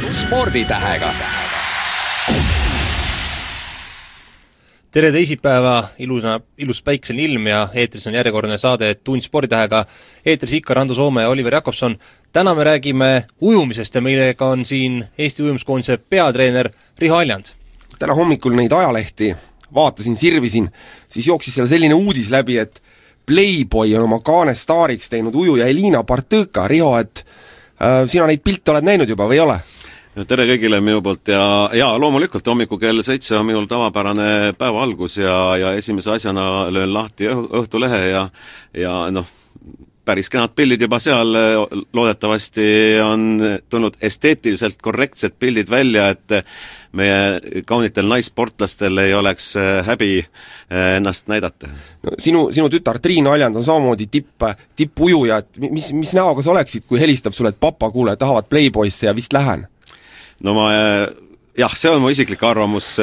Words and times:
tund 0.00 0.12
sporditähega. 0.12 1.12
tere 4.90 5.12
teisipäeva, 5.12 5.88
ilusa, 5.98 6.40
ilus 6.58 6.82
päikseline 6.82 7.24
ilm 7.24 7.46
ja 7.46 7.68
eetris 7.74 8.06
on 8.06 8.14
järjekordne 8.14 8.58
saade 8.58 8.94
Tund 8.94 9.20
sporditähega. 9.20 9.84
eetris 10.26 10.52
ikka 10.52 10.74
Rando 10.74 10.94
Soome 10.94 11.22
ja 11.22 11.28
Oliver 11.28 11.54
Jakobson. 11.54 11.98
täna 12.32 12.54
me 12.54 12.64
räägime 12.64 13.24
ujumisest 13.40 13.94
ja 13.94 14.00
meiega 14.00 14.46
on 14.46 14.66
siin 14.66 15.04
Eesti 15.18 15.42
ujumiskoondise 15.42 15.96
peatreener 15.96 16.70
Riho 16.98 17.16
Aljand. 17.16 17.44
täna 17.98 18.14
hommikul 18.14 18.52
neid 18.52 18.72
ajalehti 18.72 19.34
vaatasin, 19.74 20.16
sirvisin, 20.16 20.70
siis 21.08 21.26
jooksis 21.26 21.54
seal 21.54 21.66
selline 21.66 21.94
uudis 21.94 22.30
läbi, 22.30 22.58
et 22.58 22.82
Playboy 23.26 23.96
on 23.96 24.02
oma 24.04 24.18
kaane 24.20 24.54
staariks 24.54 25.10
teinud 25.10 25.34
ujuja 25.34 25.66
Elina 25.66 26.02
Partõka, 26.02 26.68
Riho, 26.68 26.98
et 26.98 27.26
äh, 27.82 28.06
sina 28.06 28.26
neid 28.26 28.40
pilte 28.44 28.70
oled 28.70 28.84
näinud 28.84 29.08
juba 29.08 29.26
või 29.26 29.34
ei 29.34 29.40
ole? 29.40 29.60
Tere 30.12 30.44
kõigile 30.44 30.80
minu 30.84 31.00
poolt 31.04 31.30
ja 31.32 31.42
jaa, 31.76 31.92
loomulikult 32.00 32.46
hommikul 32.46 32.80
kell 32.80 33.00
seitse 33.06 33.38
on 33.38 33.46
minul 33.48 33.68
tavapärane 33.68 34.52
päeva 34.60 34.82
algus 34.84 35.16
ja, 35.16 35.36
ja 35.56 35.72
esimese 35.78 36.12
asjana 36.18 36.66
löön 36.68 36.92
lahti 36.92 37.30
Õhtulehe 37.32 38.02
ja 38.10 38.26
ja 38.76 38.92
noh, 39.10 39.30
päris 40.04 40.28
kenad 40.28 40.52
pildid 40.56 40.84
juba 40.84 40.98
seal, 41.00 41.32
loodetavasti 41.96 42.68
on 43.00 43.40
tulnud 43.72 43.96
esteetiliselt 44.04 44.82
korrektsed 44.82 45.38
pildid 45.40 45.70
välja, 45.70 46.10
et 46.12 46.44
meie 46.92 47.62
kaunitel 47.64 48.10
naissportlastel 48.10 48.98
ei 49.00 49.14
oleks 49.16 49.54
häbi 49.86 50.18
ennast 50.98 51.32
näidata. 51.32 51.72
no 52.02 52.18
sinu, 52.18 52.50
sinu 52.52 52.68
tütar 52.68 53.00
Triin 53.00 53.32
Aljand 53.32 53.56
on 53.56 53.64
samamoodi 53.64 54.10
tipp, 54.12 54.44
tippujuja, 54.76 55.40
et 55.40 55.62
mis, 55.70 55.92
mis 55.96 56.12
näoga 56.18 56.44
sa 56.44 56.52
oleksid, 56.52 56.84
kui 56.84 57.00
helistab 57.00 57.32
sulle, 57.32 57.54
et 57.54 57.60
papa, 57.60 57.90
kuule, 57.90 58.16
tahavad 58.16 58.50
Playboysse 58.50 59.06
ja 59.06 59.16
vist 59.16 59.32
lähen? 59.32 59.71
No 60.42 60.54
ma 60.56 60.66
jah, 61.58 61.74
see 61.76 61.90
on 61.92 62.02
mu 62.02 62.10
isiklik 62.12 62.42
arvamus, 62.46 62.94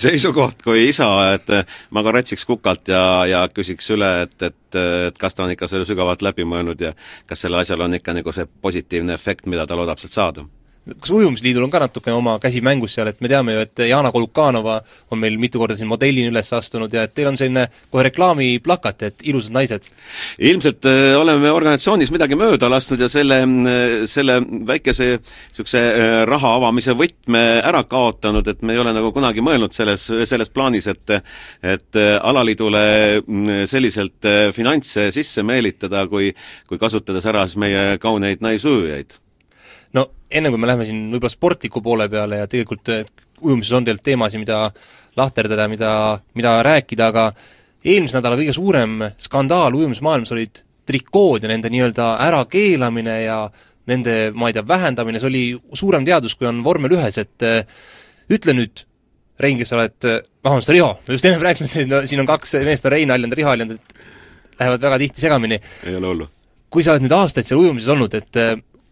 seisukoht 0.00 0.62
kui 0.64 0.88
isa, 0.88 1.08
et 1.36 1.52
ma 1.94 2.04
ka 2.04 2.14
rätsiks 2.18 2.46
kukalt 2.48 2.88
ja, 2.92 3.02
ja 3.28 3.42
küsiks 3.52 3.90
üle, 3.94 4.12
et, 4.26 4.36
et, 4.42 4.78
et 5.08 5.18
kas 5.20 5.36
ta 5.36 5.46
on 5.46 5.54
ikka 5.54 5.68
selle 5.70 5.88
sügavalt 5.88 6.24
läbi 6.24 6.46
mõelnud 6.48 6.80
ja 6.88 6.94
kas 7.28 7.44
sellel 7.44 7.62
asjal 7.62 7.84
on 7.86 7.98
ikka 8.00 8.16
nagu 8.16 8.34
see 8.34 8.48
positiivne 8.62 9.16
efekt, 9.16 9.46
mida 9.46 9.66
ta 9.66 9.78
loodab 9.78 10.00
sealt 10.00 10.16
saada 10.16 10.48
kas 11.00 11.10
Ujumisliidul 11.10 11.64
on 11.66 11.72
ka 11.72 11.80
natukene 11.82 12.16
oma 12.16 12.36
käsi 12.42 12.60
mängus 12.64 12.94
seal, 12.96 13.10
et 13.10 13.20
me 13.20 13.28
teame 13.30 13.54
ju, 13.54 13.64
et 13.66 13.82
Jana 13.88 14.12
Kolukanova 14.14 14.78
on 15.12 15.20
meil 15.20 15.36
mitu 15.40 15.60
korda 15.60 15.76
siin 15.76 15.90
modellina 15.90 16.32
üles 16.32 16.52
astunud 16.56 16.92
ja 16.94 17.04
et 17.06 17.14
teil 17.16 17.28
on 17.30 17.36
selline 17.40 17.66
kohe 17.92 18.06
reklaamiplakat, 18.08 19.04
et 19.08 19.26
ilusad 19.28 19.54
naised? 19.56 19.88
ilmselt 20.38 20.88
äh, 20.88 21.12
oleme 21.18 21.50
organisatsioonis 21.52 22.12
midagi 22.14 22.38
mööda 22.38 22.70
lasknud 22.70 23.02
ja 23.04 23.10
selle, 23.12 23.40
äh, 23.44 23.84
selle 24.10 24.38
väikese 24.68 25.10
niisuguse 25.18 25.82
äh, 25.82 26.16
raha 26.28 26.54
avamise 26.58 26.96
võtme 26.98 27.44
ära 27.62 27.84
kaotanud, 27.88 28.48
et 28.48 28.62
me 28.62 28.76
ei 28.76 28.82
ole 28.82 28.94
nagu 28.96 29.12
kunagi 29.14 29.44
mõelnud 29.44 29.74
selles, 29.76 30.08
selles 30.28 30.52
plaanis, 30.54 30.88
et 30.88 31.16
et 31.62 31.96
alaliidule 31.98 32.80
mm, 33.20 33.64
selliselt 33.70 34.26
finantse 34.54 35.08
sisse 35.14 35.42
meelitada, 35.46 36.04
kui 36.08 36.32
kui 36.68 36.80
kasutades 36.80 37.26
ära 37.28 37.46
siis 37.46 37.60
meie 37.60 37.96
kauneid 38.02 38.44
naisujujaid 38.44 39.18
no 39.98 40.06
enne 40.30 40.52
kui 40.52 40.60
me 40.60 40.70
läheme 40.70 40.86
siin 40.88 41.04
võib-olla 41.12 41.32
sportliku 41.32 41.82
poole 41.84 42.08
peale 42.12 42.42
ja 42.42 42.48
tegelikult 42.50 42.90
ujumises 43.42 43.74
on 43.76 43.86
tegelikult 43.86 44.06
teemasid, 44.08 44.42
mida 44.42 44.60
lahterdada, 45.18 45.68
mida, 45.70 45.92
mida 46.38 46.58
rääkida, 46.66 47.10
aga 47.12 47.28
eelmise 47.84 48.18
nädala 48.18 48.38
kõige 48.38 48.54
suurem 48.56 48.98
skandaal 49.20 49.76
ujumismaailmas 49.78 50.34
olid 50.34 50.62
trikood 50.88 51.44
ja 51.44 51.50
nende 51.50 51.70
nii-öelda 51.72 52.10
ärakeelamine 52.24 53.16
ja 53.22 53.38
nende, 53.88 54.16
ma 54.36 54.50
ei 54.50 54.56
tea, 54.56 54.66
vähendamine, 54.68 55.20
see 55.20 55.30
oli 55.30 55.42
suurem 55.76 56.04
teadus, 56.04 56.34
kui 56.36 56.48
on 56.48 56.60
vormel 56.64 56.96
ühes, 56.98 57.18
et 57.20 57.46
äh, 57.46 57.80
ütle 58.32 58.56
nüüd, 58.56 58.84
Rein, 59.38 59.54
kes 59.54 59.70
sa 59.70 59.76
oled, 59.76 60.02
vabandust, 60.42 60.72
Riho, 60.74 60.88
me 61.06 61.14
just 61.14 61.26
ennem 61.28 61.44
rääkisime, 61.46 61.68
et 61.70 61.86
no, 61.86 62.00
siin 62.10 62.18
on 62.18 62.26
kaks 62.26 62.56
meest, 62.66 62.88
on 62.88 62.90
Rein 62.90 63.12
Aljand 63.14 63.30
ja 63.30 63.38
Riho 63.38 63.52
Aljand, 63.52 63.76
et 63.76 63.92
lähevad 64.58 64.82
väga 64.82 64.98
tihti 65.04 65.22
segamini. 65.22 65.60
ei 65.86 65.94
ole 65.94 66.10
hullu. 66.10 66.26
kui 66.68 66.82
sa 66.82 66.90
oled 66.92 67.04
nüüd 67.04 67.14
aastaid 67.14 67.46
seal 67.46 67.60
ujumises 67.62 67.92
olnud, 67.94 68.16
et 68.18 68.40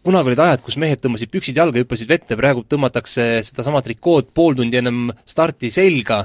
kunagi 0.06 0.32
olid 0.32 0.42
ajad, 0.42 0.62
kus 0.64 0.78
mehed 0.80 1.02
tõmbasid 1.02 1.32
püksid 1.32 1.58
jalga, 1.58 1.82
hüppasid 1.82 2.10
vette, 2.10 2.38
praegu 2.38 2.62
tõmmatakse 2.68 3.26
sedasama 3.46 3.82
trikood 3.84 4.30
pool 4.36 4.56
tundi 4.58 4.78
ennem 4.78 5.10
starti 5.28 5.72
selga, 5.74 6.22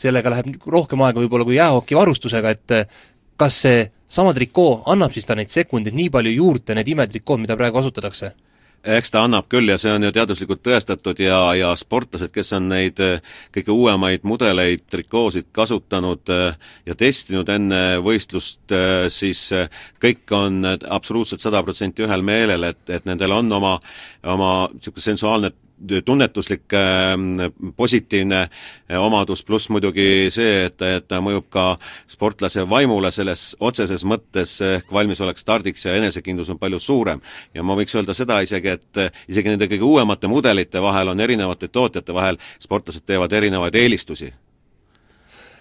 sellega 0.00 0.32
läheb 0.34 0.68
rohkem 0.70 1.02
aega 1.06 1.22
võib-olla 1.22 1.46
kui 1.46 1.58
jäähoki 1.58 1.98
varustusega, 1.98 2.54
et 2.56 2.76
kas 3.40 3.62
see 3.64 3.84
sama 4.10 4.34
trikoo 4.36 4.82
annab 4.90 5.14
siis 5.14 5.28
ta 5.28 5.36
neid 5.38 5.52
sekundeid 5.52 5.96
nii 5.96 6.10
palju 6.12 6.32
juurde, 6.34 6.76
need 6.76 6.90
imetrikood, 6.92 7.40
mida 7.44 7.56
praegu 7.58 7.78
kasutatakse? 7.78 8.34
Eks 8.84 9.12
ta 9.12 9.24
annab 9.26 9.48
küll 9.52 9.68
ja 9.68 9.76
see 9.80 9.92
on 9.92 10.04
ju 10.04 10.10
teaduslikult 10.14 10.62
tõestatud 10.64 11.18
ja, 11.20 11.38
ja 11.58 11.70
sportlased, 11.76 12.32
kes 12.32 12.52
on 12.56 12.70
neid 12.72 13.00
eh, 13.04 13.20
kõige 13.54 13.74
uuemaid 13.74 14.24
mudeleid, 14.28 14.86
trikoosid 14.90 15.50
kasutanud 15.56 16.32
eh, 16.32 16.58
ja 16.88 16.96
testinud 16.98 17.48
enne 17.52 17.82
võistlust, 18.04 18.62
eh, 18.72 19.06
siis 19.12 19.48
kõik 20.00 20.32
on 20.36 20.64
absoluutselt 20.66 21.44
sada 21.44 21.62
protsenti 21.66 22.06
ühel 22.06 22.24
meelel, 22.24 22.70
et, 22.72 22.82
et 22.88 23.08
nendel 23.08 23.36
on 23.36 23.52
oma, 23.60 23.76
oma 24.24 24.52
niisugune 24.72 25.10
sensuaalne 25.10 25.52
tunnetuslik 26.04 26.72
ähm, 26.72 27.72
positiivne 27.76 28.40
äh, 28.42 29.00
omadus, 29.00 29.44
pluss 29.44 29.68
muidugi 29.68 30.28
see, 30.30 30.66
et, 30.66 30.82
et 30.82 31.08
ta 31.08 31.20
mõjub 31.24 31.48
ka 31.52 31.64
sportlase 32.10 32.64
vaimule 32.68 33.10
selles 33.14 33.54
otseses 33.60 34.04
mõttes, 34.04 34.58
ehk 34.64 34.92
valmisolek 34.92 35.40
stardiks 35.40 35.86
ja 35.86 35.96
enesekindlus 35.98 36.50
on 36.50 36.58
palju 36.58 36.78
suurem. 36.80 37.20
ja 37.54 37.62
ma 37.62 37.76
võiks 37.78 37.96
öelda 37.96 38.14
seda 38.14 38.40
isegi, 38.44 38.76
et 38.76 39.02
äh, 39.02 39.10
isegi 39.28 39.54
nende 39.54 39.70
kõige 39.70 39.88
uuemate 39.88 40.28
mudelite 40.28 40.82
vahel 40.82 41.14
on 41.14 41.20
erinevate 41.20 41.68
tootjate 41.68 42.14
vahel, 42.14 42.38
sportlased 42.60 43.06
teevad 43.06 43.32
erinevaid 43.32 43.74
eelistusi. 43.74 44.32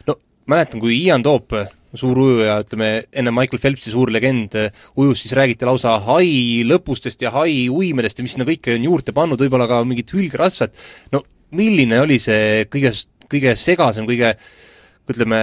no 0.08 0.16
mäletan, 0.46 0.80
kui 0.80 1.04
Ian 1.04 1.24
Toop 1.24 1.54
suur 1.98 2.20
ujuja, 2.22 2.60
ütleme 2.64 2.90
enne 3.10 3.34
Michael 3.34 3.62
Phelpsi 3.62 3.94
suur 3.94 4.12
legend 4.14 4.56
ujus, 5.00 5.24
siis 5.24 5.34
räägiti 5.38 5.66
lausa 5.66 5.96
hai 6.06 6.62
lõpustest 6.68 7.22
ja 7.26 7.34
hai 7.34 7.68
uimedest 7.74 8.20
ja 8.20 8.26
mis 8.26 8.36
sinna 8.38 8.48
kõike 8.50 8.76
on 8.78 8.86
juurde 8.86 9.16
pannud, 9.16 9.42
võib-olla 9.42 9.70
ka 9.70 9.82
mingit 9.88 10.14
hülgrasvat, 10.14 10.76
no 11.16 11.24
milline 11.58 12.02
oli 12.04 12.20
see 12.22 12.66
kõige, 12.70 12.94
kõige 13.32 13.56
segasem, 13.58 14.06
kõige 14.10 14.36
ütleme, 15.10 15.42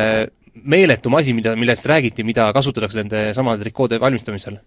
meeletum 0.63 1.17
asi, 1.19 1.35
mida, 1.37 1.57
millest 1.59 1.87
räägiti, 1.89 2.25
mida 2.25 2.47
kasutatakse 2.55 3.03
nende 3.03 3.27
samade 3.37 3.65
trikoode 3.67 4.01
valmistamisel? 4.01 4.61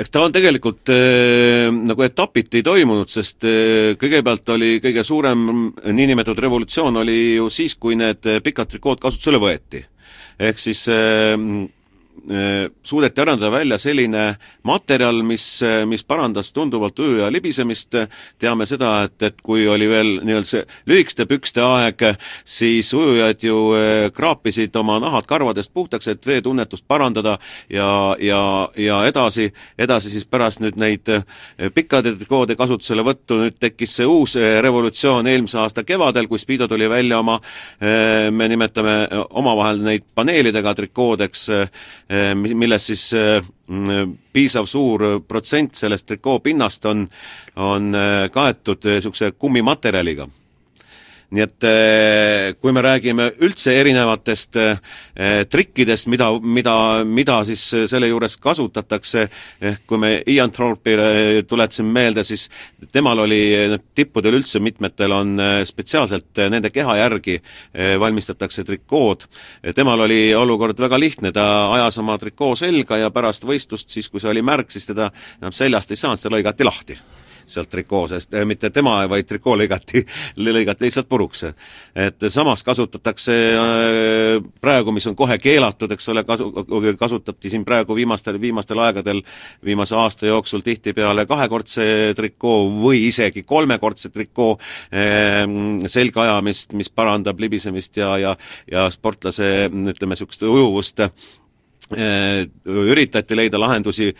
eks 0.00 0.12
ta 0.14 0.20
on 0.22 0.32
tegelikult 0.32 0.88
äh, 0.94 1.66
nagu 1.74 2.04
etapiti 2.06 2.62
toimunud, 2.64 3.10
sest 3.10 3.44
äh, 3.44 3.92
kõigepealt 4.00 4.48
oli 4.54 4.76
kõige 4.80 5.04
suurem 5.04 5.42
niinimetatud 5.82 6.40
revolutsioon 6.46 7.02
oli 7.02 7.18
ju 7.36 7.50
siis, 7.52 7.74
kui 7.76 7.98
need 7.98 8.24
pikad 8.46 8.70
trikood 8.70 9.02
kasutusele 9.02 9.42
võeti 9.42 9.82
ehk 10.40 10.58
siis 10.58 10.88
äh, 10.88 11.36
Äh, 11.36 11.79
suudeti 12.82 13.20
arendada 13.20 13.50
välja 13.52 13.78
selline 13.78 14.36
materjal, 14.62 15.22
mis, 15.22 15.62
äh, 15.62 15.86
mis 15.86 16.04
parandas 16.04 16.52
tunduvalt 16.52 16.98
ujuja 16.98 17.30
libisemist, 17.32 17.94
teame 18.38 18.66
seda, 18.66 19.02
et, 19.04 19.22
et 19.22 19.40
kui 19.42 19.66
oli 19.68 19.88
veel 19.88 20.10
nii-öelda 20.24 20.48
see 20.48 20.64
lühikeste 20.90 21.26
pükste 21.30 21.62
aeg, 21.64 22.04
siis 22.44 22.92
ujujad 22.94 23.44
ju 23.44 23.58
äh, 23.76 24.10
kraapisid 24.14 24.76
oma 24.76 24.98
nahad 25.02 25.28
karvadest 25.30 25.72
puhtaks, 25.74 26.08
et 26.08 26.26
veetunnetust 26.26 26.84
parandada 26.88 27.38
ja, 27.70 28.16
ja, 28.20 28.42
ja 28.76 29.00
edasi, 29.08 29.50
edasi 29.78 30.12
siis 30.12 30.26
pärast 30.28 30.60
nüüd 30.60 30.78
neid 30.80 31.08
pikkade 31.74 32.14
trikoode 32.18 32.56
kasutuselevõttu, 32.58 33.40
nüüd 33.44 33.58
tekkis 33.60 33.96
see 34.00 34.08
uus 34.08 34.36
revolutsioon 34.36 35.28
eelmise 35.30 35.58
aasta 35.62 35.84
kevadel, 35.88 36.28
kui 36.28 36.38
Speedo 36.40 36.68
tuli 36.68 36.88
välja 36.90 37.18
oma, 37.20 37.38
me 38.30 38.48
nimetame 38.48 38.96
omavahel 39.40 39.80
neid 39.84 40.04
paneelidega 40.14 40.74
trikoodeks, 40.76 41.46
milles 42.34 42.86
siis 42.86 43.12
eh, 43.14 43.44
mm, 43.68 44.16
piisav 44.32 44.66
suur 44.66 45.04
protsent 45.28 45.78
sellest 45.78 46.06
trikoo 46.06 46.40
pinnast 46.42 46.84
on, 46.90 47.06
on 47.56 47.94
eh, 47.94 48.26
kaetud 48.34 48.88
niisuguse 48.90 49.32
kummimaterjaliga 49.38 50.26
nii 51.30 51.44
et 51.44 51.66
eh, 51.68 52.46
kui 52.58 52.72
me 52.74 52.82
räägime 52.82 53.28
üldse 53.44 53.74
erinevatest 53.78 54.56
eh, 54.58 54.80
trikkidest, 55.50 56.08
mida, 56.10 56.30
mida, 56.40 56.74
mida 57.06 57.38
siis 57.48 57.62
selle 57.90 58.08
juures 58.10 58.36
kasutatakse, 58.42 59.26
ehk 59.60 59.84
kui 59.90 60.00
me 60.02 60.12
Ian 60.30 60.50
Thorpe'ile 60.54 61.44
tuletasime 61.48 61.92
meelde, 61.94 62.24
siis 62.26 62.48
temal 62.92 63.22
oli, 63.26 63.40
tippudel 63.94 64.40
üldse 64.40 64.62
mitmetel 64.62 65.14
on 65.14 65.36
spetsiaalselt 65.66 66.42
nende 66.50 66.72
keha 66.74 66.96
järgi 67.02 67.38
valmistatakse 68.00 68.64
trikood, 68.66 69.26
temal 69.76 70.06
oli 70.06 70.34
olukord 70.34 70.80
väga 70.80 70.98
lihtne, 71.00 71.34
ta 71.36 71.46
ajas 71.76 72.00
oma 72.02 72.18
trikoo 72.18 72.56
selga 72.58 72.98
ja 73.00 73.14
pärast 73.14 73.46
võistlust 73.46 73.92
siis, 73.92 74.10
kui 74.10 74.22
see 74.22 74.32
oli 74.32 74.42
märg, 74.46 74.70
siis 74.72 74.88
teda 74.90 75.10
enam 75.40 75.54
seljast 75.54 75.94
ei 75.94 76.00
saanud, 76.00 76.22
seda 76.22 76.36
lõigati 76.36 76.66
lahti 76.66 77.00
sealt 77.50 77.70
trikoo 77.70 78.06
seest, 78.10 78.34
mitte 78.48 78.70
tema, 78.74 78.98
vaid 79.10 79.28
trikoo 79.28 79.56
lõigati, 79.58 80.04
lõigati 80.46 80.86
lihtsalt 80.86 81.08
puruks. 81.08 81.44
et 81.94 82.26
samas 82.28 82.62
kasutatakse 82.66 83.36
praegu, 84.60 84.92
mis 84.92 85.06
on 85.06 85.16
kohe 85.16 85.38
keelatud, 85.38 85.92
eks 85.92 86.08
ole, 86.08 86.24
kasu, 86.24 86.50
kasutati 86.98 87.50
siin 87.50 87.64
praegu 87.64 87.94
viimastel, 87.94 88.40
viimastel 88.40 88.78
aegadel, 88.78 89.22
viimase 89.64 89.96
aasta 89.96 90.26
jooksul 90.26 90.64
tihtipeale 90.66 91.26
kahekordse 91.26 92.14
trikoo 92.16 92.68
või 92.82 93.06
isegi 93.08 93.42
kolmekordse 93.42 94.10
trikoo 94.10 94.56
selga 95.86 96.22
ajamist, 96.26 96.72
mis 96.78 96.90
parandab 96.90 97.40
libisemist 97.40 97.96
ja, 97.96 98.16
ja 98.18 98.36
ja 98.70 98.86
sportlase 98.90 99.68
ütleme, 99.70 100.14
niisugust 100.14 100.42
ujuvust 100.42 101.02
üritati 101.90 103.36
leida 103.36 103.58
lahendusi 103.60 104.10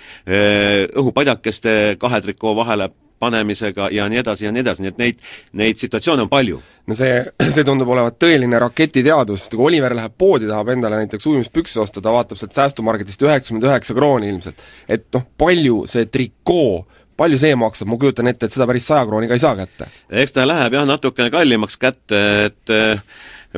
õhupadjakeste 1.01 1.97
kahe 2.03 2.21
trikoo 2.25 2.55
vahele 2.59 2.91
panemisega 3.21 3.89
ja 3.93 4.09
nii 4.11 4.21
edasi 4.23 4.47
ja 4.47 4.53
nii 4.53 4.65
edasi, 4.65 4.85
nii 4.85 4.93
et 4.93 5.01
neid, 5.01 5.25
neid 5.61 5.81
situatsioone 5.81 6.25
on 6.27 6.31
palju. 6.33 6.61
no 6.87 6.97
see, 6.97 7.21
see 7.55 7.67
tundub 7.67 7.91
olevat 7.93 8.19
tõeline 8.23 8.61
raketiteadus, 8.63 9.49
kui 9.55 9.69
Oliver 9.71 9.95
läheb 9.97 10.17
poodi, 10.19 10.49
tahab 10.51 10.73
endale 10.75 11.03
näiteks 11.03 11.29
ujumispükse 11.31 11.83
osta, 11.85 12.03
ta 12.03 12.15
vaatab 12.15 12.41
sealt 12.41 12.57
säästumarketist 12.57 13.23
üheksakümmend 13.27 13.69
üheksa 13.69 13.97
krooni 13.97 14.33
ilmselt. 14.33 14.65
et 14.89 15.07
noh, 15.15 15.27
palju 15.39 15.85
see 15.91 16.09
trikoo 16.11 16.87
palju 17.21 17.37
see 17.37 17.57
maksab, 17.59 17.91
ma 17.93 17.99
kujutan 18.01 18.31
ette, 18.31 18.49
et 18.49 18.55
seda 18.55 18.65
päris 18.69 18.87
saja 18.89 19.05
krooniga 19.09 19.37
ei 19.37 19.43
saa 19.43 19.53
kätte? 19.59 19.91
eks 20.23 20.33
ta 20.37 20.47
läheb 20.49 20.79
jah, 20.79 20.89
natukene 20.89 21.33
kallimaks 21.33 21.77
kätte, 21.81 22.23
et 22.49 22.73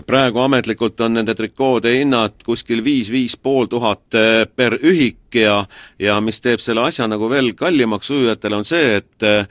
praegu 0.00 0.40
ametlikult 0.40 1.00
on 1.04 1.18
nende 1.18 1.34
trikoode 1.36 1.92
hinnad 1.98 2.40
kuskil 2.46 2.80
viis, 2.84 3.10
viis 3.12 3.36
pool 3.36 3.68
tuhat 3.68 4.16
eh, 4.16 4.46
per 4.48 4.78
ühik 4.80 5.36
ja 5.36 5.64
ja 6.00 6.20
mis 6.20 6.40
teeb 6.40 6.60
selle 6.64 6.86
asja 6.88 7.06
nagu 7.10 7.28
veel 7.30 7.52
kallimaks 7.54 8.10
ujujatele, 8.10 8.56
on 8.56 8.64
see, 8.64 8.96
et 9.02 9.28
eh, 9.28 9.44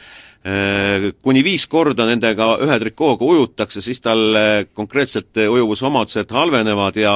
kuni 1.21 1.43
viis 1.45 1.67
korda 1.69 2.07
nendega 2.09 2.47
ühe 2.65 2.77
trikooga 2.81 3.27
ujutakse, 3.29 3.81
siis 3.85 4.01
tal 4.01 4.37
konkreetselt 4.73 5.37
ujuvusomadused 5.37 6.33
halvenevad 6.33 6.97
ja 6.97 7.11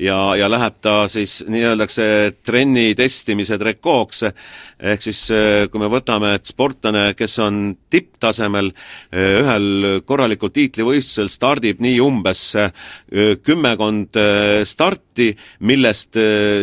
ja, 0.00 0.18
ja 0.36 0.48
läheb 0.50 0.78
ta 0.82 0.94
siis 1.10 1.40
nii-öeldakse 1.48 2.06
trenni 2.46 2.94
testimise 2.98 3.58
trikooks, 3.60 4.24
ehk 4.80 5.04
siis 5.04 5.22
äh, 5.34 5.66
kui 5.70 5.82
me 5.82 5.90
võtame, 5.92 6.34
et 6.38 6.48
sportlane, 6.48 7.10
kes 7.18 7.36
on 7.44 7.60
tipptasemel, 7.92 8.70
äh, 9.12 9.40
ühel 9.42 10.00
korralikul 10.08 10.52
tiitlivõistlusel 10.54 11.30
stardib 11.32 11.82
nii 11.84 11.98
umbes 12.04 12.44
äh, 12.58 12.72
kümmekond 13.44 14.16
starti, 14.66 15.30
millest 15.66 16.16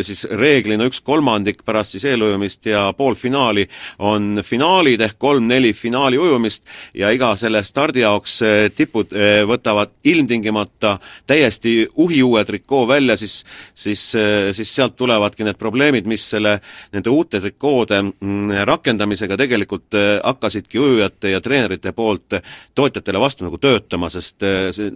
siis 0.06 0.24
reeglina 0.30 0.86
üks 0.88 1.00
kolmandik 1.04 1.60
pärast 1.66 1.94
siis 1.94 2.06
eelujumist 2.10 2.66
ja 2.70 2.88
poolfinaali 2.96 3.66
on 4.06 4.40
finaalid 4.44 5.02
ehk 5.04 5.18
kolm-neli 5.20 5.72
finaali 5.76 6.07
ujumist 6.16 6.64
ja 6.94 7.10
iga 7.12 7.34
selle 7.36 7.60
stardi 7.62 8.00
jaoks 8.00 8.38
tipud 8.76 9.12
võtavad 9.46 9.92
ilmtingimata 10.04 10.96
täiesti 11.26 11.88
uhiuue 11.96 12.44
trikoo 12.44 12.86
välja, 12.88 13.16
siis 13.16 13.44
siis, 13.74 14.14
siis 14.52 14.74
sealt 14.74 14.96
tulevadki 14.96 15.44
need 15.44 15.58
probleemid, 15.58 16.06
mis 16.08 16.24
selle, 16.30 16.58
nende 16.92 17.10
uute 17.10 17.40
trikoode 17.40 17.98
Mm, 18.20 18.50
rakendamisega 18.64 19.36
tegelikult 19.38 19.94
hakkasidki 20.24 20.78
ujujate 20.78 21.30
ja 21.30 21.40
treenerite 21.40 21.92
poolt 21.92 22.38
tootjatele 22.74 23.20
vastu 23.20 23.46
nagu 23.46 23.58
töötama, 23.58 24.10
sest 24.10 24.44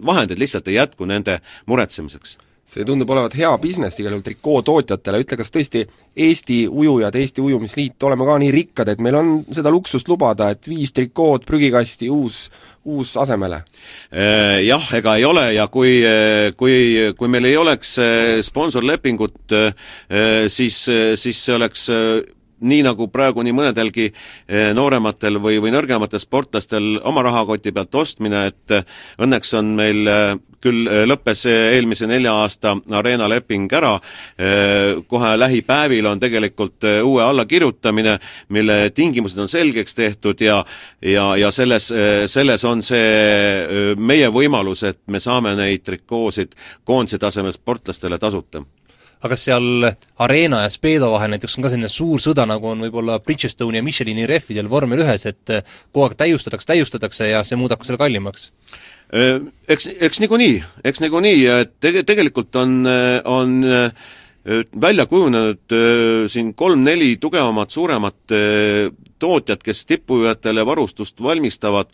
vahendeid 0.05 0.39
lihtsalt 0.39 0.67
ei 0.67 0.79
jätku 0.79 1.05
nende 1.09 1.39
muretsemiseks 1.65 2.37
see 2.73 2.85
tundub 2.87 3.09
olevat 3.13 3.35
hea 3.37 3.51
business 3.61 3.99
igal 4.01 4.15
juhul 4.15 4.25
trikootootjatele, 4.25 5.21
ütle, 5.23 5.39
kas 5.39 5.53
tõesti 5.53 5.85
Eesti 6.25 6.59
ujujad, 6.69 7.15
Eesti 7.17 7.41
Ujumisliit, 7.41 7.97
oleme 8.05 8.27
ka 8.27 8.37
nii 8.41 8.51
rikkad, 8.53 8.91
et 8.93 9.01
meil 9.01 9.17
on 9.17 9.31
seda 9.53 9.71
luksust 9.73 10.09
lubada, 10.11 10.51
et 10.53 10.69
viis 10.69 10.93
trikood 10.93 11.47
prügikasti, 11.49 12.09
uus, 12.13 12.45
uus 12.85 13.15
asemele? 13.21 13.63
Äh, 14.11 14.61
jah, 14.67 14.91
ega 14.97 15.17
ei 15.17 15.25
ole 15.29 15.47
ja 15.55 15.67
kui, 15.73 15.95
kui, 16.57 16.77
kui 17.17 17.31
meil 17.31 17.49
ei 17.49 17.57
oleks 17.57 17.97
sponsorlepingut, 18.45 19.57
siis, 20.53 20.85
siis 21.21 21.45
see 21.45 21.57
oleks 21.57 21.89
nii 22.63 22.83
nagu 22.85 23.07
praegu 23.11 23.43
nii 23.43 23.55
mõnedelgi 23.55 24.07
eh, 24.09 24.71
noorematel 24.75 25.39
või, 25.43 25.59
või 25.63 25.73
nõrgematel 25.75 26.21
sportlastel 26.21 26.97
oma 27.03 27.23
rahakoti 27.25 27.73
pealt 27.75 27.95
ostmine, 27.99 28.47
et 28.51 28.75
eh, 28.75 28.85
õnneks 29.23 29.53
on 29.59 29.73
meil 29.77 30.09
eh, 30.09 30.25
küll 30.63 30.87
lõppes 31.09 31.41
eelmise 31.49 32.07
nelja 32.07 32.31
aasta 32.39 32.71
Arena 32.95 33.25
leping 33.27 33.65
ära, 33.75 33.97
kohe 35.11 35.31
lähipäevil 35.35 36.07
on 36.07 36.21
tegelikult 36.23 36.85
uue 37.03 37.19
allakirjutamine, 37.25 38.13
mille 38.55 38.77
tingimused 38.95 39.41
on 39.43 39.51
selgeks 39.51 39.97
tehtud 39.97 40.39
ja 40.39 40.61
ja, 41.01 41.25
ja 41.35 41.49
selles, 41.51 41.89
selles 42.31 42.63
on 42.63 42.79
see 42.79 43.91
meie 43.99 44.31
võimalus, 44.31 44.85
et 44.87 45.01
me 45.11 45.19
saame 45.19 45.51
neid 45.59 45.83
trikoosid 45.83 46.55
koondise 46.87 47.19
tasemel 47.19 47.51
sportlastele 47.51 48.21
tasuta 48.23 48.63
aga 49.23 49.31
kas 49.31 49.45
seal 49.47 49.85
Arena 50.23 50.65
ja 50.65 50.71
Speedo 50.71 51.13
vahel 51.13 51.31
näiteks 51.31 51.55
on 51.57 51.65
ka 51.65 51.71
selline 51.71 51.91
suur 51.91 52.19
sõda, 52.23 52.43
nagu 52.49 52.67
on 52.73 52.83
võib-olla 52.83 53.21
Bridgestone 53.23 53.79
ja 53.79 53.85
Michelini 53.85 54.27
rehvidel 54.27 54.67
vormel 54.71 55.05
ühes, 55.05 55.23
et 55.29 55.53
kogu 55.93 56.09
aeg 56.09 56.17
täiustatakse, 56.19 56.67
täiustatakse 56.73 57.29
ja 57.31 57.43
see 57.47 57.59
muudab 57.59 57.79
ka 57.79 57.87
selle 57.87 58.01
kallimaks? 58.01 58.49
Eks, 59.13 59.87
eks 59.93 60.19
niikuinii, 60.23 60.57
eks 60.83 60.99
niikuinii, 61.03 61.39
et 61.63 61.73
tege-, 61.83 62.03
tegelikult 62.07 62.55
on, 62.59 62.81
on 63.29 63.55
välja 64.83 65.05
kujunenud 65.07 65.75
siin 66.33 66.51
kolm-neli 66.59 67.15
tugevamat, 67.23 67.71
suuremat 67.71 68.35
tootjad, 69.23 69.61
kes 69.63 69.85
tippujujatele 69.87 70.65
varustust 70.67 71.21
valmistavad, 71.23 71.91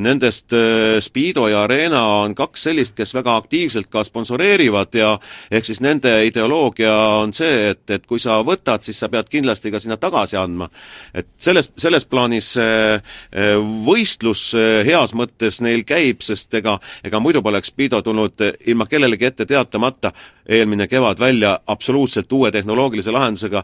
nendest 0.00 0.54
äh, 0.56 0.98
Speedo 1.04 1.46
ja 1.48 1.64
Arena 1.66 2.02
on 2.22 2.34
kaks 2.38 2.68
sellist, 2.70 2.96
kes 2.96 3.12
väga 3.14 3.36
aktiivselt 3.36 3.90
ka 3.92 4.04
sponsoreerivad 4.06 4.96
ja 4.96 5.12
ehk 5.50 5.68
siis 5.68 5.82
nende 5.84 6.12
ideoloogia 6.28 6.94
on 7.20 7.34
see, 7.36 7.70
et, 7.74 7.84
et 7.90 8.06
kui 8.08 8.22
sa 8.22 8.40
võtad, 8.46 8.84
siis 8.86 9.00
sa 9.00 9.10
pead 9.12 9.28
kindlasti 9.30 9.72
ka 9.72 9.80
sinna 9.82 9.98
tagasi 10.00 10.38
andma. 10.40 10.70
et 11.14 11.28
selles, 11.38 11.72
selles 11.76 12.06
plaanis 12.08 12.54
äh, 12.60 13.00
äh, 13.34 13.54
võistlus 13.86 14.50
heas 14.86 15.14
mõttes 15.14 15.60
neil 15.64 15.84
käib, 15.84 16.24
sest 16.24 16.54
ega, 16.54 16.78
ega 17.04 17.20
muidu 17.20 17.42
poleks 17.42 17.70
Speedo 17.70 18.00
tulnud 18.02 18.40
ilma 18.66 18.86
kellelegi 18.90 19.28
ette 19.28 19.46
teatamata 19.46 20.12
eelmine 20.50 20.86
kevad 20.86 21.18
välja 21.18 21.58
absoluutselt 21.66 22.32
uue 22.32 22.50
tehnoloogilise 22.50 23.10
lahendusega, 23.10 23.62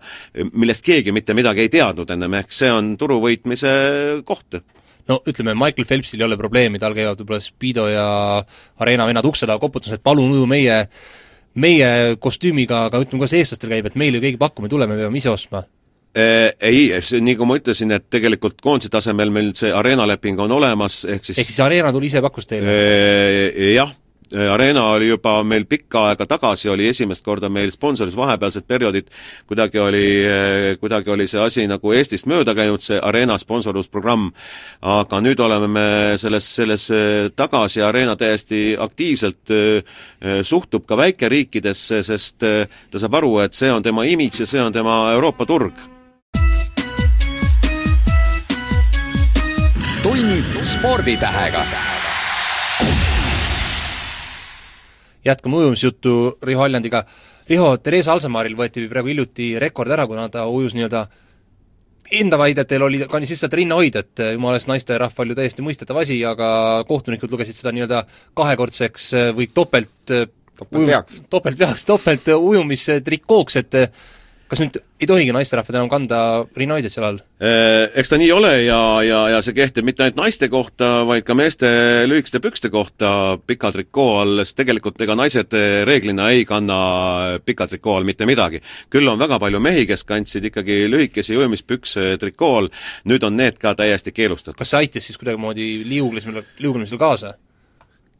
millest 0.53 0.85
keegi 0.85 1.13
mitte 1.13 1.35
midagi 1.35 1.67
ei 1.67 1.73
teadnud 1.73 2.11
ennem, 2.11 2.39
ehk 2.41 2.53
see 2.55 2.71
on 2.73 2.95
turu 3.07 3.21
võitmise 3.23 3.71
koht 4.27 4.59
no 5.07 5.21
ütleme, 5.29 5.55
Michael 5.55 5.87
Phelpsil 5.87 6.21
ei 6.21 6.27
ole 6.27 6.39
probleemi, 6.41 6.81
tal 6.83 6.97
käivad 6.97 7.21
võib-olla 7.23 7.43
Speedo 7.43 7.87
ja 7.91 8.07
Arena 8.83 9.07
vennad 9.09 9.29
ukse 9.29 9.47
taga 9.47 9.63
koputamas, 9.63 9.97
et 9.97 10.05
palun 10.05 10.35
uju 10.35 10.49
meie 10.51 10.83
meie 11.57 12.17
kostüümiga, 12.21 12.87
aga 12.91 13.01
ütleme, 13.01 13.23
kuidas 13.23 13.37
eestlastel 13.39 13.73
käib, 13.73 13.89
et 13.89 13.97
meil 13.97 14.19
ju 14.19 14.21
keegi 14.21 14.41
pakkuma 14.41 14.69
ei 14.69 14.75
tule, 14.75 14.89
me 14.91 14.99
peame 14.99 15.21
ise 15.23 15.31
ostma? 15.33 15.63
Äh, 16.17 16.51
ei, 16.65 16.83
see 17.05 17.21
nii, 17.25 17.37
kui 17.37 17.49
ma 17.49 17.57
ütlesin, 17.61 17.93
et 17.97 18.07
tegelikult 18.13 18.61
koondise 18.65 18.93
tasemel 18.93 19.33
meil 19.33 19.53
see 19.57 19.73
Arena 19.73 20.05
leping 20.09 20.41
on 20.45 20.53
olemas, 20.59 21.05
ehk 21.09 21.25
siis 21.29 21.41
ehk 21.41 21.53
siis 21.53 21.63
Arena 21.65 21.93
tuli 21.97 22.11
ise, 22.11 22.21
pakkus 22.25 22.49
teile? 22.51 22.73
Äh, 22.73 23.73
jah 23.77 23.95
Arena 24.53 24.85
oli 24.97 25.09
juba 25.09 25.45
meil 25.45 25.65
pikka 25.71 26.09
aega 26.09 26.27
tagasi, 26.27 26.69
oli 26.69 26.89
esimest 26.89 27.25
korda 27.25 27.49
meil 27.49 27.71
sponsoris 27.71 28.17
vahepealsed 28.17 28.67
perioodid, 28.67 29.11
kuidagi 29.47 29.79
oli, 29.79 30.07
äh, 30.27 30.79
kuidagi 30.81 31.11
oli 31.11 31.29
see 31.31 31.41
asi 31.41 31.67
nagu 31.71 31.93
Eestist 31.95 32.27
mööda 32.27 32.55
käinud, 32.55 32.83
see 32.83 32.99
Arena 32.99 33.39
sponsorlusprogramm. 33.39 34.33
aga 34.83 35.21
nüüd 35.21 35.41
oleme 35.41 35.69
me 35.69 35.89
selles, 36.19 36.55
selles 36.55 36.91
äh, 36.91 37.31
tagasi, 37.37 37.83
Arena 37.83 38.17
täiesti 38.17 38.77
aktiivselt 38.79 39.51
suhtub 40.43 40.87
ka 40.87 40.97
väikeriikidesse, 40.97 42.03
sest 42.03 42.39
ta 42.43 42.99
saab 42.99 43.15
aru, 43.15 43.39
et 43.45 43.55
see 43.55 43.71
on 43.71 43.83
tema 43.83 44.05
imidž 44.05 44.41
ja 44.43 44.47
see 44.47 44.63
on 44.63 44.73
tema 44.73 45.13
Euroopa 45.13 45.47
turg. 45.47 45.75
tund 50.03 50.65
sporditähega 50.65 51.96
jätkame 55.27 55.61
ujumisjuttu 55.63 56.39
Riho 56.47 56.65
Aljandiga. 56.65 57.05
Riho, 57.51 57.77
Therese 57.79 58.11
Alsemaaril 58.11 58.57
võeti 58.59 58.87
praegu 58.91 59.13
hiljuti 59.13 59.53
rekord 59.63 59.93
ära, 59.95 60.07
kuna 60.11 60.29
ta 60.33 60.47
ujus 60.51 60.75
nii-öelda 60.75 61.07
enda 62.17 62.39
väidetel 62.39 62.83
oli, 62.87 63.01
kandis 63.11 63.33
lihtsalt 63.35 63.55
rinnahoid, 63.59 63.99
et 63.99 64.23
jumala 64.35 64.59
eest 64.59 64.71
naisterahval 64.71 65.33
ju 65.33 65.37
täiesti 65.39 65.65
mõistetav 65.67 65.99
asi, 66.03 66.21
aga 66.27 66.49
kohtunikud 66.89 67.33
lugesid 67.35 67.59
seda 67.59 67.75
nii-öelda 67.75 68.05
kahekordseks 68.39 69.13
või 69.35 69.49
topelt 69.55 70.15
topeltveaks, 70.57 71.21
topeltveaks, 71.31 71.85
topelt 71.89 72.31
ujumistrikooks, 72.37 73.59
et 73.63 73.79
kas 74.51 74.61
nüüd 74.63 74.77
ei 75.01 75.09
tohigi 75.09 75.33
naisterahvad 75.35 75.77
enam 75.77 75.89
kanda 75.91 76.19
rinnoideid 76.57 76.93
seal 76.93 77.07
all? 77.09 77.19
Eh, 77.43 77.91
Eks 77.99 78.13
ta 78.13 78.19
nii 78.21 78.31
ole 78.33 78.53
ja, 78.65 78.79
ja, 79.05 79.21
ja 79.35 79.41
see 79.45 79.57
kehtib 79.57 79.87
mitte 79.87 80.05
ainult 80.05 80.21
naiste 80.21 80.49
kohta, 80.53 80.91
vaid 81.09 81.27
ka 81.27 81.35
meeste 81.37 81.69
lühikeste 82.09 82.41
pükste 82.45 82.71
kohta 82.73 83.11
pika 83.47 83.73
trikoo 83.75 84.21
all, 84.23 84.43
sest 84.45 84.59
tegelikult 84.63 85.01
ega 85.05 85.17
naised 85.19 85.57
eh, 85.57 85.83
reeglina 85.89 86.31
ei 86.35 86.45
kanna 86.49 86.79
pika 87.45 87.69
trikoo 87.71 87.99
all 87.99 88.09
mitte 88.09 88.29
midagi. 88.29 88.63
küll 88.93 89.09
on 89.11 89.19
väga 89.21 89.41
palju 89.43 89.61
mehi, 89.61 89.87
kes 89.89 90.07
kandsid 90.09 90.51
ikkagi 90.53 90.85
lühikesi 90.91 91.37
ujumispükse 91.37 92.15
trikoo 92.23 92.53
all, 92.61 92.71
nüüd 93.05 93.27
on 93.27 93.37
need 93.37 93.59
ka 93.63 93.75
täiesti 93.75 94.15
keelustatud. 94.15 94.59
kas 94.59 94.71
see 94.73 94.85
aitas 94.85 95.11
siis 95.11 95.19
kuidagimoodi 95.19 95.83
liuglemisele, 95.89 96.47
liuglemisele 96.63 97.03
kaasa? 97.03 97.35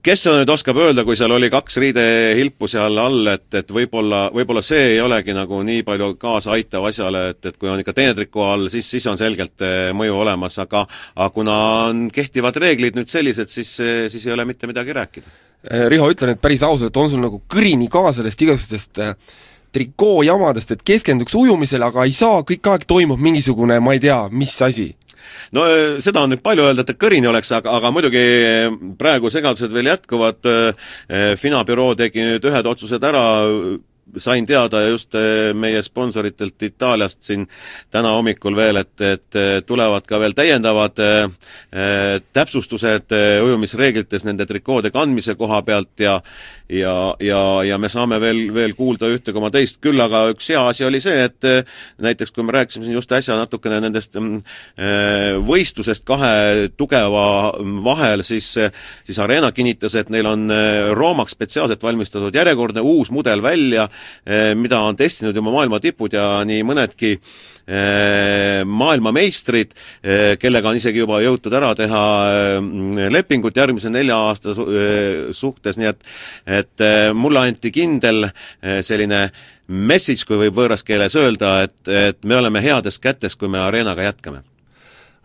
Kes 0.07 0.23
seda 0.23 0.41
nüüd 0.41 0.51
oskab 0.53 0.79
öelda, 0.79 1.03
kui 1.07 1.17
seal 1.19 1.33
oli 1.35 1.49
kaks 1.51 1.79
riidehilpu 1.83 2.69
seal 2.71 2.99
all, 3.03 3.27
et, 3.33 3.47
et 3.59 3.71
võib-olla, 3.75 4.27
võib-olla 4.35 4.63
see 4.65 4.93
ei 4.93 5.01
olegi 5.03 5.35
nagu 5.35 5.59
nii 5.67 5.83
palju 5.87 6.13
kaasaaitav 6.23 6.87
asjale, 6.91 7.23
et, 7.33 7.41
et 7.51 7.57
kui 7.59 7.71
on 7.73 7.83
ikka 7.83 7.95
teine 7.97 8.15
trikoo 8.15 8.45
all, 8.47 8.69
siis, 8.73 8.87
siis 8.95 9.07
on 9.11 9.19
selgelt 9.19 9.65
eh, 9.67 9.91
mõju 9.97 10.21
olemas, 10.23 10.59
aga 10.63 10.85
aga 10.87 11.29
kuna 11.35 11.57
on 11.89 12.07
kehtivad 12.15 12.59
reeglid 12.63 12.99
nüüd 12.99 13.11
sellised, 13.11 13.51
siis, 13.51 13.73
eh, 13.83 14.05
siis 14.13 14.29
ei 14.29 14.37
ole 14.37 14.47
mitte 14.47 14.71
midagi 14.71 14.95
rääkida. 14.95 15.35
Eh, 15.67 15.89
Riho, 15.91 16.11
ütle 16.13 16.31
nüüd 16.31 16.43
päris 16.43 16.63
ausalt, 16.67 17.03
on 17.03 17.11
sul 17.11 17.25
nagu 17.25 17.43
kõrini 17.51 17.91
ka 17.91 18.07
sellest 18.15 18.47
igasugustest 18.47 19.03
trikoojamadest, 19.77 20.77
et 20.77 20.87
keskenduks 20.87 21.35
ujumisele, 21.37 21.85
aga 21.85 22.07
ei 22.07 22.15
saa, 22.15 22.45
kõik 22.47 22.71
aeg 22.71 22.87
toimub 22.89 23.21
mingisugune 23.21 23.81
ma 23.83 23.97
ei 23.97 24.01
tea, 24.07 24.23
mis 24.31 24.55
asi 24.63 24.93
no 25.57 25.67
äh, 25.71 25.99
seda 26.03 26.25
on 26.25 26.35
nüüd 26.35 26.43
palju 26.45 26.69
öelda, 26.69 26.85
et 26.87 27.01
kõrini 27.01 27.31
oleks, 27.31 27.53
aga, 27.57 27.77
aga 27.79 27.93
muidugi 27.95 28.23
äh, 28.23 28.71
praegu 28.99 29.33
segadused 29.33 29.75
veel 29.75 29.93
jätkuvad, 29.93 30.49
äh, 30.51 31.35
FINA 31.41 31.65
büroo 31.69 31.95
tegi 31.99 32.25
nüüd 32.27 32.51
ühed 32.51 32.73
otsused 32.73 33.05
ära, 33.05 33.27
sain 34.17 34.47
teada 34.47 34.83
just 34.89 35.15
eh, 35.15 35.53
meie 35.55 35.83
sponsoritelt 35.83 36.63
Itaaliast 36.63 37.23
siin 37.27 37.47
täna 37.91 38.13
hommikul 38.15 38.57
veel, 38.57 38.81
et, 38.81 38.95
et 39.01 39.39
eh, 39.39 39.61
tulevad 39.67 40.07
ka 40.07 40.21
veel 40.23 40.35
täiendavad 40.37 41.03
äh, 41.03 41.27
täpsustused 42.33 43.13
ujumisreeglites 43.45 44.25
nende 44.27 44.47
trikoode 44.47 44.93
kandmise 44.95 45.35
koha 45.37 45.61
pealt 45.67 46.01
ja 46.01 46.21
ja, 46.69 47.15
ja, 47.23 47.41
ja 47.67 47.79
me 47.79 47.91
saame 47.93 48.21
veel, 48.23 48.47
veel 48.55 48.75
kuulda 48.79 49.11
ühte 49.13 49.35
koma 49.37 49.51
teist, 49.55 49.81
küll 49.85 50.01
aga 50.03 50.27
üks 50.33 50.51
hea 50.53 50.63
asi 50.69 50.87
oli 50.87 51.01
see, 51.05 51.27
et 51.27 51.67
näiteks 52.03 52.35
kui 52.35 52.47
me 52.47 52.55
rääkisime 52.57 52.87
siin 52.87 52.99
just 52.99 53.13
äsja 53.13 53.37
natukene 53.39 53.81
nendest 53.85 54.17
äh, 54.17 55.37
võistlusest 55.47 56.07
kahe 56.09 56.71
tugeva 56.77 57.27
vahel, 57.85 58.25
siis 58.27 58.53
siis 58.57 59.19
Arena 59.23 59.51
kinnitas, 59.53 59.95
et 59.99 60.11
neil 60.13 60.27
on 60.31 60.47
Roomaks 60.97 61.35
spetsiaalselt 61.37 61.83
valmistatud 61.83 62.35
järjekordne 62.35 62.83
uus 62.85 63.11
mudel 63.15 63.43
välja, 63.43 63.89
Eh, 64.27 64.55
mida 64.59 64.81
on 64.83 64.97
testinud 64.99 65.37
juba 65.37 65.53
maailma 65.55 65.79
tipud 65.83 66.15
ja 66.15 66.41
nii 66.47 66.65
mõnedki 66.67 67.13
eh, 67.15 68.65
maailmameistrid, 68.67 69.75
eh, 70.03 70.33
kellega 70.43 70.71
on 70.71 70.81
isegi 70.81 70.99
juba 71.03 71.21
jõutud 71.23 71.55
ära 71.55 71.71
teha 71.79 72.03
lepingut 73.15 73.57
järgmise 73.57 73.93
nelja 73.95 74.19
aasta 74.29 74.55
suhtes, 74.57 75.79
nii 75.79 75.91
et 75.93 76.09
et 76.59 76.85
mulle 77.15 77.43
anti 77.49 77.73
kindel 77.75 78.31
selline 78.83 79.31
message, 79.67 80.27
kui 80.27 80.39
võib 80.41 80.59
võõras 80.59 80.85
keeles 80.87 81.17
öelda, 81.19 81.63
et, 81.67 81.79
et 81.89 82.21
me 82.25 82.37
oleme 82.39 82.63
heades 82.63 83.01
kätes, 83.03 83.37
kui 83.37 83.51
me 83.51 83.59
Arenaga 83.63 84.07
jätkame. 84.07 84.43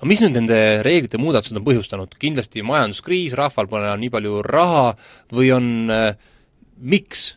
Aga 0.02 0.10
mis 0.10 0.22
nüüd 0.24 0.34
nende 0.34 0.58
reeglite 0.82 1.20
muudatused 1.22 1.60
on 1.60 1.66
põhjustanud, 1.66 2.16
kindlasti 2.22 2.64
majanduskriis, 2.66 3.36
rahval 3.38 3.70
pole 3.70 3.92
nii 4.02 4.10
palju 4.10 4.40
raha 4.48 4.96
või 5.30 5.52
on 5.54 5.68
äh,, 5.94 6.16
miks 6.82 7.36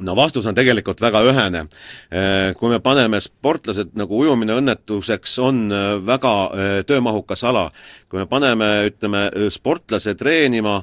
no 0.00 0.16
vastus 0.16 0.46
on 0.46 0.56
tegelikult 0.56 1.00
väga 1.00 1.22
ühene. 1.26 1.66
Äh, 2.10 2.52
kui 2.58 2.70
me 2.72 2.80
paneme 2.84 3.20
sportlased, 3.24 3.94
nagu 3.98 4.20
ujumine 4.20 4.56
õnnetuseks 4.60 5.38
on 5.44 5.62
äh, 5.72 5.86
väga 6.06 6.34
äh, 6.46 6.74
töömahukas 6.88 7.44
ala, 7.48 7.68
kui 8.10 8.20
me 8.20 8.28
paneme, 8.30 8.70
ütleme, 8.90 9.28
sportlase 9.52 10.14
treenima 10.18 10.82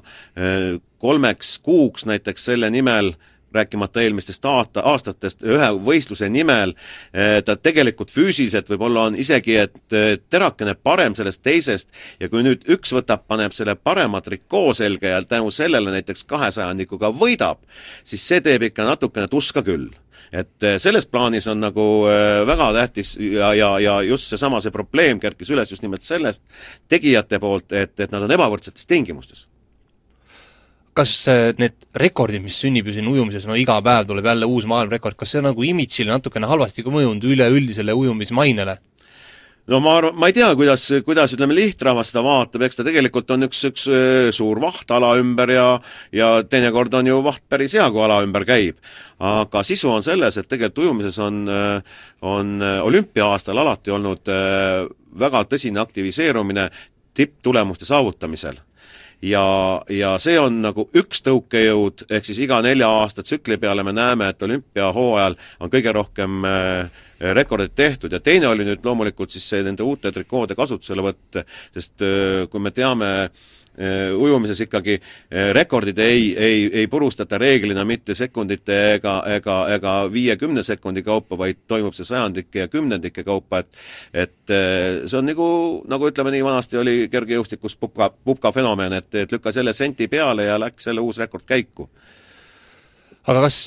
kolmeks 1.04 1.58
kuuks 1.64 2.08
näiteks 2.10 2.50
selle 2.50 2.70
nimel, 2.74 3.14
rääkimata 3.54 4.02
eelmistest 4.02 4.46
aasta, 4.46 4.84
aastatest, 4.90 5.44
ühe 5.44 5.70
võistluse 5.86 6.30
nimel, 6.30 6.76
eh, 7.14 7.42
ta 7.46 7.56
tegelikult 7.56 8.12
füüsiliselt 8.12 8.70
võib-olla 8.70 9.08
on 9.10 9.18
isegi, 9.20 9.58
et 9.58 9.98
terakene 10.30 10.76
parem 10.76 11.16
sellest 11.16 11.44
teisest 11.44 11.90
ja 12.20 12.30
kui 12.30 12.44
nüüd 12.44 12.66
üks 12.72 12.94
võtab, 12.94 13.26
paneb 13.28 13.54
selle 13.56 13.76
parema 13.76 14.22
trikoo 14.22 14.74
selga 14.74 15.16
ja 15.16 15.22
tänu 15.28 15.52
sellele 15.52 15.92
näiteks 15.92 16.26
kahesajandikuga 16.30 17.12
võidab, 17.14 17.62
siis 18.04 18.26
see 18.28 18.42
teeb 18.42 18.70
ikka 18.70 18.88
natukene 18.88 19.28
tuska 19.28 19.64
küll. 19.66 19.92
Et 20.34 20.66
eh, 20.66 20.80
selles 20.82 21.06
plaanis 21.06 21.48
on 21.52 21.62
nagu 21.62 21.88
eh, 22.10 22.42
väga 22.50 22.72
tähtis 22.80 23.16
ja, 23.22 23.54
ja, 23.54 23.76
ja 23.80 24.02
just 24.02 24.34
seesama, 24.34 24.62
see 24.64 24.74
probleem 24.74 25.22
kerkis 25.22 25.54
üles 25.54 25.72
just 25.72 25.86
nimelt 25.86 26.06
sellest 26.06 26.42
tegijate 26.90 27.40
poolt, 27.44 27.72
et, 27.72 27.94
et 28.00 28.14
nad 28.14 28.26
on 28.26 28.34
ebavõrdsetes 28.34 28.90
tingimustes 28.90 29.48
kas 30.94 31.12
need 31.58 31.88
rekordid, 31.98 32.44
mis 32.44 32.58
sünnib 32.62 32.88
ju 32.88 32.96
siin 32.96 33.08
ujumises, 33.10 33.48
no 33.50 33.58
iga 33.58 33.80
päev 33.84 34.08
tuleb 34.10 34.28
jälle 34.30 34.50
uus 34.50 34.68
maailmarekord, 34.70 35.18
kas 35.18 35.34
see 35.34 35.42
on 35.42 35.50
nagu 35.50 35.66
imidžile 35.66 36.14
natukene 36.14 36.50
halvasti 36.50 36.86
ka 36.86 36.94
mõjunud 36.94 37.26
üleüldisele 37.34 37.96
ujumismainele? 37.98 38.78
no 39.72 39.80
ma 39.84 39.96
arvan, 39.98 40.16
ma 40.20 40.28
ei 40.30 40.36
tea, 40.36 40.50
kuidas, 40.60 40.84
kuidas 41.08 41.34
ütleme, 41.36 41.56
lihtrahvas 41.56 42.12
seda 42.12 42.24
vaatab, 42.26 42.66
eks 42.66 42.80
ta 42.80 42.86
tegelikult 42.86 43.32
on 43.36 43.48
üks, 43.48 43.62
üks 43.70 43.86
äh, 43.88 44.28
suur 44.36 44.60
vaht 44.64 44.92
ala 44.92 45.14
ümber 45.22 45.54
ja 45.54 45.68
ja 46.16 46.34
teinekord 46.48 46.94
on 47.00 47.08
ju 47.08 47.22
vaht 47.24 47.44
päris 47.50 47.76
hea, 47.78 47.86
kui 47.92 48.04
ala 48.04 48.20
ümber 48.26 48.46
käib. 48.48 48.82
aga 49.24 49.64
sisu 49.64 49.92
on 49.94 50.04
selles, 50.04 50.38
et 50.38 50.50
tegelikult 50.50 50.84
ujumises 50.84 51.20
on, 51.24 51.46
äh, 51.48 52.02
on 52.22 52.58
äh, 52.62 52.82
olümpia-aastal 52.84 53.58
alati 53.64 53.94
olnud 53.94 54.28
väga 55.20 55.44
tõsine 55.48 55.80
aktiviseerumine 55.80 56.70
tipptulemuste 57.14 57.86
saavutamisel 57.86 58.58
ja, 59.24 59.46
ja 59.90 60.14
see 60.22 60.36
on 60.40 60.60
nagu 60.64 60.88
üks 61.00 61.24
tõukejõud, 61.26 62.06
ehk 62.12 62.28
siis 62.28 62.42
iga 62.44 62.60
nelja 62.66 62.90
aasta 63.00 63.24
tsükli 63.24 63.58
peale 63.62 63.86
me 63.88 63.96
näeme, 63.96 64.30
et 64.34 64.44
olümpiahooajal 64.44 65.38
on 65.64 65.72
kõige 65.74 65.94
rohkem 65.96 66.44
äh, 66.48 67.02
rekordeid 67.34 67.76
tehtud. 67.76 68.12
Ja 68.12 68.20
teine 68.20 68.50
oli 68.52 68.68
nüüd 68.68 68.84
loomulikult 68.86 69.32
siis 69.32 69.48
see 69.50 69.64
nende 69.64 69.86
uute 69.88 70.12
trikoode 70.12 70.58
kasutuselevõtt, 70.60 71.44
sest 71.76 72.04
äh, 72.04 72.44
kui 72.52 72.64
me 72.64 72.74
teame 72.76 73.12
äh, 73.24 73.52
ujumises 74.18 74.62
ikkagi 74.62 75.00
äh, 75.00 75.50
rekordid 75.56 75.98
ei, 75.98 76.28
ei, 76.38 76.70
ei 76.82 76.88
purustata 76.88 77.38
reeglina 77.42 77.86
mitte 77.86 78.16
sekundite 78.16 78.78
ega, 78.96 79.16
ega, 79.36 79.58
ega 79.74 79.94
viie-kümne 80.14 80.64
sekundi 80.64 81.04
kaupa, 81.04 81.38
vaid 81.40 81.64
toimub 81.68 81.96
see 81.98 82.06
sajandike 82.06 82.66
ja 82.66 82.68
kümnendike 82.72 83.24
kaupa, 83.26 83.64
et 83.64 83.82
et 84.14 84.54
äh, 84.54 85.02
see 85.08 85.18
on 85.18 85.28
nagu, 85.28 85.48
nagu 85.90 86.10
ütleme 86.10 86.36
nii, 86.36 86.44
vanasti 86.46 86.78
oli 86.78 86.96
kergejõustikus 87.12 87.78
pupka, 87.82 88.12
pupka 88.14 88.54
fenomen, 88.54 88.94
et, 89.00 89.10
et 89.24 89.34
lükkas 89.34 89.58
jälle 89.58 89.74
senti 89.74 90.08
peale 90.08 90.46
ja 90.52 90.60
läks 90.62 90.88
jälle 90.88 91.02
uus 91.02 91.18
rekord 91.18 91.46
käiku. 91.46 91.90
aga 93.28 93.42
kas, 93.48 93.58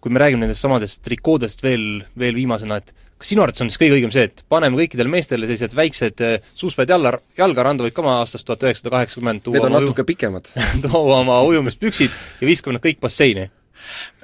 kui 0.00 0.12
me 0.12 0.22
räägime 0.22 0.46
nendest 0.46 0.62
samadest 0.62 1.02
trikoodest 1.04 1.62
veel, 1.62 2.04
veel 2.18 2.34
viimasena, 2.34 2.80
et 2.80 2.94
kas 3.20 3.30
sinu 3.34 3.44
arvates 3.44 3.62
on 3.64 3.70
siis 3.70 3.80
kõige 3.80 3.98
õigem 3.98 4.12
see, 4.14 4.26
et 4.30 4.42
paneme 4.48 4.78
kõikidele 4.80 5.12
meestele 5.12 5.48
sellised 5.48 5.76
väiksed 5.76 6.24
eh, 6.24 6.50
suuspäid 6.56 6.92
jalla, 6.92 7.12
jalgaranda 7.38 7.84
võib 7.84 7.96
ka 7.96 8.04
oma 8.04 8.18
aastast 8.22 8.46
tuhat 8.48 8.64
üheksasada 8.64 8.94
kaheksakümmend 8.96 9.44
tuua 9.44 9.58
Need 9.58 9.68
on 9.68 9.76
natuke 9.76 10.04
uju... 10.04 10.08
pikemad 10.08 10.48
tuua 10.86 11.20
oma 11.20 11.40
ujumispüksid 11.48 12.14
ja 12.40 12.48
viskame 12.48 12.78
nad 12.78 12.84
kõik 12.86 13.02
basseini? 13.04 13.50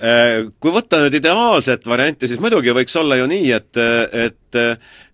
Eh, 0.01 0.47
kui 0.63 0.73
võtta 0.73 1.03
nüüd 1.03 1.19
ideaalset 1.19 1.89
varianti, 1.91 2.29
siis 2.31 2.41
muidugi 2.41 2.73
võiks 2.77 2.97
olla 3.01 3.19
ju 3.21 3.29
nii, 3.29 3.51
et, 3.57 3.83
et 4.27 4.61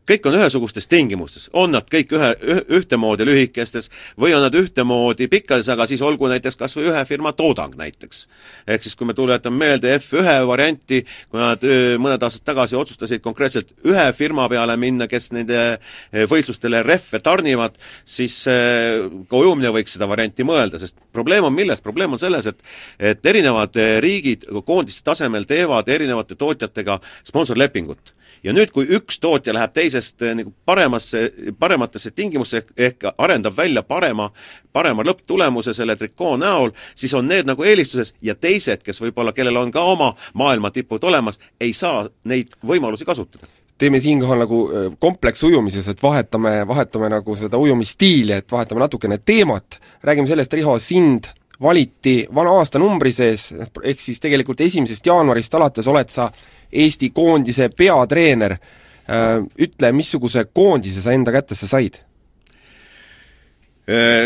kõik 0.09 0.27
on 0.27 0.37
ühesugustes 0.37 0.89
tingimustes, 0.91 1.49
on 1.53 1.73
nad 1.75 1.87
kõik 1.91 2.13
ühe, 2.17 2.31
ühtemoodi 2.79 3.27
lühikestes 3.27 3.89
või 4.21 4.35
on 4.35 4.43
nad 4.43 4.55
ühtemoodi 4.59 5.29
pikkades, 5.31 5.69
aga 5.73 5.87
siis 5.87 6.03
olgu 6.03 6.29
näiteks 6.31 6.59
kas 6.59 6.75
või 6.77 6.89
ühe 6.91 7.05
firma 7.07 7.33
toodang 7.37 7.75
näiteks. 7.79 8.27
ehk 8.67 8.83
siis 8.83 8.97
kui 8.99 9.07
me 9.07 9.15
tuletame 9.15 9.57
meelde 9.57 9.95
F1 9.99 10.47
varianti, 10.47 11.03
kui 11.31 11.41
nad 11.41 11.63
mõned 12.03 12.23
aastad 12.23 12.45
tagasi 12.45 12.77
otsustasid 12.77 13.23
konkreetselt 13.23 13.71
ühe 13.87 14.07
firma 14.13 14.49
peale 14.49 14.77
minna, 14.77 15.07
kes 15.07 15.31
nende 15.33 15.79
võistlustele 16.13 16.83
rehve 16.83 17.21
tarnivad, 17.23 17.79
siis 18.05 18.43
ka 18.45 19.37
ujumine 19.37 19.71
võiks 19.71 19.95
seda 19.95 20.09
varianti 20.11 20.47
mõelda, 20.47 20.81
sest 20.83 20.99
probleem 21.13 21.45
on 21.45 21.55
milles, 21.55 21.81
probleem 21.81 22.13
on 22.13 22.19
selles, 22.19 22.47
et 22.47 22.63
et 22.99 23.27
erinevad 23.27 23.77
riigid 24.01 24.45
koondiste 24.67 25.05
tasemel 25.05 25.45
teevad 25.47 25.89
erinevate 25.89 26.35
tootjatega 26.39 26.99
sponsorlepingut 27.29 28.15
ja 28.43 28.53
nüüd, 28.53 28.73
kui 28.75 28.87
üks 28.97 29.21
tootja 29.23 29.55
läheb 29.55 29.73
teisest 29.77 30.23
eh, 30.23 30.35
nagu 30.39 30.53
paremasse, 30.67 31.25
parematesse 31.59 32.11
tingimustesse 32.11 32.63
ehk, 32.63 32.73
ehk 32.77 33.09
arendab 33.19 33.57
välja 33.57 33.83
parema, 33.83 34.31
parema 34.73 35.05
lõpptulemuse 35.07 35.75
selle 35.77 35.97
trikoo 35.97 36.37
näol, 36.41 36.73
siis 36.95 37.15
on 37.15 37.29
need 37.29 37.49
nagu 37.49 37.65
eelistuses 37.65 38.15
ja 38.23 38.35
teised, 38.35 38.85
kes 38.85 39.03
võib-olla, 39.03 39.35
kellel 39.37 39.57
on 39.61 39.73
ka 39.73 39.83
oma 39.83 40.13
maailmatipud 40.39 41.05
olemas, 41.05 41.41
ei 41.61 41.73
saa 41.73 42.07
neid 42.25 42.57
võimalusi 42.67 43.09
kasutada. 43.09 43.51
Teeme 43.79 44.01
siinkohal 44.01 44.45
nagu 44.45 44.65
eh, 44.71 44.89
kompleksujumises, 45.03 45.89
et 45.89 46.03
vahetame, 46.03 46.61
vahetame 46.69 47.11
nagu 47.13 47.37
seda 47.37 47.59
ujumisstiili, 47.59 48.37
et 48.39 48.53
vahetame 48.53 48.85
natukene 48.85 49.19
teemat, 49.19 49.81
räägime 50.03 50.31
sellest, 50.31 50.53
Riho, 50.53 50.79
sind 50.79 51.33
valiti 51.63 52.27
vana 52.35 52.57
aastanumbri 52.59 53.13
sees, 53.15 53.53
ehk 53.85 54.01
siis 54.01 54.21
tegelikult 54.21 54.61
esimesest 54.61 55.07
jaanuarist 55.07 55.55
alates 55.55 55.89
oled 55.89 56.11
sa 56.11 56.29
Eesti 56.73 57.11
koondise 57.15 57.69
peatreener, 57.77 58.57
ütle, 59.59 59.93
missuguse 59.93 60.47
koondise 60.55 61.03
sa 61.05 61.13
enda 61.13 61.35
kätesse 61.35 61.69
said? 61.69 61.99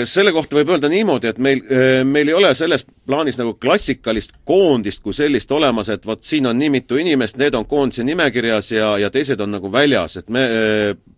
Selle 0.05 0.35
kohta 0.37 0.59
võib 0.59 0.69
öelda 0.75 0.89
niimoodi, 0.93 1.31
et 1.33 1.39
meil, 1.41 1.63
meil 2.05 2.29
ei 2.29 2.35
ole 2.37 2.51
selles 2.55 2.85
plaanis 3.09 3.39
nagu 3.41 3.55
klassikalist 3.57 4.35
koondist 4.45 5.01
kui 5.03 5.17
sellist 5.17 5.51
olemas, 5.57 5.89
et 5.89 6.05
vot 6.07 6.21
siin 6.23 6.47
on 6.47 6.59
nii 6.61 6.69
mitu 6.75 7.01
inimest, 7.01 7.39
need 7.41 7.57
on 7.57 7.65
koondise 7.67 8.05
nimekirjas 8.05 8.69
ja, 8.77 8.91
ja 9.01 9.11
teised 9.11 9.41
on 9.41 9.57
nagu 9.57 9.73
väljas, 9.73 10.19
et 10.21 10.29
me 10.29 10.45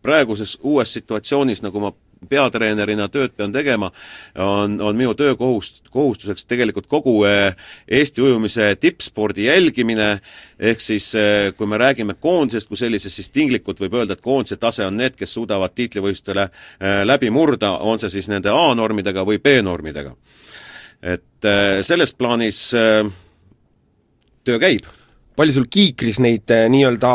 praeguses 0.06 0.54
uues 0.62 0.94
situatsioonis, 1.00 1.64
nagu 1.66 1.82
ma 1.82 1.90
peatreenerina 2.28 3.08
tööd 3.12 3.34
pean 3.36 3.52
tegema, 3.54 3.90
on, 4.42 4.78
on 4.82 4.98
minu 4.98 5.14
töökohust-, 5.18 5.84
kohustuseks 5.94 6.46
tegelikult 6.48 6.88
kogu 6.90 7.14
eh, 7.28 7.54
Eesti 8.00 8.22
ujumise 8.24 8.72
tippspordi 8.80 9.46
jälgimine, 9.46 10.08
ehk 10.58 10.82
siis 10.82 11.12
eh, 11.18 11.52
kui 11.56 11.70
me 11.70 11.78
räägime 11.80 12.18
koondisest 12.20 12.70
kui 12.70 12.80
sellisest, 12.80 13.20
siis 13.20 13.32
tinglikult 13.34 13.80
võib 13.84 13.98
öelda, 14.00 14.18
et 14.18 14.24
koondise 14.24 14.58
tase 14.60 14.86
on 14.86 14.98
need, 14.98 15.16
kes 15.18 15.36
suudavad 15.38 15.74
tiitlivõistlustele 15.78 16.48
eh, 16.48 17.00
läbi 17.06 17.30
murda, 17.34 17.76
on 17.78 18.02
see 18.02 18.18
siis 18.18 18.30
nende 18.32 18.52
A-normidega 18.52 19.24
või 19.26 19.40
B-normidega. 19.42 20.14
et 21.02 21.46
selles 21.86 22.10
plaanis 22.18 22.72
töö 24.44 24.56
käib 24.58 24.88
palju 25.38 25.54
sul 25.54 25.68
Kiikris 25.70 26.18
neid 26.18 26.50
nii-öelda 26.50 27.12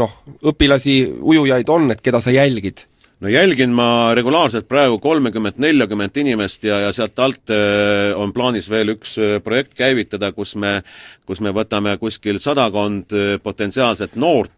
noh, 0.00 0.14
õpilasi, 0.48 0.94
ujujaid 1.20 1.68
on, 1.68 1.90
et 1.92 2.00
keda 2.00 2.22
sa 2.24 2.32
jälgid? 2.32 2.86
No 3.20 3.28
jälgin 3.28 3.72
ma 3.76 4.14
regulaarselt 4.16 4.68
praegu 4.68 4.98
kolmekümmet, 4.98 5.58
neljakümmet 5.60 6.16
inimest 6.16 6.64
ja, 6.64 6.80
ja 6.86 6.92
sealt 6.92 7.18
alt 7.20 7.52
äh, 7.52 8.16
on 8.16 8.32
plaanis 8.32 8.70
veel 8.70 8.94
üks 8.94 9.16
äh, 9.20 9.36
projekt 9.44 9.74
käivitada, 9.78 10.32
kus 10.36 10.56
me, 10.56 10.80
kus 11.28 11.42
me 11.44 11.52
võtame 11.56 11.96
kuskil 12.00 12.40
sadakond 12.40 13.12
äh, 13.12 13.34
potentsiaalset 13.42 14.16
noort 14.16 14.52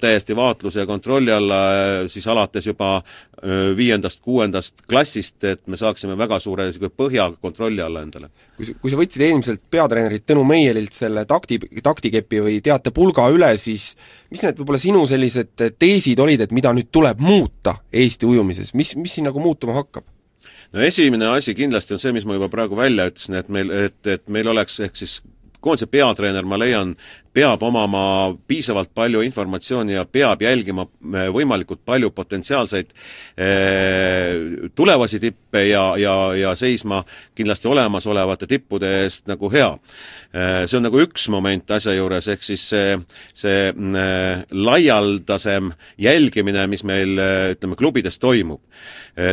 täiesti 0.00 0.36
vaatluse 0.36 0.82
ja 0.82 0.86
kontrolli 0.86 1.32
alla, 1.32 1.58
siis 2.10 2.26
alates 2.28 2.66
juba 2.66 2.96
viiendast-kuuendast 3.76 4.86
klassist, 4.88 5.36
et 5.44 5.66
me 5.68 5.76
saaksime 5.76 6.16
väga 6.18 6.38
suure 6.40 6.70
põhja 6.96 7.26
kontrolli 7.40 7.82
alla 7.84 8.02
endale. 8.02 8.30
kui 8.56 8.66
sa, 8.66 8.74
kui 8.80 8.92
sa 8.92 8.98
võtsid 9.00 9.26
eelmiselt 9.26 9.62
peatreenerilt 9.70 10.24
Tõnu 10.30 10.44
Meielilt 10.48 10.96
selle 10.96 11.24
takti, 11.28 11.58
taktikepi 11.82 12.40
või 12.46 12.56
teatepulga 12.64 13.28
üle, 13.34 13.52
siis 13.58 13.92
mis 14.30 14.42
need 14.42 14.58
võib-olla 14.58 14.80
sinu 14.80 15.04
sellised 15.10 15.68
teesid 15.78 16.18
olid, 16.18 16.46
et 16.46 16.54
mida 16.56 16.72
nüüd 16.72 16.90
tuleb 16.94 17.20
muuta 17.20 17.78
Eesti 17.92 18.26
ujumises, 18.26 18.74
mis, 18.74 18.94
mis 18.96 19.18
siin 19.18 19.28
nagu 19.28 19.42
muutuma 19.42 19.76
hakkab? 19.80 20.06
no 20.74 20.82
esimene 20.82 21.28
asi 21.30 21.54
kindlasti 21.54 21.94
on 21.94 22.02
see, 22.02 22.12
mis 22.16 22.26
ma 22.26 22.38
juba 22.38 22.50
praegu 22.52 22.76
välja 22.78 23.06
ütlesin, 23.10 23.38
et 23.38 23.50
meil, 23.52 23.70
et, 23.86 24.00
et 24.10 24.24
meil 24.32 24.48
oleks 24.50 24.80
ehk 24.84 24.98
siis 24.98 25.20
koondise 25.64 25.88
peatreener, 25.90 26.44
ma 26.46 26.58
leian, 26.60 26.94
peab 27.34 27.62
omama 27.66 28.34
piisavalt 28.46 28.92
palju 28.94 29.22
informatsiooni 29.26 29.96
ja 29.96 30.04
peab 30.06 30.42
jälgima 30.44 30.84
äh, 30.86 31.26
võimalikult 31.34 31.82
palju 31.86 32.12
potentsiaalseid 32.14 32.92
eh, 33.36 34.68
tulevasi 34.74 35.18
tippe 35.22 35.64
ja, 35.66 35.82
ja, 35.98 36.14
ja 36.38 36.54
seisma 36.58 37.02
kindlasti 37.34 37.70
olemasolevate 37.70 38.48
tippude 38.50 38.92
eest 39.02 39.26
nagu 39.30 39.50
hea 39.50 39.72
eh,. 39.74 40.62
See 40.64 40.78
on 40.78 40.86
nagu 40.86 40.98
üks 41.02 41.26
moment 41.32 41.70
asja 41.74 41.94
juures, 41.96 42.28
ehk 42.30 42.42
siis 42.44 42.68
see, 42.70 42.94
see 43.34 43.70
eh, 43.70 44.44
laialdasem 44.50 45.72
jälgimine, 46.00 46.66
mis 46.70 46.84
meil 46.86 47.18
ütleme, 47.54 47.76
klubides 47.78 48.18
toimub. 48.22 48.62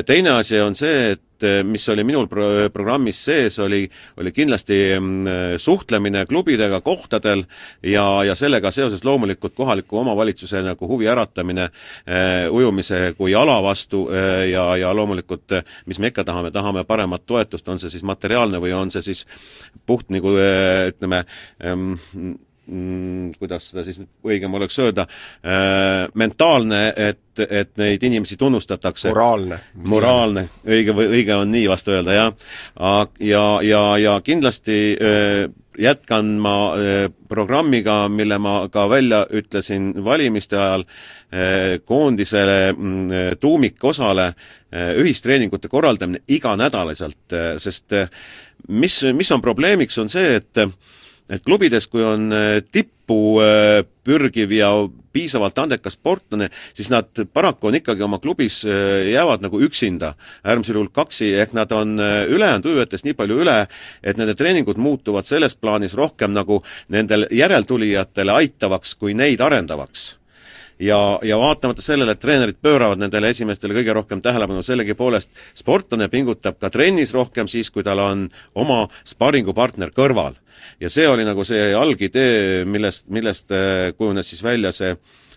Teine 0.05 0.35
asi 0.37 0.59
on 0.61 0.75
see, 0.77 1.13
et 1.15 1.23
mis 1.63 1.87
oli 1.89 2.03
minul 2.07 2.27
pro-, 2.31 2.69
programmis 2.73 3.19
sees, 3.25 3.59
oli, 3.59 3.83
oli 4.17 4.31
kindlasti 4.31 4.79
mm, 4.99 5.57
suhtlemine 5.61 6.25
klubidega 6.29 6.81
kohtadel 6.81 7.43
ja, 7.83 8.05
ja 8.27 8.35
sellega 8.35 8.71
seoses 8.71 9.03
loomulikult 9.05 9.55
kohaliku 9.57 10.01
omavalitsuse 10.01 10.61
nagu 10.65 10.87
huvi 10.87 11.09
äratamine 11.11 11.69
äh, 11.69 12.51
ujumise 12.51 13.13
kui 13.17 13.35
ala 13.35 13.59
vastu 13.63 14.07
äh, 14.09 14.49
ja, 14.51 14.67
ja 14.77 14.93
loomulikult 14.95 15.57
äh, 15.57 15.65
mis 15.85 15.99
me 15.99 16.11
ikka 16.11 16.23
tahame, 16.27 16.51
tahame 16.51 16.83
paremat 16.83 17.25
toetust, 17.25 17.69
on 17.69 17.79
see 17.81 17.91
siis 17.93 18.05
materiaalne 18.07 18.61
või 18.61 18.73
on 18.77 18.91
see 18.93 19.03
siis 19.11 19.25
puht 19.85 20.09
nagu 20.13 20.35
äh, 20.37 20.89
ütleme 20.93 21.25
ähm, 21.63 21.95
mm, 22.67 23.31
kuidas 23.39 23.69
seda 23.71 23.85
siis 23.87 24.01
õigem 24.27 24.53
oleks 24.57 24.79
öelda 24.79 25.07
äh,, 25.07 26.07
mentaalne, 26.13 26.81
et, 26.95 27.45
et 27.47 27.71
neid 27.81 28.03
inimesi 28.03 28.37
tunnustatakse. 28.37 29.09
moraalne. 29.09 29.61
moraalne, 29.87 30.47
õige 30.67 30.95
või 30.97 31.09
õige 31.17 31.35
on 31.39 31.51
nii 31.51 31.67
vast 31.71 31.87
öelda, 31.91 32.13
jah. 32.13 32.35
ja, 33.19 33.45
ja, 33.65 33.83
ja 34.01 34.19
kindlasti 34.25 34.79
äh, 34.95 35.49
jätkan 35.81 36.25
ma 36.25 36.73
eh, 36.75 37.09
programmiga, 37.29 38.09
mille 38.09 38.37
ma 38.41 38.67
ka 38.71 38.89
välja 38.89 39.23
ütlesin 39.29 39.93
valimiste 40.03 40.57
ajal, 40.57 40.85
eh, 41.31 41.79
koondisele 41.85 42.73
mm, 42.73 43.09
tuumikosale 43.39 44.27
eh, 44.27 44.95
ühistreeningute 45.01 45.67
korraldamine 45.71 46.23
iganädalaselt, 46.27 47.37
sest 47.57 47.95
mis, 48.67 49.01
mis 49.13 49.31
on 49.31 49.41
probleemiks, 49.41 49.97
on 49.97 50.09
see, 50.09 50.35
et 50.41 50.65
et 51.29 51.43
klubides, 51.45 51.87
kui 51.87 52.03
on 52.03 52.31
tippu 52.71 53.19
pürgiv 54.03 54.51
ja 54.55 54.71
piisavalt 55.13 55.59
andekas 55.59 55.97
sportlane, 55.97 56.49
siis 56.73 56.89
nad 56.91 57.09
paraku 57.33 57.69
on 57.69 57.77
ikkagi 57.79 58.03
oma 58.03 58.19
klubis, 58.23 58.61
äh, 58.65 59.11
jäävad 59.11 59.43
nagu 59.43 59.61
üksinda, 59.61 60.13
äärmisel 60.43 60.79
juhul 60.79 60.91
kaksi, 60.93 61.33
ehk 61.43 61.53
nad 61.57 61.71
on 61.75 61.99
ülejäänud 61.99 62.65
ujujatest 62.65 63.05
nii 63.07 63.17
palju 63.17 63.41
üle, 63.43 63.57
et 64.03 64.17
nende 64.17 64.35
treeningud 64.35 64.79
muutuvad 64.79 65.27
selles 65.27 65.55
plaanis 65.55 65.97
rohkem 65.99 66.33
nagu 66.33 66.61
nendel 66.89 67.27
järeltulijatele 67.31 68.39
aitavaks 68.41 68.95
kui 68.95 69.13
neid 69.17 69.41
arendavaks 69.41 70.20
ja, 70.81 71.19
ja 71.23 71.37
vaatamata 71.39 71.83
sellele, 71.83 72.15
et 72.15 72.21
treenerid 72.21 72.57
pööravad 72.61 73.01
nendele 73.01 73.31
esimestele 73.31 73.75
kõige 73.77 73.93
rohkem 73.95 74.21
tähelepanu, 74.23 74.63
sellegipoolest 74.65 75.31
sportlane 75.57 76.09
pingutab 76.11 76.57
ka 76.61 76.71
trennis 76.73 77.13
rohkem 77.13 77.49
siis, 77.51 77.69
kui 77.71 77.85
tal 77.85 78.01
on 78.03 78.27
oma 78.57 78.83
sparringupartner 79.07 79.93
kõrval 79.95 80.39
ja 80.81 80.89
see 80.89 81.07
oli 81.09 81.25
nagu 81.27 81.45
see 81.47 81.71
algidee, 81.77 82.65
millest, 82.65 83.07
millest 83.13 83.53
äh, 83.55 83.91
kujunes 83.97 84.29
siis 84.29 84.43
välja 84.43 84.71
see 84.75 84.95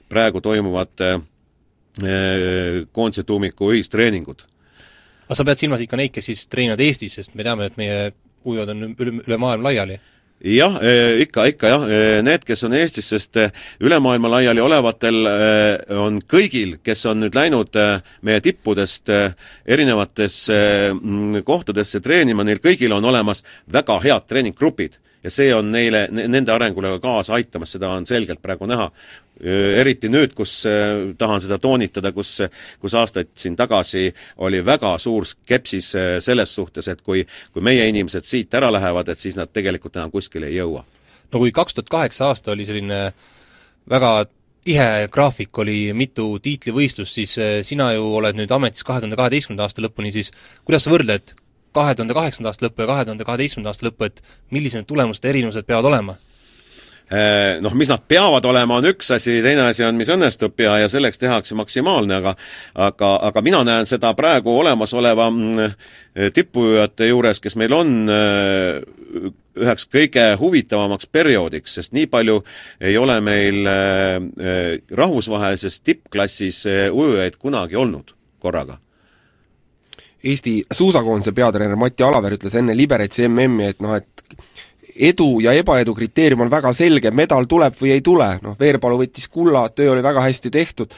praegu 0.08 0.40
toimuvate 0.44 1.12
äh, 1.14 2.82
koondise 2.92 3.24
tuumiku 3.24 3.72
ühistreeningud. 3.74 4.46
aga 5.26 5.34
sa 5.34 5.44
pead 5.44 5.60
silmas 5.60 5.84
ikka 5.84 6.00
neid, 6.00 6.12
kes 6.14 6.32
siis 6.32 6.46
treenivad 6.48 6.80
Eestis, 6.84 7.20
sest 7.20 7.34
me 7.34 7.46
teame, 7.46 7.70
et 7.70 7.78
meie 7.80 8.12
ujujad 8.44 8.74
on 8.74 8.90
üle, 8.92 9.20
üle 9.24 9.40
maailma 9.40 9.70
laiali? 9.70 10.00
Jah, 10.44 10.76
äh, 10.82 11.20
ikka, 11.24 11.46
ikka 11.52 11.72
jah, 11.72 11.86
need, 12.24 12.44
kes 12.46 12.64
on 12.68 12.76
Eestis, 12.76 13.08
sest 13.14 13.38
üle 13.84 14.00
maailma 14.04 14.30
laiali 14.36 14.62
olevatel 14.64 15.20
on 15.98 16.20
kõigil, 16.28 16.78
kes 16.84 17.06
on 17.10 17.24
nüüd 17.24 17.36
läinud 17.36 17.78
meie 18.26 18.42
tippudest 18.44 19.10
erinevatesse 19.64 20.58
mm, 20.92 21.40
kohtadesse 21.46 22.02
treenima, 22.04 22.44
neil 22.44 22.60
kõigil 22.64 22.92
on 22.96 23.08
olemas 23.08 23.44
väga 23.72 23.98
head 24.04 24.28
treeninggrupid 24.28 25.00
ja 25.24 25.32
see 25.32 25.48
on 25.56 25.70
neile, 25.72 26.06
nende 26.12 26.52
arengule 26.52 26.94
ka 26.96 27.02
kaasa 27.06 27.38
aitamas, 27.38 27.72
seda 27.74 27.94
on 27.96 28.06
selgelt 28.08 28.42
praegu 28.44 28.68
näha. 28.68 28.90
Eriti 29.42 30.06
nüüd, 30.08 30.30
kus, 30.38 30.60
tahan 31.18 31.40
seda 31.42 31.56
toonitada, 31.58 32.12
kus, 32.14 32.36
kus 32.78 32.94
aastaid 32.94 33.32
siin 33.34 33.56
tagasi 33.58 34.06
oli 34.46 34.60
väga 34.64 34.92
suur 35.02 35.26
skepsis 35.26 35.88
selles 36.22 36.54
suhtes, 36.54 36.86
et 36.88 37.02
kui, 37.02 37.24
kui 37.52 37.64
meie 37.66 37.88
inimesed 37.90 38.28
siit 38.28 38.54
ära 38.54 38.70
lähevad, 38.70 39.10
et 39.10 39.18
siis 39.18 39.34
nad 39.34 39.50
tegelikult 39.50 39.98
enam 39.98 40.14
kuskile 40.14 40.46
ei 40.46 40.60
jõua. 40.60 40.84
no 41.32 41.42
kui 41.42 41.50
kaks 41.50 41.74
tuhat 41.74 41.90
kaheksa 41.90 42.28
aasta 42.30 42.54
oli 42.54 42.64
selline 42.64 43.00
väga 43.90 44.12
tihe 44.64 45.08
graafik, 45.12 45.58
oli 45.58 45.92
mitu 45.92 46.38
tiitlivõistlust, 46.42 47.18
siis 47.18 47.34
sina 47.66 47.90
ju 47.92 48.06
oled 48.20 48.38
nüüd 48.38 48.52
ametis 48.54 48.86
kahe 48.86 49.02
tuhande 49.02 49.18
kaheteistkümnenda 49.18 49.66
aasta 49.66 49.82
lõpuni, 49.84 50.12
siis 50.14 50.30
kuidas 50.64 50.86
sa 50.86 50.92
võrdled 50.94 51.34
kahe 51.74 51.96
tuhande 51.98 52.14
kaheksanda 52.16 52.52
aasta 52.52 52.66
lõppu 52.68 52.84
ja 52.84 52.88
kahe 52.92 53.08
tuhande 53.08 53.26
kaheteistkümnenda 53.28 53.74
aasta 53.74 53.88
lõppu, 53.88 54.08
et 54.08 54.22
millised 54.54 54.80
need 54.80 54.88
tulemuste 54.88 55.28
erinevused 55.28 55.68
peavad 55.68 55.90
olema? 55.90 56.16
Äh, 57.12 57.60
noh, 57.60 57.74
mis 57.76 57.90
nad 57.92 58.00
peavad 58.08 58.46
olema, 58.48 58.78
on 58.80 58.86
üks 58.88 59.10
asi, 59.12 59.36
teine 59.44 59.66
asi 59.68 59.84
on, 59.84 59.98
mis 60.00 60.08
õnnestub 60.08 60.56
ja, 60.64 60.78
ja 60.80 60.88
selleks 60.88 61.20
tehakse 61.20 61.52
maksimaalne, 61.58 62.16
aga 62.16 62.32
aga, 62.80 63.10
aga 63.28 63.42
mina 63.44 63.60
näen 63.68 63.84
seda 63.84 64.14
praegu 64.16 64.54
olemasoleva 64.56 65.26
mm, 65.28 65.74
tippujujate 66.32 67.10
juures, 67.10 67.42
kes 67.44 67.58
meil 67.60 67.76
on 67.76 67.92
äh, 68.08 69.28
üheks 69.60 69.84
kõige 69.92 70.24
huvitavamaks 70.40 71.10
perioodiks, 71.12 71.76
sest 71.76 71.92
nii 71.92 72.08
palju 72.08 72.38
ei 72.80 72.96
ole 72.96 73.18
meil 73.20 73.68
äh, 73.68 74.16
rahvusvahelises 74.88 75.82
tippklassis 75.84 76.64
ujujaid 76.88 77.36
kunagi 77.36 77.76
olnud 77.76 78.16
korraga. 78.40 78.80
Eesti 80.24 80.62
suusakoondise 80.72 81.36
peatreener 81.36 81.76
Mati 81.76 82.02
Alaver 82.02 82.38
ütles 82.38 82.56
enne 82.56 82.72
Liberetsi 82.72 83.28
MM-i, 83.28 83.74
et 83.74 83.84
noh, 83.84 83.92
et 83.92 84.08
edu 84.96 85.40
ja 85.44 85.52
ebaedu 85.56 85.94
kriteerium 85.94 86.44
on 86.44 86.52
väga 86.52 86.72
selge, 86.76 87.10
medal 87.10 87.48
tuleb 87.50 87.76
või 87.80 87.94
ei 87.96 88.02
tule, 88.04 88.28
noh 88.42 88.56
Veerpalu 88.60 89.00
võttis 89.02 89.28
kulla, 89.30 89.66
töö 89.74 89.92
oli 89.94 90.02
väga 90.04 90.22
hästi 90.24 90.52
tehtud, 90.54 90.94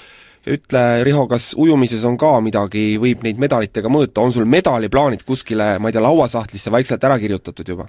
ütle, 0.47 0.83
Riho, 1.07 1.27
kas 1.31 1.53
ujumises 1.59 2.05
on 2.07 2.19
ka 2.21 2.37
midagi, 2.45 2.95
võib 3.03 3.25
neid 3.27 3.41
medalitega 3.43 3.91
mõõta, 3.91 4.23
on 4.23 4.35
sul 4.35 4.47
medaliplaanid 4.49 5.25
kuskile, 5.27 5.77
ma 5.81 5.91
ei 5.91 5.97
tea, 5.97 6.05
lauasahtlisse 6.05 6.73
vaikselt 6.75 7.05
ära 7.09 7.19
kirjutatud 7.23 7.75
juba? 7.75 7.89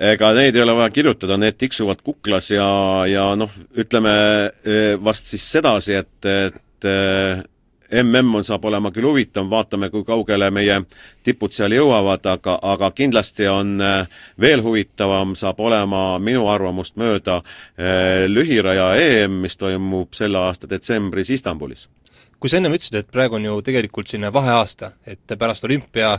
ega 0.00 0.30
neid 0.32 0.56
ei 0.56 0.62
ole 0.64 0.72
vaja 0.78 0.88
kirjutada, 0.94 1.36
need 1.36 1.58
tiksuvad 1.60 2.00
kuklas 2.00 2.46
ja, 2.54 2.68
ja 3.04 3.26
noh, 3.36 3.52
ütleme 3.76 4.12
vast 5.04 5.28
siis 5.28 5.44
sedasi, 5.58 5.98
et, 6.00 6.30
et 6.30 6.88
MM 8.02 8.34
on, 8.34 8.44
saab 8.46 8.64
olema 8.64 8.92
küll 8.94 9.08
huvitav, 9.08 9.48
vaatame, 9.50 9.90
kui 9.90 10.04
kaugele 10.06 10.50
meie 10.54 10.80
tipud 11.26 11.54
seal 11.54 11.74
jõuavad, 11.74 12.26
aga, 12.32 12.58
aga 12.72 12.90
kindlasti 12.96 13.48
on 13.50 13.76
veel 14.40 14.62
huvitavam 14.62 15.34
saab 15.38 15.60
olema 15.60 16.18
minu 16.22 16.48
arvamust 16.48 16.96
mööda 17.00 17.40
lühiraja 18.30 18.92
EM, 19.00 19.40
mis 19.42 19.58
toimub 19.58 20.14
selle 20.14 20.38
aasta 20.38 20.70
detsembris 20.70 21.30
Istanbulis 21.34 21.88
kui 22.40 22.48
sa 22.48 22.56
ennem 22.56 22.72
ütlesid, 22.72 22.94
et 22.96 23.10
praegu 23.12 23.36
on 23.36 23.44
ju 23.44 23.58
tegelikult 23.60 24.08
selline 24.08 24.30
vaheaasta, 24.32 24.94
et 25.12 25.34
pärast 25.38 25.66
olümpia 25.68 26.14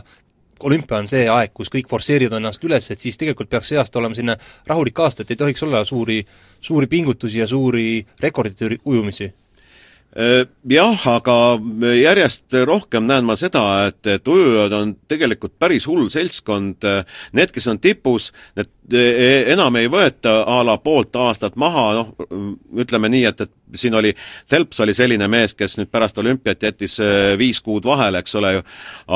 olümpia 0.62 1.00
on 1.02 1.08
see 1.10 1.26
aeg, 1.30 1.50
kus 1.54 1.70
kõik 1.72 1.88
forsseerivad 1.90 2.38
ennast 2.38 2.62
üles, 2.66 2.86
et 2.92 3.02
siis 3.02 3.18
tegelikult 3.18 3.50
peaks 3.50 3.72
see 3.72 3.80
aasta 3.80 3.98
olema 3.98 4.14
selline 4.14 4.36
rahulik 4.68 5.00
aasta, 5.02 5.24
et 5.24 5.32
ei 5.34 5.40
tohiks 5.40 5.62
olla 5.66 5.82
suuri, 5.84 6.20
suuri 6.60 6.86
pingutusi 6.86 7.42
ja 7.42 7.48
suuri 7.50 8.04
rekordite 8.22 8.76
ujumisi? 8.84 9.32
Äh, 10.12 10.44
jah, 10.68 11.06
aga 11.08 11.36
järjest 11.96 12.52
rohkem 12.68 13.06
näen 13.08 13.24
ma 13.24 13.36
seda, 13.40 13.64
et, 13.88 14.00
et 14.06 14.28
ujujad 14.28 14.74
on 14.76 14.94
tegelikult 15.08 15.54
päris 15.62 15.88
hull 15.88 16.10
seltskond, 16.12 16.84
need, 17.32 17.54
kes 17.54 17.70
on 17.72 17.80
tipus, 17.80 18.30
need 18.58 18.68
enam 18.90 19.76
ei 19.78 19.88
võeta 19.90 20.42
a 20.48 20.62
la 20.66 20.76
poolt 20.82 21.16
aastat 21.16 21.56
maha, 21.56 21.84
noh, 21.94 22.14
ütleme 22.82 23.08
nii, 23.12 23.24
et, 23.30 23.40
et 23.46 23.78
siin 23.78 23.94
oli, 23.94 24.14
Phelps 24.48 24.80
oli 24.80 24.94
selline 24.94 25.28
mees, 25.30 25.54
kes 25.54 25.78
nüüd 25.78 25.90
pärast 25.92 26.18
olümpiat 26.18 26.62
jättis 26.62 26.98
äh, 27.00 27.32
viis 27.38 27.60
kuud 27.64 27.86
vahele, 27.88 28.20
eks 28.22 28.34
ole 28.40 28.52
ju, 28.56 28.64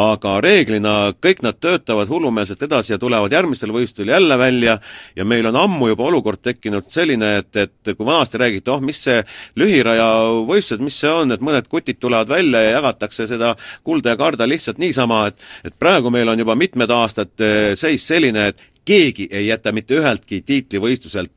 aga 0.02 0.36
reeglina 0.44 0.94
kõik 1.22 1.42
nad 1.44 1.58
töötavad 1.60 2.08
hullumeelselt 2.08 2.62
edasi 2.62 2.94
ja 2.94 2.98
tulevad 3.02 3.32
järgmistel 3.32 3.74
võistlustel 3.74 4.12
jälle 4.14 4.38
välja 4.38 4.78
ja 5.16 5.24
meil 5.24 5.50
on 5.50 5.58
ammu 5.60 5.90
juba 5.92 6.06
olukord 6.08 6.42
tekkinud 6.42 6.88
selline, 6.92 7.36
et, 7.42 7.50
et 7.56 7.92
kui 7.96 8.06
vanasti 8.06 8.40
räägiti, 8.40 8.70
oh, 8.72 8.80
mis 8.80 9.02
see 9.08 9.18
lühiraja 9.58 10.08
võistlused, 10.46 10.84
mis 10.84 11.00
see 11.02 11.12
on, 11.12 11.34
et 11.34 11.44
mõned 11.44 11.68
kutid 11.68 12.00
tulevad 12.00 12.30
välja 12.32 12.62
ja 12.62 12.78
jagatakse 12.78 13.26
seda 13.28 13.54
kulda 13.84 14.14
ja 14.14 14.20
karda 14.20 14.48
lihtsalt 14.48 14.80
niisama, 14.82 15.26
et 15.32 15.44
et 15.64 15.74
praegu 15.78 16.10
meil 16.10 16.28
on 16.28 16.38
juba 16.38 16.54
mitmed 16.56 16.90
aastad 16.90 17.44
äh, 17.44 17.74
seis 17.78 18.06
selline, 18.06 18.48
et 18.52 18.75
keegi 18.86 19.28
ei 19.30 19.48
jäta 19.48 19.72
mitte 19.74 19.96
üheltki 19.98 20.40
tiitlivõistluselt 20.46 21.32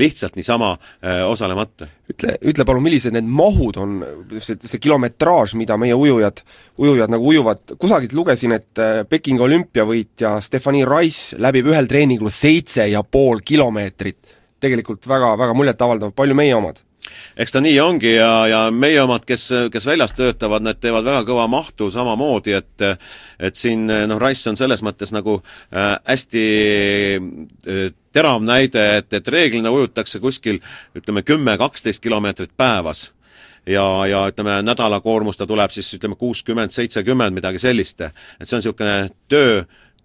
lihtsalt 0.00 0.36
niisama 0.36 0.72
äh, 0.74 1.22
osalemata. 1.28 1.88
ütle, 2.10 2.36
ütle 2.42 2.64
palun, 2.68 2.84
millised 2.84 3.14
need 3.14 3.28
mahud 3.28 3.78
on, 3.80 3.98
see, 4.38 4.56
see 4.60 4.80
kilometraaž, 4.82 5.54
mida 5.60 5.76
meie 5.80 5.96
ujujad, 5.96 6.42
ujujad 6.80 7.12
nagu 7.12 7.28
ujuvad, 7.32 7.76
kusagilt 7.80 8.16
lugesin, 8.16 8.56
et 8.56 8.82
äh, 8.82 9.02
Pekingi 9.08 9.44
olümpiavõitja 9.44 10.38
Stephanie 10.44 10.88
Rice 10.88 11.38
läbib 11.40 11.70
ühel 11.72 11.88
treeningul 11.90 12.32
seitse 12.32 12.88
ja 12.90 13.04
pool 13.04 13.44
kilomeetrit. 13.44 14.40
tegelikult 14.64 15.04
väga, 15.08 15.34
väga 15.36 15.54
muljetavaldav, 15.54 16.12
palju 16.16 16.34
meie 16.34 16.54
omad? 16.56 16.80
Eks 17.36 17.52
ta 17.52 17.60
nii 17.64 17.80
ongi 17.80 18.14
ja, 18.14 18.30
ja 18.50 18.60
meie 18.70 19.00
omad, 19.02 19.24
kes, 19.28 19.48
kes 19.72 19.86
väljas 19.86 20.14
töötavad, 20.16 20.64
need 20.64 20.80
teevad 20.82 21.06
väga 21.06 21.24
kõva 21.28 21.48
mahtu 21.50 21.90
samamoodi, 21.90 22.56
et 22.58 22.86
et 23.38 23.58
siin 23.58 23.86
noh, 23.86 24.20
Rice 24.22 24.50
on 24.50 24.56
selles 24.56 24.82
mõttes 24.86 25.12
nagu 25.14 25.40
äh, 25.40 25.96
hästi 26.06 26.44
äh, 27.18 27.90
terav 28.14 28.42
näide, 28.46 28.84
et, 29.00 29.12
et 29.12 29.28
reeglina 29.28 29.72
ujutakse 29.74 30.20
kuskil 30.22 30.60
ütleme, 30.96 31.24
kümme-kaksteist 31.26 32.02
kilomeetrit 32.02 32.54
päevas 32.56 33.08
ja, 33.66 33.84
ja 34.06 34.26
ütleme, 34.30 34.60
nädala 34.62 35.00
koormus 35.00 35.36
ta 35.36 35.46
tuleb 35.46 35.72
siis 35.74 35.94
ütleme 35.98 36.16
kuuskümmend, 36.16 36.70
seitsekümmend, 36.70 37.34
midagi 37.34 37.58
sellist. 37.58 38.00
et 38.00 38.48
see 38.48 38.56
on 38.56 38.62
niisugune 38.62 38.98
töö, 39.28 39.64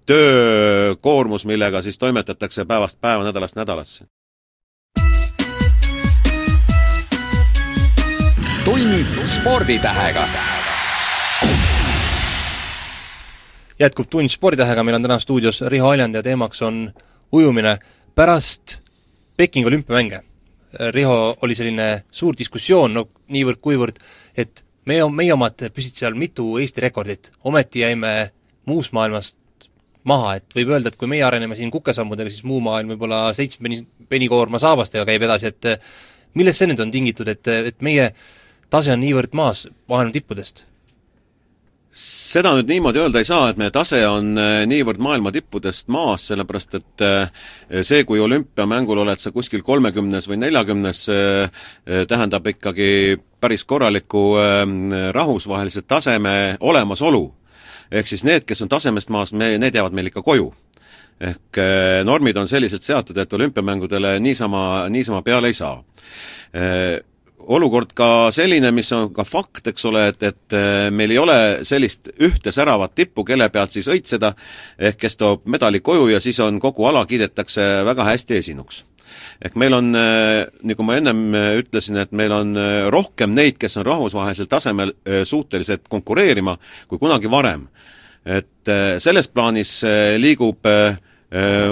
töökoormus, 0.09 1.45
millega 1.45 1.81
siis 1.81 1.97
toimetatakse 1.97 2.65
päevast 2.65 3.01
päeva, 3.01 3.23
nädalast 3.23 3.55
nädalasse. 3.55 4.05
Tund 8.79 9.27
sporditähega. 9.27 10.27
jätkub 13.79 14.07
Tund 14.09 14.29
sporditähega, 14.31 14.83
meil 14.83 14.95
on 14.95 15.03
täna 15.03 15.17
stuudios 15.19 15.61
Riho 15.67 15.89
Aljand 15.89 16.15
ja 16.15 16.23
teemaks 16.23 16.61
on 16.61 16.93
ujumine 17.31 17.77
pärast 18.15 18.77
Pekingi 19.37 19.67
olümpiamänge. 19.67 20.21
Riho, 20.91 21.37
oli 21.41 21.55
selline 21.55 22.03
suur 22.11 22.37
diskussioon, 22.39 22.93
no 22.93 23.05
niivõrd-kuivõrd, 23.27 23.99
et 24.37 24.63
meie, 24.85 25.03
meie 25.11 25.33
omad 25.33 25.67
püsid 25.75 25.99
seal 25.99 26.15
mitu 26.15 26.57
Eesti 26.61 26.87
rekordit, 26.87 27.31
ometi 27.43 27.83
jäime 27.83 28.31
muust 28.69 28.95
maailmast 28.95 29.69
maha, 30.03 30.37
et 30.39 30.55
võib 30.55 30.71
öelda, 30.71 30.93
et 30.93 30.99
kui 30.99 31.11
meie 31.11 31.23
areneme 31.27 31.55
siin 31.59 31.71
kukesammudega, 31.71 32.31
siis 32.31 32.47
muu 32.47 32.63
maailm 32.63 32.95
võib-olla 32.95 33.25
seitsme 33.35 33.67
peni, 33.67 33.83
penikoorma 34.09 34.59
saabastega 34.59 35.07
käib 35.09 35.27
edasi, 35.27 35.51
et 35.51 35.73
millest 36.39 36.61
see 36.61 36.69
nüüd 36.71 36.83
on 36.83 36.91
tingitud, 36.93 37.27
et, 37.27 37.47
et 37.73 37.81
meie 37.83 38.13
tase 38.69 38.93
on 38.93 39.03
niivõrd 39.03 39.34
maas 39.34 39.67
maailma 39.88 40.13
tippudest? 40.13 40.65
seda 41.99 42.51
nüüd 42.53 42.69
niimoodi 42.69 43.01
öelda 43.01 43.21
ei 43.21 43.27
saa, 43.27 43.49
et 43.49 43.58
meie 43.58 43.71
tase 43.73 43.99
on 44.08 44.38
äh, 44.38 44.62
niivõrd 44.69 45.01
maailma 45.01 45.32
tippudest 45.34 45.89
maas, 45.91 46.27
sellepärast 46.29 46.77
et 46.77 47.03
äh, 47.05 47.32
see, 47.82 48.03
kui 48.08 48.21
olümpiamängul 48.21 49.01
oled 49.03 49.21
sa 49.21 49.34
kuskil 49.34 49.63
kolmekümnes 49.65 50.29
või 50.29 50.38
neljakümnes, 50.43 51.01
äh, 51.10 51.65
tähendab 52.08 52.47
ikkagi 52.47 53.17
päris 53.41 53.65
korraliku 53.65 54.23
rahvusvahelise 55.15 55.82
taseme 55.88 56.58
olemasolu. 56.60 57.34
ehk 57.91 58.08
siis 58.08 58.23
need, 58.23 58.43
kes 58.45 58.62
on 58.62 58.69
tasemest 58.69 59.10
maas, 59.10 59.34
me, 59.34 59.58
need 59.58 59.75
jäävad 59.75 59.93
meil 59.95 60.12
ikka 60.12 60.21
koju 60.21 60.51
ehk 61.19 61.58
normid 62.03 62.38
on 62.38 62.47
selliselt 62.47 62.84
seatud, 62.84 63.17
et 63.17 63.34
olümpiamängudele 63.34 64.19
niisama, 64.19 64.89
niisama 64.89 65.21
peale 65.21 65.47
ei 65.47 65.53
saa 65.53 65.84
olukord 67.39 67.93
ka 67.97 68.30
selline, 68.36 68.71
mis 68.75 68.91
on 68.95 69.10
ka 69.15 69.23
fakt, 69.28 69.67
eks 69.71 69.86
ole, 69.89 70.06
et, 70.12 70.23
et 70.23 70.58
äh, 70.58 70.89
meil 70.93 71.13
ei 71.13 71.19
ole 71.21 71.39
sellist 71.67 72.12
ühte 72.19 72.54
säravat 72.56 72.95
tippu, 72.97 73.25
kelle 73.28 73.49
pealt 73.54 73.75
siis 73.75 73.89
õitseda, 73.91 74.34
ehk 74.89 74.99
kes 74.99 75.17
toob 75.19 75.47
medali 75.49 75.82
koju 75.86 76.10
ja 76.13 76.21
siis 76.23 76.39
on, 76.43 76.60
kogu 76.62 76.88
ala 76.89 77.06
kiidetakse 77.10 77.67
väga 77.88 78.08
hästi 78.12 78.39
esinuks 78.43 78.84
ehk 79.41 79.56
meil 79.58 79.73
on, 79.73 79.89
äh, 79.97 80.45
nagu 80.69 80.86
ma 80.86 80.97
ennem 80.99 81.21
äh, 81.34 81.52
ütlesin, 81.62 81.97
et 82.02 82.12
meil 82.15 82.34
on 82.36 82.54
rohkem 82.93 83.34
neid, 83.34 83.58
kes 83.62 83.80
on 83.80 83.88
rahvusvahelisel 83.88 84.49
tasemel 84.52 84.93
suutelised 85.25 85.88
konkureerima 85.89 86.58
kui 86.88 87.02
kunagi 87.02 87.32
varem. 87.32 87.67
et 88.25 88.69
selles 88.99 89.30
plaanis 89.32 89.80
liigub 90.19 90.67
äh, 90.67 90.99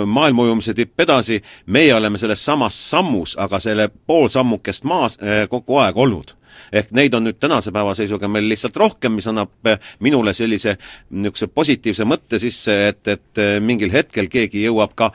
Maailmaujumise 0.05 0.73
tipp 0.77 0.99
edasi, 0.99 1.39
meie 1.73 1.93
oleme 1.95 2.17
selles 2.21 2.43
samas 2.45 2.77
sammus, 2.89 3.33
aga 3.41 3.59
selle 3.59 3.87
pool 3.89 4.27
sammukest 4.29 4.85
maas 4.85 5.17
kogu 5.49 5.79
aeg 5.81 5.97
olnud. 5.97 6.35
Ehk 6.73 6.91
neid 6.93 7.13
on 7.13 7.25
nüüd 7.25 7.39
tänase 7.39 7.71
päeva 7.73 7.93
seisuga 7.97 8.29
meil 8.29 8.45
lihtsalt 8.49 8.77
rohkem, 8.77 9.15
mis 9.17 9.27
annab 9.29 9.69
minule 10.03 10.33
sellise 10.37 10.75
niisuguse 11.09 11.47
positiivse 11.53 12.05
mõtte 12.05 12.39
sisse, 12.41 12.77
et, 12.91 13.01
et 13.07 13.43
mingil 13.61 13.93
hetkel 13.93 14.29
keegi 14.29 14.65
jõuab 14.65 14.93
ka 14.97 15.11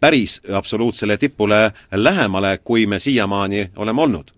päris 0.00 0.40
absoluutsele 0.54 1.16
tipule 1.18 1.70
lähemale, 1.92 2.58
kui 2.64 2.86
me 2.86 2.98
siiamaani 2.98 3.70
oleme 3.76 4.06
olnud 4.06 4.34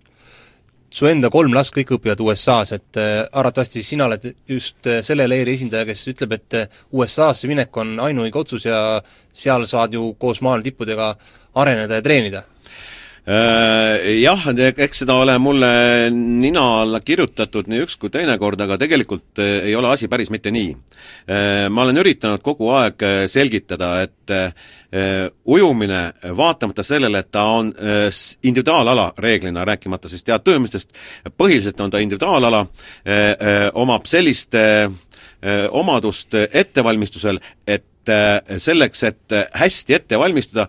su 0.93 1.09
enda 1.09 1.31
kolm 1.33 1.55
last 1.57 1.73
kõik 1.73 1.95
õpivad 1.97 2.21
USA-s, 2.21 2.75
et 2.77 3.01
äh, 3.01 3.23
arvatavasti 3.33 3.83
sina 3.87 4.07
oled 4.11 4.27
just 4.49 4.87
äh, 4.87 5.01
selle 5.07 5.25
leeri 5.31 5.57
esindaja, 5.57 5.89
kes 5.89 6.05
ütleb, 6.13 6.37
et 6.37 6.59
äh, 6.59 6.81
USA-sse 6.93 7.49
minek 7.49 7.77
on 7.81 7.97
ainuõige 8.05 8.43
otsus 8.43 8.69
ja 8.69 9.01
seal 9.33 9.65
saad 9.69 9.97
ju 9.97 10.13
koos 10.21 10.43
maailma 10.45 10.69
tippudega 10.69 11.15
areneda 11.63 12.01
ja 12.01 12.05
treenida 12.05 12.45
Jah, 13.23 14.45
eks 14.83 15.05
seda 15.05 15.15
ole 15.15 15.37
mulle 15.39 15.69
nina 16.11 16.65
alla 16.81 16.99
kirjutatud 16.99 17.69
nii 17.71 17.85
üks 17.85 17.95
kui 18.03 18.11
teine 18.11 18.35
kord, 18.41 18.59
aga 18.65 18.75
tegelikult 18.81 19.39
ei 19.39 19.77
ole 19.79 19.93
asi 19.93 20.09
päris 20.11 20.33
mitte 20.35 20.51
nii. 20.51 20.73
Ma 21.71 21.85
olen 21.85 22.03
üritanud 22.03 22.43
kogu 22.43 22.73
aeg 22.75 23.05
selgitada, 23.31 23.93
et 24.03 24.35
Äh, 24.95 25.31
ujumine, 25.45 26.13
vaatamata 26.37 26.83
sellele, 26.83 27.23
et 27.23 27.31
ta 27.33 27.43
on 27.49 27.71
äh, 27.81 28.11
individuaalala 28.43 29.15
reeglina, 29.19 29.65
rääkimata 29.65 30.09
siis 30.09 30.25
teadtöömistest, 30.25 30.93
põhiliselt 31.41 31.81
on 31.81 31.91
ta 31.91 32.03
individuaalala, 32.05 32.61
äh, 32.61 33.71
omab 33.73 34.05
sellist 34.05 34.53
omadust 35.71 36.35
ettevalmistusel, 36.53 37.41
et 37.67 38.11
selleks, 38.59 39.03
et 39.03 39.35
hästi 39.59 39.95
ette 39.95 40.19
valmistuda, 40.19 40.69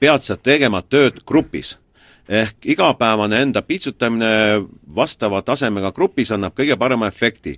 pead 0.00 0.26
sa 0.26 0.36
tegema 0.36 0.82
tööd 0.82 1.22
grupis 1.26 1.76
ehk 2.30 2.66
igapäevane 2.70 3.40
enda 3.42 3.62
pitsutamine 3.66 4.62
vastava 4.94 5.40
tasemega 5.42 5.90
grupis 5.90 6.30
annab 6.30 6.54
kõige 6.54 6.76
parema 6.78 7.08
efekti. 7.10 7.56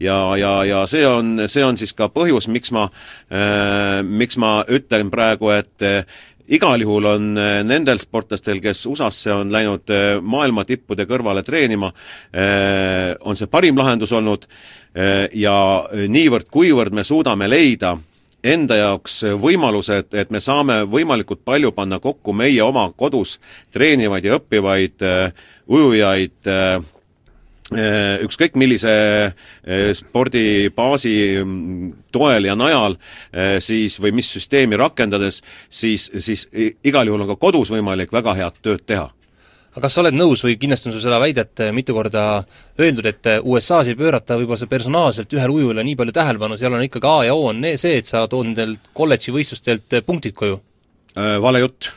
ja, 0.00 0.36
ja, 0.36 0.52
ja 0.64 0.86
see 0.86 1.06
on, 1.06 1.48
see 1.48 1.64
on 1.64 1.76
siis 1.76 1.92
ka 1.92 2.06
põhjus, 2.08 2.48
miks 2.48 2.70
ma 2.70 2.84
äh,, 2.86 4.02
miks 4.02 4.38
ma 4.38 4.62
ütlen 4.68 5.10
praegu, 5.10 5.50
et 5.50 5.82
äh, 5.82 6.04
igal 6.52 6.82
juhul 6.82 7.06
on 7.06 7.32
äh, 7.38 7.62
nendel 7.66 8.00
sportlastel, 8.02 8.60
kes 8.62 8.84
USA-sse 8.90 9.32
on 9.34 9.52
läinud 9.52 9.90
äh, 9.92 10.20
maailma 10.20 10.64
tippude 10.68 11.06
kõrvale 11.08 11.44
treenima, 11.46 11.92
äh, 12.34 13.12
on 13.20 13.38
see 13.38 13.50
parim 13.50 13.78
lahendus 13.78 14.12
olnud 14.12 14.48
ja 14.92 15.52
niivõrd-kuivõrd 15.88 16.92
me 16.92 17.00
suudame 17.00 17.46
leida 17.48 17.94
enda 18.42 18.76
jaoks 18.76 19.20
võimalused, 19.38 20.14
et 20.18 20.32
me 20.34 20.40
saame 20.42 20.82
võimalikult 20.90 21.44
palju 21.44 21.72
panna 21.76 21.98
kokku 22.02 22.34
meie 22.34 22.62
oma 22.64 22.88
kodus 22.96 23.38
treenivaid 23.74 24.26
ja 24.26 24.38
õppivaid 24.38 25.06
äh, 25.06 25.46
ujujaid 25.70 26.50
äh, 26.50 26.74
äh 27.72 28.24
ükskõik 28.26 28.58
millise 28.58 28.92
äh, 28.92 29.92
spordibaasi 29.94 31.14
mm, 31.44 31.92
toel 32.12 32.50
ja 32.50 32.58
najal 32.58 32.98
äh, 32.98 33.56
siis 33.60 34.00
või 34.02 34.12
mis 34.18 34.32
süsteemi 34.34 34.76
rakendades, 34.76 35.42
siis, 35.70 36.10
siis 36.18 36.48
igal 36.84 37.06
juhul 37.06 37.22
on 37.22 37.34
ka 37.34 37.40
kodus 37.40 37.70
võimalik 37.70 38.12
väga 38.12 38.34
head 38.34 38.62
tööd 38.62 38.86
teha 38.86 39.10
aga 39.72 39.84
kas 39.86 39.96
sa 39.96 40.02
oled 40.04 40.16
nõus 40.18 40.44
või 40.44 40.58
kindlasti 40.60 40.90
on 40.90 40.96
sul 40.96 41.04
seda 41.04 41.20
väidet 41.22 41.64
mitu 41.72 41.96
korda 41.96 42.26
öeldud, 42.80 43.08
et 43.08 43.30
USA-s 43.40 43.92
ei 43.92 43.98
pöörata 43.98 44.36
võib-olla 44.40 44.68
personaalselt 44.68 45.32
ühele 45.32 45.56
ujujale 45.56 45.86
nii 45.86 45.96
palju 45.96 46.16
tähelepanu, 46.18 46.60
seal 46.60 46.76
on 46.76 46.84
ikkagi 46.84 47.08
A 47.08 47.16
ja 47.30 47.34
O 47.38 47.48
on 47.50 47.64
see, 47.76 47.96
et 48.02 48.10
sa 48.10 48.26
tood 48.28 48.50
nendelt 48.50 48.92
kolledži 48.92 49.34
võistlustelt 49.34 50.02
punktid 50.06 50.36
koju? 50.36 50.60
Äh, 51.16 51.36
vale 51.40 51.64
jutt 51.64 51.92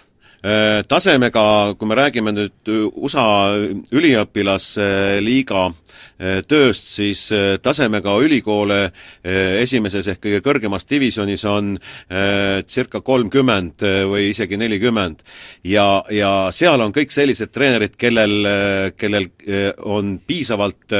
Äh, 0.46 0.84
tasemega, 0.86 1.74
kui 1.74 1.88
me 1.90 1.96
räägime 1.98 2.30
nüüd 2.36 2.70
USA 3.02 3.24
üliõpilasliiga 3.98 5.62
äh, 5.72 5.72
tööst, 6.48 6.90
siis 6.96 7.26
äh, 7.36 7.56
tasemega 7.62 8.16
ülikoole 8.24 8.80
esimeses 9.26 10.08
ehk 10.12 10.22
kõige 10.24 10.42
kõrgemas 10.46 10.86
divisjonis 10.90 11.44
on 11.50 11.74
circa 12.70 13.02
kolmkümmend 13.06 13.84
või 14.10 14.30
isegi 14.30 14.58
nelikümmend. 14.58 15.24
ja, 15.64 16.04
ja 16.10 16.32
seal 16.56 16.82
on 16.82 16.94
kõik 16.96 17.12
sellised 17.14 17.52
treenerid, 17.54 17.96
kellel, 17.98 18.36
kellel 18.98 19.30
on 19.84 20.18
piisavalt 20.28 20.98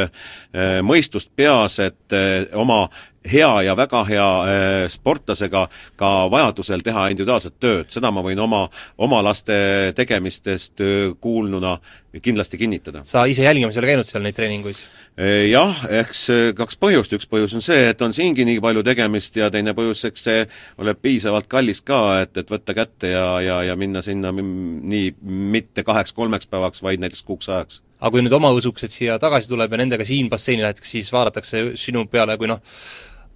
mõistust 0.86 1.32
peas, 1.36 1.80
et 1.80 2.16
oma 2.54 2.86
hea 3.32 3.62
ja 3.66 3.76
väga 3.78 4.04
hea 4.06 4.30
sportlasega 4.92 5.66
ka 5.98 6.12
vajadusel 6.32 6.84
teha 6.86 7.08
individuaalset 7.14 7.58
tööd, 7.60 7.90
seda 7.90 8.12
ma 8.14 8.24
võin 8.26 8.40
oma, 8.42 8.66
oma 8.98 9.22
laste 9.26 9.94
tegemistest 9.98 10.84
kuulnuna 11.22 11.78
kindlasti 12.24 12.60
kinnitada. 12.62 13.02
sa 13.04 13.26
ise 13.26 13.44
jälgimas 13.44 13.76
ei 13.76 13.84
ole 13.84 13.92
käinud 13.94 14.10
seal 14.10 14.24
neid 14.26 14.38
treeninguid? 14.38 14.80
Äh, 15.16 15.46
jah, 15.50 15.86
eks 16.02 16.28
kaks 16.58 16.80
põhjust, 16.82 17.16
üks 17.18 17.30
põhjus 17.32 17.56
on 17.56 17.64
see, 17.66 17.90
et 17.92 18.02
on 18.06 18.14
siingi 18.14 18.46
nii 18.48 18.62
palju 18.64 18.84
tegemist 18.84 19.40
ja 19.40 19.50
teine 19.54 19.76
põhjus, 19.78 20.06
eks 20.10 20.28
see 20.28 20.46
ole 20.82 20.96
piisavalt 21.00 21.50
kallis 21.52 21.84
ka, 21.86 22.22
et, 22.26 22.36
et 22.38 22.52
võtta 22.52 22.76
kätte 22.78 23.12
ja, 23.16 23.26
ja, 23.44 23.62
ja 23.72 23.80
minna 23.80 24.04
sinna 24.06 24.34
nii 24.36 25.16
mitte 25.24 25.88
kaheks-kolmeks 25.88 26.52
päevaks, 26.52 26.84
vaid 26.86 27.04
näiteks 27.04 27.24
kuuks 27.24 27.50
ajaks 27.50 27.82
aga 28.06 28.12
kui 28.12 28.22
nüüd 28.26 28.36
oma 28.38 28.52
õsukesed 28.54 28.92
siia 28.94 29.16
tagasi 29.22 29.50
tuleb 29.50 29.72
ja 29.72 29.80
nendega 29.82 30.06
siin 30.06 30.28
basseini 30.30 30.66
lähetakse, 30.66 30.92
siis 30.98 31.12
vaadatakse 31.14 31.62
sinu 31.80 32.04
peale 32.12 32.36
kui 32.38 32.50
noh, 32.52 32.60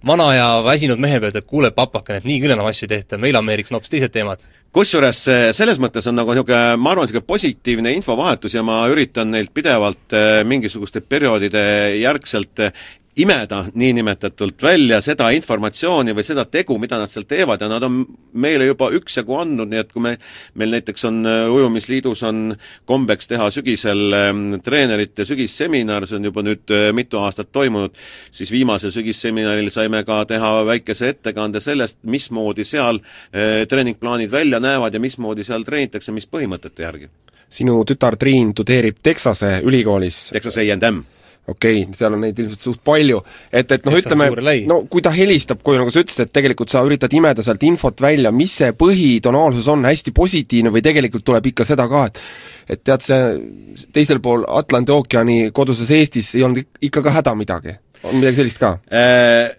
vana 0.06 0.28
ja 0.34 0.46
väsinud 0.64 1.00
mehe 1.00 1.20
pealt, 1.20 1.36
et 1.36 1.48
kuule, 1.48 1.70
papakene, 1.76 2.20
et 2.20 2.28
nii 2.28 2.40
küll 2.42 2.54
enam 2.54 2.68
asju 2.70 2.86
ei 2.86 2.94
tehta, 2.96 3.18
meil 3.20 3.36
Ameerikas 3.40 3.72
on 3.72 3.80
hoopis 3.80 3.92
teised 3.92 4.14
teemad. 4.14 4.44
Kusjuures 4.74 5.20
selles 5.56 5.80
mõttes 5.82 6.06
on 6.06 6.18
nagu 6.18 6.34
niisugune, 6.34 6.76
ma 6.78 6.92
arvan, 6.92 7.08
niisugune 7.08 7.26
positiivne 7.26 7.94
infovahetus 7.96 8.54
ja 8.54 8.62
ma 8.66 8.82
üritan 8.90 9.32
neilt 9.34 9.52
pidevalt 9.54 10.14
eh, 10.16 10.40
mingisuguste 10.46 11.02
perioodide 11.02 11.62
järgselt 11.98 12.68
imeda 13.16 13.64
niinimetatult 13.74 14.62
välja 14.62 15.00
seda 15.02 15.30
informatsiooni 15.34 16.14
või 16.14 16.24
seda 16.24 16.44
tegu, 16.46 16.76
mida 16.78 16.98
nad 17.00 17.10
seal 17.10 17.26
teevad 17.28 17.60
ja 17.60 17.68
nad 17.68 17.82
on 17.82 18.04
meile 18.38 18.68
juba 18.68 18.90
üksjagu 18.94 19.34
andnud, 19.40 19.70
nii 19.70 19.80
et 19.82 19.90
kui 19.92 20.04
me, 20.04 20.12
meil 20.54 20.76
näiteks 20.76 21.04
on 21.08 21.18
äh, 21.26 21.50
Ujumisliidus 21.50 22.22
on 22.28 22.54
kombeks 22.86 23.28
teha 23.32 23.50
sügisel 23.50 24.14
ähm, 24.14 24.44
treenerite 24.62 25.26
sügisseminar, 25.26 26.06
see 26.06 26.20
on 26.20 26.30
juba 26.30 26.46
nüüd 26.46 26.74
äh, 26.76 26.86
mitu 26.94 27.18
aastat 27.18 27.50
toimunud, 27.52 27.98
siis 28.30 28.52
viimasel 28.54 28.94
sügisseminaril 28.94 29.72
saime 29.74 30.04
ka 30.06 30.22
teha 30.30 30.54
väikese 30.70 31.10
ettekande 31.16 31.60
sellest, 31.60 31.98
mismoodi 32.06 32.64
seal 32.64 33.02
äh, 33.02 33.66
treeningplaanid 33.68 34.30
välja 34.30 34.62
näevad 34.62 34.94
ja 34.94 35.02
mismoodi 35.02 35.44
seal 35.44 35.66
treenitakse, 35.66 36.14
mis 36.14 36.30
põhimõtete 36.30 36.86
järgi. 36.86 37.10
sinu 37.50 37.82
tütar 37.82 38.14
Triin 38.16 38.54
tudeerib 38.54 39.02
Texase 39.02 39.58
ülikoolis 39.66 40.28
Texas 40.30 40.62
A&M 40.62 41.02
okei 41.50 41.82
okay,, 41.82 41.98
seal 41.98 42.16
on 42.16 42.24
neid 42.24 42.38
ilmselt 42.40 42.64
suht 42.64 42.80
palju, 42.86 43.20
et, 43.52 43.74
et 43.76 43.86
noh, 43.86 43.96
ütleme, 43.98 44.30
no 44.70 44.80
kui 44.90 45.04
ta 45.04 45.12
helistab 45.14 45.62
koju, 45.66 45.82
nagu 45.82 45.92
sa 45.92 46.04
ütlesid, 46.04 46.28
et 46.28 46.34
tegelikult 46.38 46.72
sa 46.72 46.84
üritad 46.86 47.12
imeda 47.16 47.44
sealt 47.46 47.64
infot 47.66 48.02
välja, 48.02 48.32
mis 48.34 48.54
see 48.62 48.72
põhitonaalsus 48.78 49.68
on, 49.72 49.84
hästi 49.88 50.14
positiivne 50.16 50.72
või 50.74 50.84
tegelikult 50.86 51.26
tuleb 51.26 51.52
ikka 51.52 51.68
seda 51.68 51.88
ka, 51.90 52.06
et 52.10 52.24
et 52.70 52.82
tead, 52.86 53.02
see 53.02 53.86
teisel 53.94 54.20
pool 54.22 54.44
Atlandi 54.46 54.92
ookeani 54.94 55.38
koduses 55.54 55.90
Eestis 55.90 56.28
ei 56.38 56.44
olnud 56.46 56.84
ikka 56.86 57.02
ka 57.02 57.16
häda 57.18 57.34
midagi? 57.38 57.78
on 58.06 58.20
midagi 58.20 58.42
sellist 58.42 58.62
ka 58.62 58.76
äh,? 58.92 59.56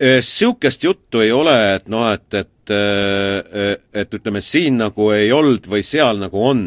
Niisugust 0.00 0.84
juttu 0.84 1.20
ei 1.20 1.32
ole, 1.32 1.54
et 1.74 1.88
noh, 1.92 2.06
et, 2.08 2.24
et 2.34 2.46
et 2.70 4.14
ütleme, 4.14 4.40
siin 4.40 4.78
nagu 4.78 5.10
ei 5.12 5.32
olnud 5.34 5.66
või 5.68 5.82
seal 5.84 6.20
nagu 6.22 6.44
on 6.46 6.62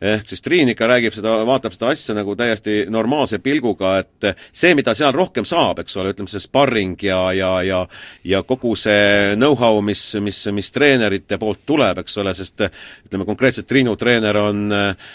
ehk 0.00 0.28
siis 0.28 0.42
Triin 0.42 0.70
ikka 0.72 0.86
räägib 0.86 1.14
seda, 1.16 1.40
vaatab 1.46 1.74
seda 1.74 1.90
asja 1.92 2.14
nagu 2.14 2.36
täiesti 2.38 2.84
normaalse 2.90 3.40
pilguga, 3.42 3.96
et 4.02 4.28
see, 4.52 4.74
mida 4.78 4.94
seal 4.94 5.12
rohkem 5.14 5.46
saab, 5.48 5.82
eks 5.82 5.96
ole, 5.98 6.12
ütleme 6.14 6.30
see 6.30 6.42
sparring 6.42 6.96
ja, 7.02 7.20
ja, 7.34 7.52
ja 7.66 7.80
ja 8.24 8.42
kogu 8.46 8.74
see 8.78 9.34
know-how, 9.36 9.80
mis, 9.84 10.02
mis, 10.22 10.40
mis 10.54 10.70
treenerite 10.74 11.38
poolt 11.40 11.64
tuleb, 11.66 12.02
eks 12.02 12.18
ole, 12.22 12.34
sest 12.36 12.66
ütleme 13.08 13.26
konkreetselt 13.28 13.68
Triinu 13.68 13.96
treener 13.98 14.38
on 14.40 14.66
äh, 14.72 15.08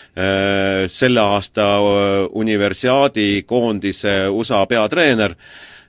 selle 0.91 1.23
aasta 1.23 1.67
universiaadi 2.31 3.43
koondise 3.47 4.23
USA 4.29 4.65
peatreener. 4.69 5.35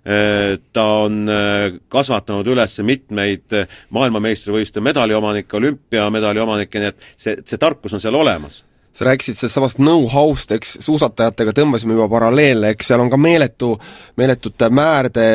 Äh,, 0.04 0.59
ta 0.72 0.85
on 1.07 1.24
äh, 1.33 1.78
kasvatanud 1.88 2.46
üles 2.52 2.76
mitmeid 2.85 3.57
maailmameistrivõistluste 3.96 4.85
medaliomanikke, 4.85 5.57
olümpiamedali 5.57 6.44
omanikke, 6.44 6.83
nii 6.83 6.92
et 6.92 7.11
see, 7.16 7.38
see 7.40 7.61
tarkus 7.61 7.96
on 7.96 8.04
seal 8.04 8.20
olemas 8.20 8.61
sa 8.94 9.09
rääkisid 9.09 9.38
sellest 9.38 9.59
samast 9.59 9.80
know-how'st, 9.83 10.54
eks 10.54 10.78
suusatajatega 10.87 11.54
tõmbasime 11.57 11.96
juba 11.96 12.09
paralleele, 12.12 12.70
eks 12.74 12.92
seal 12.92 13.02
on 13.02 13.11
ka 13.11 13.18
meeletu, 13.18 13.74
meeletute 14.20 14.70
määrde 14.70 15.28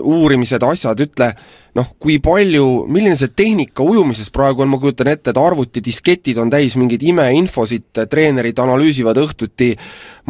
uurimised, 0.00 0.62
asjad, 0.68 1.00
ütle 1.06 1.30
noh, 1.74 1.90
kui 1.98 2.20
palju, 2.22 2.84
milline 2.92 3.16
see 3.18 3.32
tehnika 3.34 3.82
ujumises 3.82 4.30
praegu 4.34 4.62
on, 4.62 4.70
ma 4.70 4.78
kujutan 4.82 5.10
ette, 5.10 5.32
et 5.32 5.40
arvutidisketid 5.40 6.38
on 6.38 6.52
täis 6.52 6.76
mingeid 6.78 7.02
imeinfosid, 7.10 8.04
treenerid 8.10 8.60
analüüsivad 8.62 9.18
õhtuti, 9.24 9.72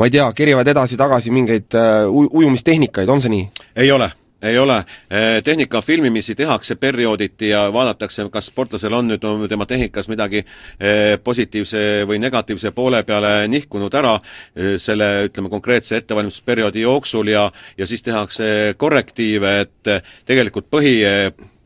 ma 0.01 0.09
ei 0.09 0.17
tea, 0.17 0.31
kerivad 0.37 0.73
edasi-tagasi 0.73 1.35
mingeid 1.35 1.77
uh, 1.77 2.09
ujumistehnikaid, 2.31 3.11
on 3.11 3.25
see 3.25 3.35
nii? 3.35 3.49
ei 3.85 3.93
ole 3.93 4.13
ei 4.43 4.59
ole. 4.59 4.77
Eh, 5.11 5.43
tehnika 5.43 5.83
filmimisi 5.83 6.35
tehakse 6.35 6.75
periooditi 6.75 7.49
ja 7.49 7.73
vaadatakse, 7.73 8.27
kas 8.31 8.51
sportlasel 8.51 8.93
on 8.93 9.09
nüüd 9.09 9.25
on 9.25 9.49
tema 9.49 9.67
tehnikas 9.67 10.09
midagi 10.09 10.43
eh, 10.45 11.17
positiivse 11.25 12.05
või 12.09 12.21
negatiivse 12.21 12.75
poole 12.77 13.03
peale 13.03 13.49
nihkunud 13.49 13.95
ära 13.95 14.15
eh, 14.21 14.77
selle, 14.79 15.29
ütleme, 15.31 15.49
konkreetse 15.53 15.97
ettevalmistusperioodi 15.97 16.85
jooksul 16.85 17.33
ja 17.33 17.51
ja 17.79 17.87
siis 17.87 18.03
tehakse 18.03 18.75
korrektiive, 18.77 19.59
et 19.65 20.05
tegelikult 20.27 20.69
põhi 20.71 20.95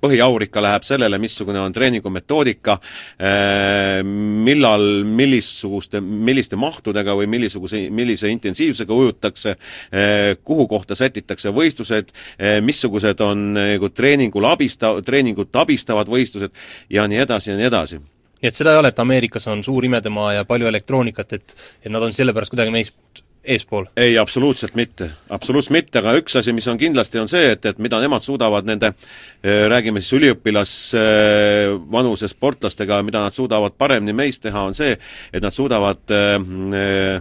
põhiaur 0.03 0.45
ikka 0.47 0.63
läheb 0.63 0.87
sellele, 0.87 1.19
missugune 1.23 1.61
on 1.61 1.75
treeningu 1.75 2.11
metoodika, 2.13 2.79
äh, 3.21 4.01
millal, 4.05 4.87
millissuguste, 5.05 6.01
milliste 6.01 6.59
mahtudega 6.61 7.17
või 7.19 7.29
millisuguse, 7.31 7.85
millise 7.95 8.31
intensiivsusega 8.33 8.95
ujutakse, 8.95 9.57
äh, 9.57 10.37
kuhu 10.45 10.69
kohta 10.69 10.95
sätitakse 10.99 11.53
võistlused, 11.55 12.13
äh, 12.39 12.59
missugused 12.65 13.21
on 13.25 13.53
nagu 13.59 13.91
treeningul 13.91 14.47
abista-, 14.49 14.97
treeningut 15.05 15.57
abistavad 15.57 16.09
võistlused 16.09 16.55
ja 16.91 17.07
nii 17.09 17.25
edasi 17.25 17.53
ja 17.53 17.59
nii 17.59 17.71
edasi. 17.71 18.01
Nii 18.39 18.49
et 18.53 18.55
seda 18.55 18.71
ei 18.71 18.79
ole, 18.79 18.93
et 18.93 19.01
Ameerikas 19.03 19.49
on 19.51 19.65
suur 19.67 19.85
imedemaa 19.85 20.37
ja 20.37 20.45
palju 20.47 20.69
elektroonikat, 20.71 21.33
et 21.33 21.57
et 21.83 21.91
nad 21.91 22.03
on 22.03 22.13
sellepärast 22.15 22.53
kuidagi 22.55 22.71
meist 22.71 23.25
eespool? 23.45 23.85
ei, 23.97 24.19
absoluutselt 24.19 24.75
mitte, 24.75 25.11
absoluutselt 25.31 25.73
mitte, 25.73 25.99
aga 26.01 26.13
üks 26.21 26.37
asi, 26.41 26.53
mis 26.57 26.69
on 26.69 26.79
kindlasti, 26.81 27.19
on 27.23 27.29
see, 27.31 27.51
et, 27.55 27.67
et 27.67 27.79
mida 27.83 28.01
nemad 28.03 28.23
suudavad 28.25 28.65
nende 28.69 28.87
eh, 28.93 28.97
räägime 29.71 30.01
siis 30.03 30.13
üliõpilasvanuse 30.21 32.29
sportlastega, 32.31 33.03
mida 33.07 33.19
nad 33.27 33.35
suudavad 33.37 33.73
paremini 33.79 34.13
meist 34.17 34.41
teha, 34.47 34.61
on 34.71 34.75
see, 34.79 34.93
et 35.33 35.43
nad 35.45 35.53
suudavad 35.55 36.01
äh, 36.15 37.21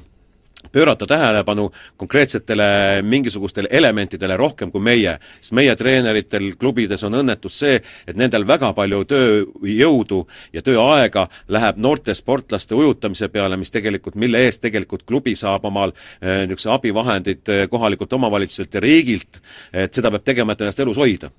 pöörata 0.72 1.06
tähelepanu 1.06 1.72
konkreetsetele 1.98 3.02
mingisugustele 3.02 3.68
elementidele 3.72 4.38
rohkem 4.38 4.72
kui 4.72 4.82
meie. 4.82 5.18
sest 5.42 5.54
meie 5.54 5.76
treeneritel 5.76 6.54
klubides 6.60 7.04
on 7.04 7.20
õnnetus 7.22 7.60
see, 7.60 7.82
et 8.08 8.16
nendel 8.16 8.48
väga 8.48 8.74
palju 8.74 9.04
tööjõudu 9.06 10.22
ja 10.54 10.62
tööaega 10.62 11.28
läheb 11.48 11.78
noorte 11.78 12.14
sportlaste 12.14 12.76
ujutamise 12.76 13.30
peale, 13.30 13.58
mis 13.58 13.72
tegelikult, 13.72 14.16
mille 14.16 14.46
eest 14.46 14.62
tegelikult 14.62 15.06
klubi 15.08 15.36
saab 15.36 15.66
omal 15.66 15.94
eh, 16.22 16.46
niisuguse 16.46 16.72
abivahendid 16.74 17.50
eh, 17.50 17.66
kohalikult 17.70 18.14
omavalitsuselt 18.14 18.74
ja 18.74 18.84
riigilt, 18.84 19.42
et 19.74 19.94
seda 19.94 20.12
peab 20.12 20.26
tegema, 20.26 20.54
et 20.54 20.66
ennast 20.66 20.80
elus 20.80 20.98
hoida 20.98 21.32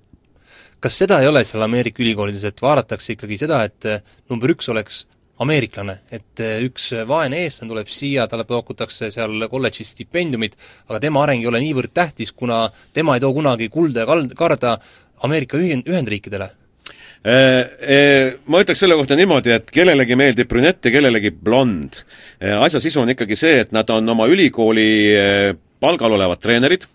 kas 0.80 0.98
seda 1.00 1.18
ei 1.20 1.26
ole 1.26 1.42
seal 1.46 1.62
Ameerika 1.66 2.02
ülikoolides, 2.02 2.44
et 2.46 2.60
vaadatakse 2.62 3.16
ikkagi 3.16 3.38
seda, 3.40 3.64
et 3.66 3.88
eh, 3.88 4.02
number 4.30 4.54
üks 4.54 4.70
oleks 4.70 5.06
ameeriklane, 5.44 5.98
et 6.10 6.42
eh, 6.42 6.60
üks 6.66 6.90
vaene 7.08 7.42
eestlane 7.44 7.72
tuleb 7.72 7.90
siia, 7.92 8.26
talle 8.30 8.46
pakutakse 8.48 9.10
seal 9.14 9.48
kolledžis 9.50 9.94
stipendiumit, 9.94 10.56
aga 10.90 11.00
tema 11.02 11.22
areng 11.24 11.44
ei 11.44 11.50
ole 11.50 11.62
niivõrd 11.62 11.94
tähtis, 11.94 12.32
kuna 12.32 12.66
tema 12.96 13.16
ei 13.16 13.24
too 13.24 13.34
kunagi 13.36 13.70
kulda 13.72 14.04
ja 14.04 14.10
kald-, 14.10 14.34
karda 14.38 14.78
Ameerika 15.26 15.58
ühend-, 15.58 15.88
Ühendriikidele 15.90 16.52
Ma 17.18 18.60
ütleks 18.62 18.78
selle 18.78 18.94
kohta 18.94 19.16
niimoodi, 19.18 19.50
et 19.50 19.72
kellelegi 19.74 20.14
meeldib 20.14 20.46
brünett 20.48 20.86
ja 20.86 20.92
kellelegi 20.94 21.32
blond. 21.34 21.98
asja 22.38 22.78
sisu 22.78 23.00
on 23.02 23.10
ikkagi 23.10 23.34
see, 23.36 23.56
et 23.64 23.72
nad 23.74 23.90
on 23.90 24.14
oma 24.14 24.28
ülikooli 24.30 24.86
palgal 25.82 26.14
olevad 26.14 26.38
treenerid 26.38 26.86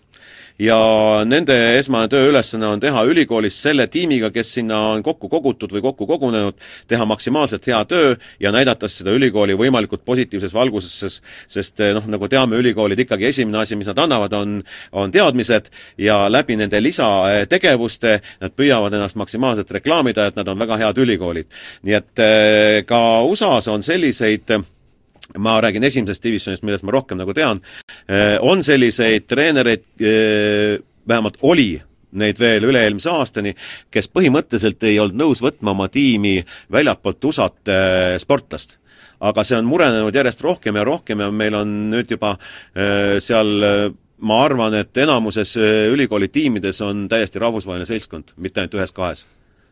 ja 0.61 0.77
nende 1.25 1.55
esmane 1.79 2.09
tööülesanne 2.11 2.67
on 2.75 2.81
teha 2.81 3.03
ülikoolis 3.09 3.57
selle 3.65 3.87
tiimiga, 3.91 4.29
kes 4.33 4.53
sinna 4.59 4.79
on 4.93 5.03
kokku 5.05 5.29
kogutud 5.31 5.73
või 5.73 5.81
kokku 5.85 6.07
kogunenud, 6.09 6.59
teha 6.87 7.05
maksimaalselt 7.09 7.65
hea 7.67 7.79
töö 7.89 8.13
ja 8.39 8.51
näidata 8.53 8.87
seda 8.91 9.15
ülikooli 9.17 9.57
võimalikult 9.57 10.03
positiivses 10.05 10.53
valguses, 10.53 11.21
sest 11.47 11.81
eh, 11.81 11.93
noh, 11.97 12.05
nagu 12.09 12.29
teame, 12.29 12.59
ülikoolid 12.61 12.99
ikkagi 13.05 13.29
esimene 13.31 13.63
asi, 13.63 13.77
mis 13.79 13.89
nad 13.89 14.03
annavad, 14.05 14.33
on, 14.37 14.59
on 14.91 15.11
teadmised 15.11 15.71
ja 15.97 16.23
läbi 16.29 16.57
nende 16.59 16.81
lisategevuste 16.83 18.19
nad 18.43 18.53
püüavad 18.57 18.93
ennast 18.93 19.17
maksimaalselt 19.19 19.71
reklaamida, 19.79 20.29
et 20.29 20.37
nad 20.39 20.47
on 20.47 20.59
väga 20.59 20.77
head 20.83 21.03
ülikoolid. 21.03 21.49
nii 21.83 21.97
et 21.97 22.23
eh, 22.23 22.83
ka 22.85 23.01
USA-s 23.25 23.71
on 23.73 23.83
selliseid 23.83 24.53
ma 25.37 25.61
räägin 25.61 25.83
esimesest 25.83 26.23
divisjonist, 26.23 26.63
millest 26.63 26.85
ma 26.85 26.93
rohkem 26.95 27.19
nagu 27.19 27.33
tean, 27.33 27.61
eh, 28.07 28.37
on 28.41 28.63
selliseid 28.63 29.27
treenereid, 29.27 29.85
eh, 29.99 30.77
vähemalt 31.07 31.37
oli 31.41 31.81
neid 32.13 32.37
veel 32.39 32.67
üle-eelmise 32.69 33.09
aastani, 33.09 33.55
kes 33.91 34.09
põhimõtteliselt 34.13 34.83
ei 34.85 34.99
olnud 35.01 35.17
nõus 35.17 35.41
võtma 35.41 35.73
oma 35.73 35.87
tiimi 35.89 36.43
väljapoolt 36.71 37.25
USA-t 37.25 37.73
eh, 37.73 38.17
sportlast 38.21 38.77
aga 39.23 39.43
see 39.47 39.57
on 39.57 39.65
murenenud 39.65 40.13
järjest 40.13 40.41
rohkem 40.43 40.75
ja 40.75 40.83
rohkem 40.83 41.21
ja 41.23 41.29
meil 41.31 41.55
on 41.55 41.69
nüüd 41.93 42.09
juba 42.11 42.33
seal 43.23 43.93
ma 44.19 44.39
arvan, 44.43 44.73
et 44.75 44.97
enamuses 44.99 45.53
ülikooli 45.93 46.27
tiimides 46.27 46.81
on 46.83 47.05
täiesti 47.07 47.39
rahvusvaheline 47.39 47.87
seltskond, 47.87 48.33
mitte 48.35 48.59
ainult 48.59 48.75
ühes-kahes. 48.75 49.23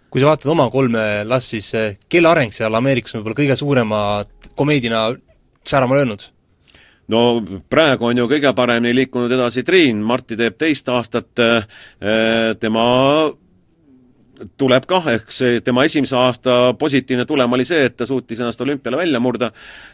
kui 0.09 0.21
sa 0.21 0.29
vaatad 0.29 0.53
oma 0.53 0.69
kolme 0.71 1.03
last, 1.27 1.51
siis 1.51 1.67
kelle 2.07 2.31
areng 2.31 2.55
seal 2.55 2.79
Ameerikas 2.79 3.17
võib-olla 3.17 3.41
kõige 3.41 3.59
suurema 3.59 3.99
komeedina 4.55 5.09
särama 5.67 5.95
löönud? 5.95 6.23
no 7.11 7.41
praegu 7.69 8.07
on 8.07 8.17
ju 8.17 8.27
kõige 8.31 8.53
paremini 8.55 8.95
liikunud 8.95 9.31
edasi 9.35 9.63
Triin, 9.67 9.99
Marti 10.05 10.37
teeb 10.39 10.57
teist 10.59 10.89
aastat, 10.89 11.31
äh, 11.39 11.65
tema 12.59 12.85
tuleb 14.57 14.85
kah, 14.89 15.07
ehk 15.13 15.33
see 15.33 15.59
tema 15.65 15.83
esimese 15.87 16.15
aasta 16.17 16.55
positiivne 16.79 17.25
tulem 17.29 17.53
oli 17.57 17.65
see, 17.67 17.85
et 17.89 17.97
ta 17.97 18.07
suutis 18.09 18.39
ennast 18.39 18.61
olümpiale 18.61 18.97
välja 18.97 19.19
murda, 19.21 19.51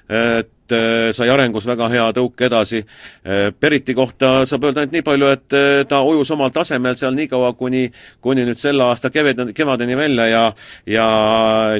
et 0.07 0.75
äh, 0.75 1.09
sai 1.15 1.29
arengus 1.31 1.67
väga 1.67 1.89
hea 1.91 2.05
tõuke 2.15 2.47
edasi. 2.47 2.81
Äh, 3.25 3.49
Periti 3.59 3.95
kohta 3.97 4.45
saab 4.49 4.67
öelda 4.67 4.83
ainult 4.83 4.95
nii 4.95 5.05
palju, 5.07 5.31
et 5.35 5.57
äh, 5.57 5.81
ta 5.89 6.01
ujus 6.07 6.31
omal 6.35 6.53
tasemel 6.55 6.95
seal 6.99 7.15
nii 7.17 7.27
kaua, 7.31 7.51
kuni, 7.59 7.87
kuni 8.23 8.45
nüüd 8.47 8.61
selle 8.61 8.87
aasta 8.87 9.11
keved, 9.13 9.43
kevadeni 9.57 9.97
välja 9.99 10.29
ja 10.31 10.45
ja 10.87 11.07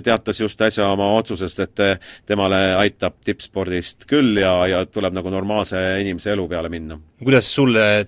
teatas 0.03 0.41
just 0.41 0.61
äsja 0.61 0.89
oma 0.91 1.13
otsusest, 1.17 1.63
et 1.63 2.03
temale 2.27 2.61
aitab 2.81 3.19
tippspordist 3.25 4.07
küll 4.09 4.37
ja, 4.41 4.53
ja 4.67 4.85
tuleb 4.85 5.15
nagu 5.15 5.31
normaalse 5.31 5.81
inimese 6.01 6.33
elu 6.35 6.47
peale 6.47 6.69
minna. 6.69 6.99
kuidas 7.23 7.53
sulle 7.53 8.07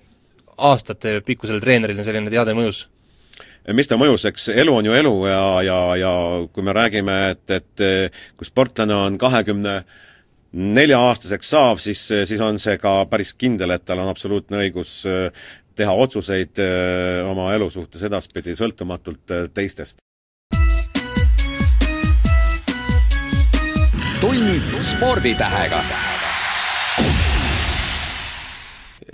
aastate 0.60 1.20
pikkusele 1.24 1.60
treenerile 1.60 2.04
selline 2.04 2.30
teade 2.32 2.54
mõjus? 2.56 2.86
Mis 3.76 3.88
ta 3.88 3.98
mõjus, 4.00 4.24
eks 4.30 4.48
elu 4.54 4.74
on 4.74 4.88
ju 4.88 4.94
elu 4.96 5.14
ja, 5.28 5.42
ja, 5.66 5.80
ja 6.00 6.12
kui 6.52 6.64
me 6.66 6.74
räägime, 6.76 7.16
et, 7.34 7.44
et 7.50 7.84
kui 8.36 8.48
sportlane 8.48 8.96
on 8.96 9.18
kahekümne 9.20 9.80
nelja-aastaseks 10.52 11.50
saav, 11.52 11.80
siis, 11.82 12.02
siis 12.08 12.40
on 12.42 12.58
see 12.58 12.76
ka 12.80 13.04
päris 13.10 13.34
kindel, 13.38 13.76
et 13.76 13.84
tal 13.86 14.02
on 14.02 14.10
absoluutne 14.10 14.64
õigus 14.64 15.00
äh, 15.06 15.30
teha 15.78 15.94
otsuseid 15.94 16.58
äh, 16.62 17.22
oma 17.30 17.52
elu 17.54 17.70
suhtes 17.70 18.02
edaspidi, 18.06 18.56
sõltumatult 18.58 19.36
teistest. 19.54 20.02
tund 24.20 24.82
sporditähega 24.84 26.09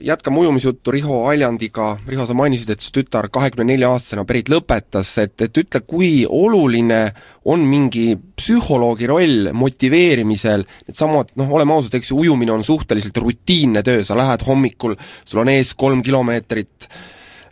jätkame 0.01 0.39
ujumisjuttu 0.39 0.91
Riho 0.91 1.27
Aljandiga, 1.29 1.97
Riho, 2.07 2.27
sa 2.27 2.35
mainisid, 2.35 2.71
et 2.73 2.85
su 2.85 2.93
tütar 2.95 3.29
kahekümne 3.33 3.67
nelja 3.73 3.91
aastasena 3.95 4.27
pärit 4.29 4.51
lõpetas, 4.53 5.13
et, 5.23 5.35
et 5.47 5.61
ütle, 5.63 5.83
kui 5.89 6.11
oluline 6.29 7.01
on 7.49 7.65
mingi 7.67 8.17
psühholoogi 8.37 9.09
roll 9.11 9.51
motiveerimisel, 9.57 10.67
needsamad 10.89 11.33
noh, 11.41 11.53
oleme 11.59 11.77
ausad, 11.77 11.99
eks 11.99 12.13
ju, 12.13 12.21
ujumine 12.25 12.55
on 12.55 12.65
suhteliselt 12.67 13.17
rutiinne 13.23 13.85
töö, 13.87 14.05
sa 14.07 14.19
lähed 14.19 14.45
hommikul, 14.47 14.97
sul 15.25 15.45
on 15.45 15.53
ees 15.55 15.73
kolm 15.79 16.03
kilomeetrit, 16.07 16.91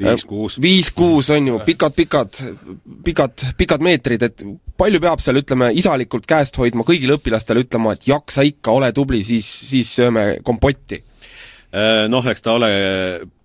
viis-kuus. 0.01 0.59
viis-kuus 0.63 1.31
on 1.37 1.53
ju, 1.53 1.63
pikad-pikad, 1.65 2.43
pikad, 3.07 3.49
pikad 3.57 3.87
meetrid, 3.87 4.27
et 4.27 4.45
palju 4.77 5.01
peab 5.01 5.23
seal, 5.23 5.41
ütleme, 5.41 5.71
isalikult 5.79 6.27
käest 6.29 6.59
hoidma 6.61 6.87
kõigile 6.87 7.17
õpilastele, 7.21 7.65
ütlema, 7.69 7.95
et 7.95 8.09
jaksa 8.11 8.45
ikka, 8.47 8.75
ole 8.75 8.93
tubli, 8.97 9.23
siis, 9.27 9.49
siis 9.71 9.95
sööme 10.03 10.33
kompotti. 10.45 11.01
Äh, 11.01 11.14
noh, 12.09 12.27
eks 12.31 12.45
ta 12.45 12.53
ole, 12.55 12.69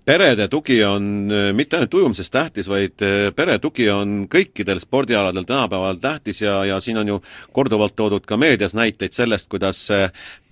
perede 0.10 0.48
tugi 0.50 0.80
on 0.84 1.30
äh, 1.32 1.50
mitte 1.54 1.78
ainult 1.78 1.94
ujumises 1.94 2.32
tähtis, 2.34 2.70
vaid 2.70 3.04
äh, 3.06 3.30
pere 3.36 3.60
tugi 3.62 3.86
on 3.94 4.24
kõikidel 4.32 4.82
spordialadel 4.82 5.46
tänapäeval 5.46 6.00
tähtis 6.02 6.42
ja, 6.42 6.64
ja 6.66 6.80
siin 6.82 6.98
on 7.02 7.12
ju 7.14 7.20
korduvalt 7.54 7.96
toodud 8.00 8.26
ka 8.26 8.38
meedias 8.38 8.74
näiteid 8.78 9.14
sellest, 9.14 9.50
kuidas 9.52 9.84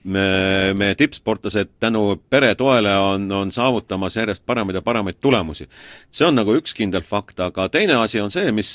me, 0.08 0.74
meie 0.78 0.96
tippsportlased 0.96 1.76
tänu 1.80 2.16
pere 2.30 2.54
toele 2.56 2.94
on, 2.98 3.28
on 3.32 3.52
saavutamas 3.52 4.16
järjest 4.18 4.46
paremaid 4.46 4.80
ja 4.80 4.82
paremaid 4.82 5.20
tulemusi. 5.22 5.68
see 6.12 6.28
on 6.28 6.36
nagu 6.36 6.56
üks 6.56 6.74
kindel 6.78 7.04
fakt, 7.04 7.40
aga 7.44 7.68
teine 7.70 7.98
asi 8.00 8.22
on 8.22 8.32
see, 8.32 8.52
mis, 8.52 8.72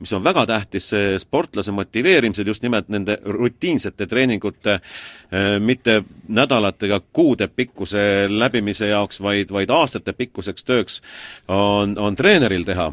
mis 0.00 0.12
on 0.16 0.24
väga 0.24 0.46
tähtis, 0.46 0.90
sportlase 1.22 1.72
motiveerimisel 1.72 2.46
just 2.46 2.62
nimelt 2.62 2.88
nende 2.88 3.18
rutiinsete 3.24 4.06
treeningute 4.06 4.78
eh, 4.80 5.58
mitte 5.60 6.02
nädalate 6.28 6.88
ega 6.88 7.00
kuude 7.12 7.48
pikkuse 7.48 8.26
läbimise 8.28 8.88
jaoks, 8.90 9.20
vaid, 9.22 9.52
vaid 9.52 9.70
aastate 9.70 10.12
pikkuseks 10.12 10.64
tööks 10.64 11.00
on, 11.48 11.98
on 11.98 12.16
treeneril 12.16 12.64
teha 12.64 12.92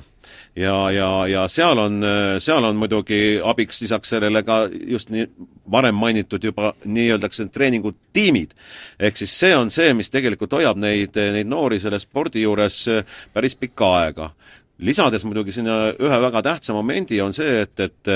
ja, 0.58 0.76
ja, 0.92 1.10
ja 1.28 1.46
seal 1.52 1.78
on, 1.78 2.02
seal 2.44 2.66
on 2.66 2.80
muidugi 2.80 3.38
abiks 3.44 3.82
lisaks 3.84 4.16
sellele 4.16 4.44
ka 4.44 4.64
just 4.72 5.12
nii 5.14 5.28
varem 5.72 5.96
mainitud 6.00 6.44
juba 6.44 6.74
nii-öeldakse 6.86 7.48
treeningutiimid. 7.54 8.56
ehk 9.00 9.18
siis 9.18 9.40
see 9.40 9.56
on 9.56 9.72
see, 9.74 9.94
mis 9.94 10.10
tegelikult 10.10 10.58
hoiab 10.58 10.80
neid, 10.82 11.16
neid 11.16 11.48
noori 11.48 11.80
selle 11.80 12.00
spordi 12.00 12.42
juures 12.46 12.86
päris 13.34 13.56
pikka 13.56 13.94
aega 14.02 14.32
lisades 14.78 15.26
muidugi 15.26 15.56
sinna 15.56 15.78
ühe 15.94 16.20
väga 16.22 16.42
tähtsa 16.46 16.74
momendi, 16.74 17.22
on 17.22 17.34
see, 17.34 17.62
et, 17.66 17.80
et 17.80 18.12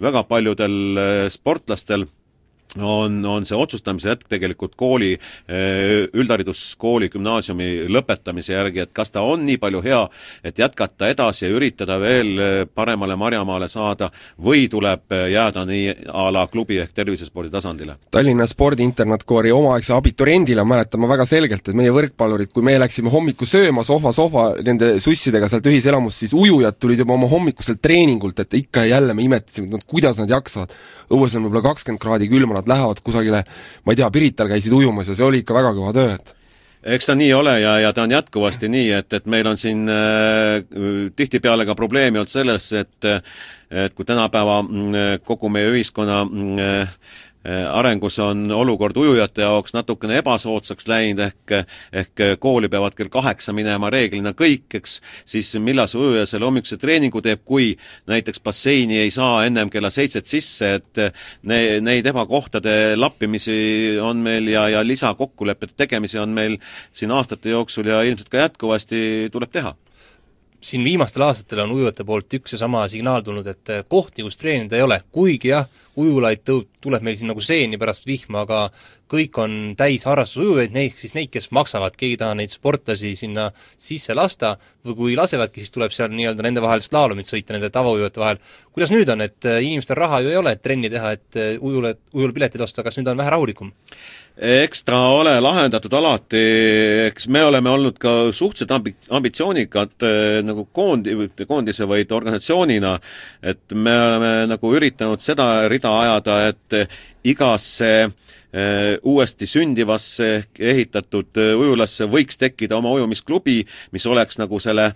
väga 0.00 0.22
paljudel 0.24 1.28
sportlastel 1.32 2.06
on, 2.76 3.24
on 3.24 3.46
see 3.48 3.56
otsustamise 3.56 4.10
hetk 4.12 4.28
tegelikult 4.28 4.74
kooli, 4.78 5.14
eh, 5.48 6.08
üldhariduskooli, 6.12 7.08
gümnaasiumi 7.12 7.88
lõpetamise 7.88 8.52
järgi, 8.52 8.82
et 8.84 8.92
kas 8.96 9.12
ta 9.14 9.22
on 9.24 9.46
nii 9.46 9.56
palju 9.60 9.80
hea, 9.84 10.02
et 10.44 10.58
jätkata 10.60 11.08
edasi 11.08 11.46
ja 11.46 11.52
üritada 11.54 11.98
veel 12.00 12.32
eh, 12.38 12.58
paremale 12.68 13.16
marjamaale 13.16 13.68
saada 13.72 14.10
või 14.44 14.66
tuleb 14.68 15.16
eh, 15.16 15.30
jääda 15.32 15.64
nii 15.68 15.94
a 16.12 16.26
la 16.34 16.44
klubi 16.50 16.80
ehk 16.82 16.92
tervisespordi 16.96 17.52
tasandile? 17.54 17.96
Tallinna 18.12 18.46
spordiinternatkoori 18.48 19.52
omaaegse 19.54 19.96
abituriendina 19.96 20.64
mäletan 20.68 21.00
ma 21.00 21.10
väga 21.14 21.24
selgelt, 21.28 21.64
et 21.68 21.78
meie 21.78 21.94
võrkpallurid, 21.94 22.52
kui 22.52 22.66
me 22.66 22.76
läksime 22.78 23.12
hommikul 23.12 23.48
sööma 23.48 23.84
sohva-sohva 23.86 24.50
nende 24.64 24.96
sussidega 25.00 25.48
sealt 25.48 25.66
ühiselamust, 25.72 26.24
siis 26.24 26.36
ujujad 26.36 26.76
tulid 26.76 27.00
juba 27.00 27.16
oma 27.16 27.30
hommikuselt 27.30 27.80
treeningult, 27.82 28.44
et 28.44 28.60
ikka 28.60 28.84
ja 28.84 28.98
jälle 28.98 29.14
me 29.14 29.24
imetasime, 29.24 29.68
et 29.68 29.72
no 29.72 29.80
kuidas 29.86 30.18
nad 30.20 30.30
jaksavad. 30.30 30.72
õues 31.08 31.32
on 31.36 31.46
võib-olla 31.46 31.62
kakskümmend 31.64 32.00
kraadi 32.02 32.28
külma, 32.28 32.57
nad 32.58 32.74
lähevad 32.74 33.04
kusagile, 33.04 33.44
ma 33.84 33.94
ei 33.94 34.00
tea, 34.00 34.10
Pirital 34.14 34.50
käisid 34.50 34.74
ujumas 34.74 35.08
ja 35.08 35.16
see 35.18 35.26
oli 35.26 35.44
ikka 35.44 35.56
väga 35.56 35.76
kõva 35.76 35.94
töö, 35.96 36.16
et 36.18 36.34
eks 36.94 37.08
ta 37.10 37.14
nii 37.18 37.32
ole 37.34 37.56
ja, 37.60 37.74
ja 37.82 37.92
ta 37.92 38.04
on 38.06 38.14
jätkuvasti 38.14 38.70
nii, 38.70 38.90
et, 39.00 39.12
et 39.12 39.26
meil 39.26 39.46
on 39.50 39.58
siin 39.60 39.86
äh, 39.90 40.62
tihtipeale 41.16 41.66
ka 41.66 41.74
probleemi 41.78 42.20
olnud 42.20 42.32
selles, 42.32 42.72
et 42.72 43.12
et 43.68 43.92
kui 43.92 44.06
tänapäeva 44.08 44.62
mm, 44.62 45.24
kogu 45.28 45.50
meie 45.52 45.68
ühiskonna 45.68 46.22
äh, 46.24 46.86
Äh, 46.86 46.88
arengus 47.72 48.18
on 48.18 48.50
olukord 48.52 48.96
ujujate 48.96 49.42
jaoks 49.42 49.72
natukene 49.76 50.18
ebasoodsaks 50.20 50.88
läinud, 50.90 51.22
ehk 51.28 51.54
ehk 52.02 52.22
kooli 52.42 52.68
peavad 52.68 52.96
kell 52.98 53.10
kaheksa 53.12 53.54
minema 53.56 53.90
reeglina 53.90 54.34
kõik, 54.36 54.66
eks, 54.80 54.98
siis 55.28 55.54
millal 55.62 55.88
see 55.88 56.00
ujuja 56.02 56.26
selle 56.28 56.48
hommikuse 56.48 56.76
treeningu 56.80 57.22
teeb, 57.24 57.44
kui 57.48 57.70
näiteks 58.10 58.42
basseini 58.44 58.98
ei 59.04 59.10
saa 59.14 59.46
ennem 59.46 59.70
kella 59.70 59.90
seitset 59.90 60.26
sisse, 60.26 60.74
et 60.80 61.02
ne-, 61.48 61.78
neid 61.84 62.06
ebakohtade 62.10 62.96
lappimisi 62.98 63.98
on 64.02 64.22
meil 64.24 64.50
ja, 64.52 64.68
ja 64.76 64.84
lisakokkulepete 64.86 65.78
tegemisi 65.86 66.18
on 66.18 66.34
meil 66.34 66.58
siin 66.92 67.14
aastate 67.14 67.54
jooksul 67.54 67.86
ja 67.88 68.02
ilmselt 68.02 68.32
ka 68.32 68.48
jätkuvasti 68.48 69.28
tuleb 69.32 69.54
teha 69.54 69.76
siin 70.60 70.84
viimastel 70.84 71.22
aastatel 71.22 71.62
on 71.62 71.72
ujujate 71.76 72.04
poolt 72.06 72.34
üks 72.38 72.54
ja 72.54 72.58
sama 72.58 72.82
signaal 72.90 73.22
tulnud, 73.22 73.46
et 73.46 73.70
eh, 73.70 73.84
kohti, 73.88 74.24
kus 74.26 74.38
treenida 74.40 74.78
ei 74.78 74.82
ole, 74.82 75.00
kuigi 75.14 75.52
jah, 75.52 75.68
ujulaid 75.98 76.42
tõu-, 76.46 76.64
tuleb 76.82 77.04
meil 77.06 77.18
siin 77.18 77.30
nagu 77.30 77.42
seeni 77.42 77.78
pärast 77.78 78.06
vihma, 78.06 78.42
aga 78.42 78.60
kõik 79.10 79.38
on 79.42 79.54
täis 79.78 80.04
harrastusujujaid, 80.08 80.74
neid, 80.74 80.98
siis 80.98 81.14
neid, 81.16 81.30
kes 81.34 81.50
maksavad, 81.54 81.94
keegi 81.98 82.18
ei 82.18 82.20
taha 82.20 82.36
neid 82.38 82.52
sportlasi 82.52 83.14
sinna 83.18 83.48
sisse 83.78 84.14
lasta, 84.18 84.56
või 84.86 84.98
kui 84.98 85.16
lasevadki, 85.18 85.62
siis 85.62 85.74
tuleb 85.74 85.94
seal 85.94 86.10
nii-öelda 86.14 86.46
nende 86.46 86.62
vahel 86.64 86.82
slaalomit 86.84 87.30
sõita, 87.30 87.54
nende 87.54 87.70
tavaujujate 87.74 88.22
vahel. 88.22 88.42
kuidas 88.74 88.94
nüüd 88.94 89.14
on, 89.14 89.26
et 89.26 89.46
eh, 89.46 89.60
inimestel 89.62 89.98
raha 89.98 90.22
ju 90.24 90.34
ei 90.34 90.40
ole, 90.42 90.56
et 90.56 90.62
trenni 90.62 90.90
teha, 90.90 91.14
et 91.18 91.38
eh, 91.38 91.52
ujule, 91.60 91.94
ujulapileteid 92.14 92.66
osta, 92.66 92.86
kas 92.86 92.98
nüüd 92.98 93.14
on 93.14 93.22
vähe 93.22 93.36
rahulikum? 93.36 93.72
Eks 94.38 94.84
ta 94.86 94.98
ole 95.10 95.34
lahendatud 95.42 95.92
alati, 95.98 96.42
eks 97.08 97.26
me 97.32 97.42
oleme 97.44 97.70
olnud 97.70 97.98
ka 97.98 98.12
suhteliselt 98.32 98.70
ambi-, 98.76 98.94
ambitsioonikad 99.10 100.06
äh, 100.06 100.38
nagu 100.46 100.68
koondi, 100.72 101.16
koondise 101.48 101.88
vaid 101.90 102.12
organisatsioonina, 102.14 102.94
et 103.42 103.74
me 103.74 103.96
oleme 104.04 104.32
nagu 104.52 104.72
üritanud 104.78 105.22
seda 105.22 105.68
rida 105.68 105.92
ajada, 106.04 106.38
et 106.52 106.78
igasse 107.26 107.92
äh, 108.06 108.94
uuesti 109.02 109.48
sündivasse 109.50 110.30
ehk 110.36 110.62
ehitatud 110.70 111.42
äh, 111.42 111.54
ujulasse 111.58 112.06
võiks 112.06 112.38
tekkida 112.38 112.78
oma 112.78 112.94
ujumisklubi, 112.94 113.64
mis 113.92 114.06
oleks 114.06 114.38
nagu 114.38 114.62
selle, 114.62 114.92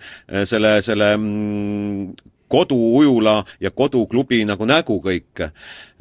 selle, 0.47 0.77
selle 0.87 1.15
mm, 1.17 2.32
koduujula 2.53 3.39
ja 3.61 3.71
koduklubi 3.71 4.43
nagu 4.45 4.65
nägu 4.69 4.99
kõik. 5.01 5.49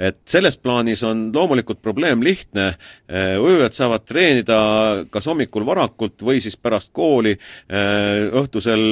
et 0.03 0.17
selles 0.27 0.57
plaanis 0.59 1.03
on 1.07 1.29
loomulikult 1.35 1.79
probleem 1.83 2.23
lihtne, 2.25 2.75
ujujad 3.39 3.77
saavad 3.77 4.03
treenida 4.05 4.57
kas 5.11 5.29
hommikul 5.31 5.67
varakult 5.67 6.25
või 6.27 6.41
siis 6.43 6.57
pärast 6.57 6.91
kooli 6.93 7.37
õhtusel 8.41 8.83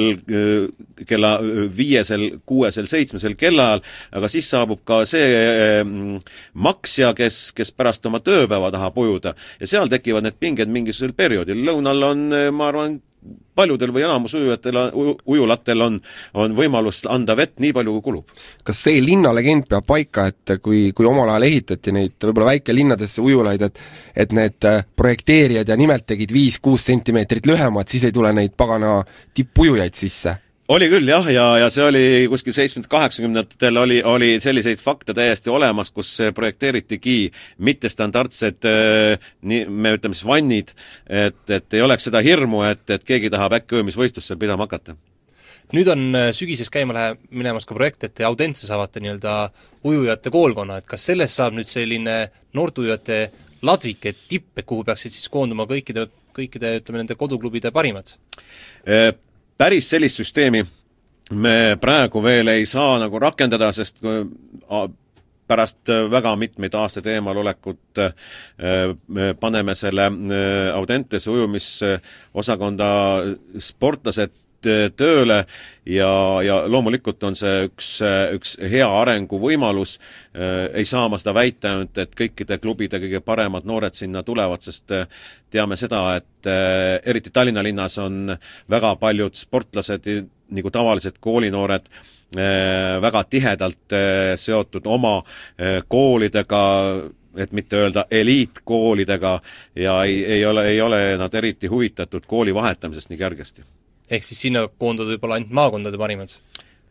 kella 1.07 1.33
viiesel, 1.77 2.27
kuuesel, 2.45 2.87
seitsmesel 2.87 3.35
kellaajal, 3.35 3.83
aga 4.15 4.31
siis 4.31 4.49
saabub 4.53 4.85
ka 4.87 5.01
see 5.09 5.83
maksja, 6.53 7.11
kes, 7.17 7.43
kes 7.57 7.73
pärast 7.75 8.05
oma 8.07 8.21
tööpäeva 8.23 8.71
tahab 8.71 8.97
ujuda. 9.03 9.35
ja 9.59 9.67
seal 9.67 9.91
tekivad 9.91 10.29
need 10.29 10.39
pinged 10.39 10.71
mingisugusel 10.71 11.17
perioodil, 11.17 11.65
lõunal 11.67 12.11
on, 12.13 12.27
ma 12.55 12.71
arvan, 12.71 13.01
paljudel 13.55 13.91
või 13.93 14.03
enamus 14.05 14.33
ujujatel, 14.37 14.77
ujulatel 15.25 15.85
on, 15.85 15.97
on 16.33 16.55
võimalus 16.57 17.03
anda 17.09 17.35
vett 17.37 17.59
nii 17.61 17.73
palju, 17.75 17.93
kui 17.97 18.05
kulub. 18.07 18.35
kas 18.63 18.83
see 18.87 19.01
linnalegend 19.03 19.67
peab 19.69 19.85
paika, 19.87 20.27
et 20.31 20.55
kui, 20.63 20.89
kui 20.97 21.05
omal 21.05 21.29
ajal 21.29 21.47
ehitati 21.49 21.93
neid 21.95 22.15
võib-olla 22.17 22.53
väikelinnadesse 22.53 23.21
ujulaid, 23.21 23.67
et 23.67 23.81
et 24.15 24.33
need 24.35 24.67
äh, 24.67 24.85
projekteerijad 24.95 25.69
ja 25.69 25.77
nimelt 25.77 26.05
tegid 26.07 26.33
viis-kuus 26.33 26.85
sentimeetrit 26.89 27.45
lühemad, 27.47 27.87
siis 27.89 28.07
ei 28.07 28.15
tule 28.15 28.33
neid 28.33 28.55
pagana 28.57 29.01
tippujujaid 29.37 29.97
sisse? 29.97 30.37
Oli 30.71 30.87
küll 30.91 31.09
jah, 31.09 31.27
ja, 31.31 31.45
ja 31.59 31.67
see 31.73 31.83
oli 31.83 32.03
kuskil 32.31 32.55
seitsmekümnenda-kaheksakümnendatel 32.55 33.79
oli, 33.81 33.99
oli 34.07 34.31
selliseid 34.43 34.79
fakte 34.79 35.15
täiesti 35.17 35.51
olemas, 35.51 35.91
kus 35.91 36.13
projekteeritigi 36.35 37.31
mittestandardsed 37.67 38.67
äh, 38.69 39.31
nii, 39.41 39.65
me 39.67 39.95
ütleme 39.97 40.15
siis 40.17 40.27
vannid, 40.27 40.75
et, 41.09 41.41
et 41.51 41.77
ei 41.77 41.83
oleks 41.83 42.07
seda 42.07 42.21
hirmu, 42.23 42.63
et, 42.69 42.83
et 42.93 43.03
keegi 43.07 43.31
tahab 43.33 43.57
äkki 43.59 43.79
ujumisvõistlust 43.79 44.31
seal 44.31 44.39
pidama 44.41 44.67
hakata 44.67 44.95
nüüd 45.75 45.87
on 45.91 46.05
äh, 46.17 46.29
sügises 46.35 46.71
käima 46.71 46.95
läheb, 46.95 47.19
minemas 47.31 47.67
ka 47.67 47.75
projekt, 47.75 48.05
et 48.07 48.15
te 48.19 48.27
Audentses 48.27 48.71
avate 48.75 49.03
nii-öelda 49.03 49.35
ujujate 49.87 50.31
koolkonna, 50.33 50.81
et 50.81 50.87
kas 50.89 51.05
sellest 51.11 51.39
saab 51.39 51.55
nüüd 51.55 51.69
selline 51.69 52.17
noorteujujate 52.57 53.19
ladvik, 53.67 54.07
et 54.11 54.23
tipp, 54.27 54.51
et 54.59 54.67
kuhu 54.67 54.85
peaksid 54.87 55.15
siis 55.15 55.31
koonduma 55.31 55.67
kõikide, 55.69 56.07
kõikide 56.35 56.77
ütleme, 56.79 57.03
nende 57.03 57.19
koduklubide 57.19 57.71
parimad? 57.75 58.15
Äh, 59.61 59.65
päris 59.65 59.89
sellist 59.89 60.17
süsteemi 60.17 60.63
me 61.37 61.77
praegu 61.81 62.23
veel 62.23 62.49
ei 62.49 62.65
saa 62.65 62.95
nagu 62.99 63.19
rakendada, 63.21 63.67
sest 63.71 63.99
pärast 65.47 65.91
väga 66.09 66.31
mitmeid 66.35 66.73
aastaid 66.73 67.05
eemalolekut 67.11 68.01
me 69.07 69.27
paneme 69.39 69.75
selle 69.75 70.07
Audentese 70.73 71.29
ujumisosakonda 71.31 72.89
sportlased 73.59 74.33
tööle 74.95 75.37
ja, 75.85 76.11
ja 76.45 76.57
loomulikult 76.69 77.23
on 77.23 77.35
see 77.37 77.65
üks, 77.67 77.89
üks 78.35 78.55
hea 78.71 78.87
arenguvõimalus, 79.01 79.97
ei 80.73 80.85
saa 80.85 81.07
ma 81.09 81.19
seda 81.21 81.33
väita 81.35 81.71
ainult, 81.71 81.97
et 82.01 82.15
kõikide 82.17 82.57
klubide 82.61 82.99
kõige 83.01 83.21
paremad 83.25 83.67
noored 83.67 83.97
sinna 83.97 84.23
tulevad, 84.23 84.61
sest 84.61 84.93
teame 85.51 85.77
seda, 85.79 86.03
et 86.19 86.51
eriti 87.05 87.33
Tallinna 87.33 87.63
linnas 87.65 87.97
on 88.01 88.35
väga 88.69 88.95
paljud 89.01 89.37
sportlased, 89.37 90.07
nagu 90.51 90.73
tavalised 90.73 91.17
koolinoored, 91.19 91.89
väga 93.01 93.23
tihedalt 93.29 93.97
seotud 94.39 94.87
oma 94.87 95.17
koolidega, 95.87 96.61
et 97.35 97.51
mitte 97.51 97.79
öelda 97.79 98.05
eliitkoolidega 98.11 99.39
ja 99.75 100.03
ei, 100.03 100.25
ei 100.25 100.45
ole, 100.45 100.65
ei 100.67 100.81
ole 100.81 101.03
nad 101.17 101.33
eriti 101.33 101.67
huvitatud 101.71 102.27
kooli 102.27 102.55
vahetamisest 102.55 103.09
nii 103.09 103.19
kergesti 103.19 103.63
ehk 104.11 104.27
siis 104.27 104.43
sinna 104.47 104.67
koonduvad 104.67 105.15
võib-olla 105.15 105.39
ainult 105.39 105.55
maakondade 105.55 105.99
parimad? 106.01 106.35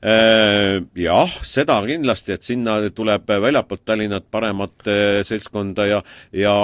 Äh, 0.01 0.79
jah, 0.97 1.33
seda 1.45 1.75
kindlasti, 1.85 2.33
et 2.33 2.47
sinna 2.47 2.79
tuleb 2.97 3.29
väljapoolt 3.29 3.83
Tallinnat 3.85 4.31
paremat 4.33 4.87
äh, 4.89 5.19
seltskonda 5.29 5.85
ja 5.85 5.99
ja 6.33 6.55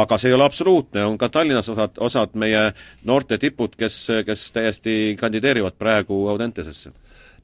aga 0.00 0.16
see 0.16 0.30
ei 0.30 0.36
ole 0.38 0.46
absoluutne, 0.46 1.02
on 1.04 1.18
ka 1.20 1.28
Tallinnas 1.28 1.68
osad, 1.68 2.00
osad 2.00 2.32
meie 2.32 2.70
noorte 3.04 3.36
tipud, 3.38 3.76
kes, 3.76 3.98
kes 4.24 4.46
täiesti 4.56 4.94
kandideerivad 5.20 5.76
praegu 5.76 6.22
Audentesesse. 6.32 6.94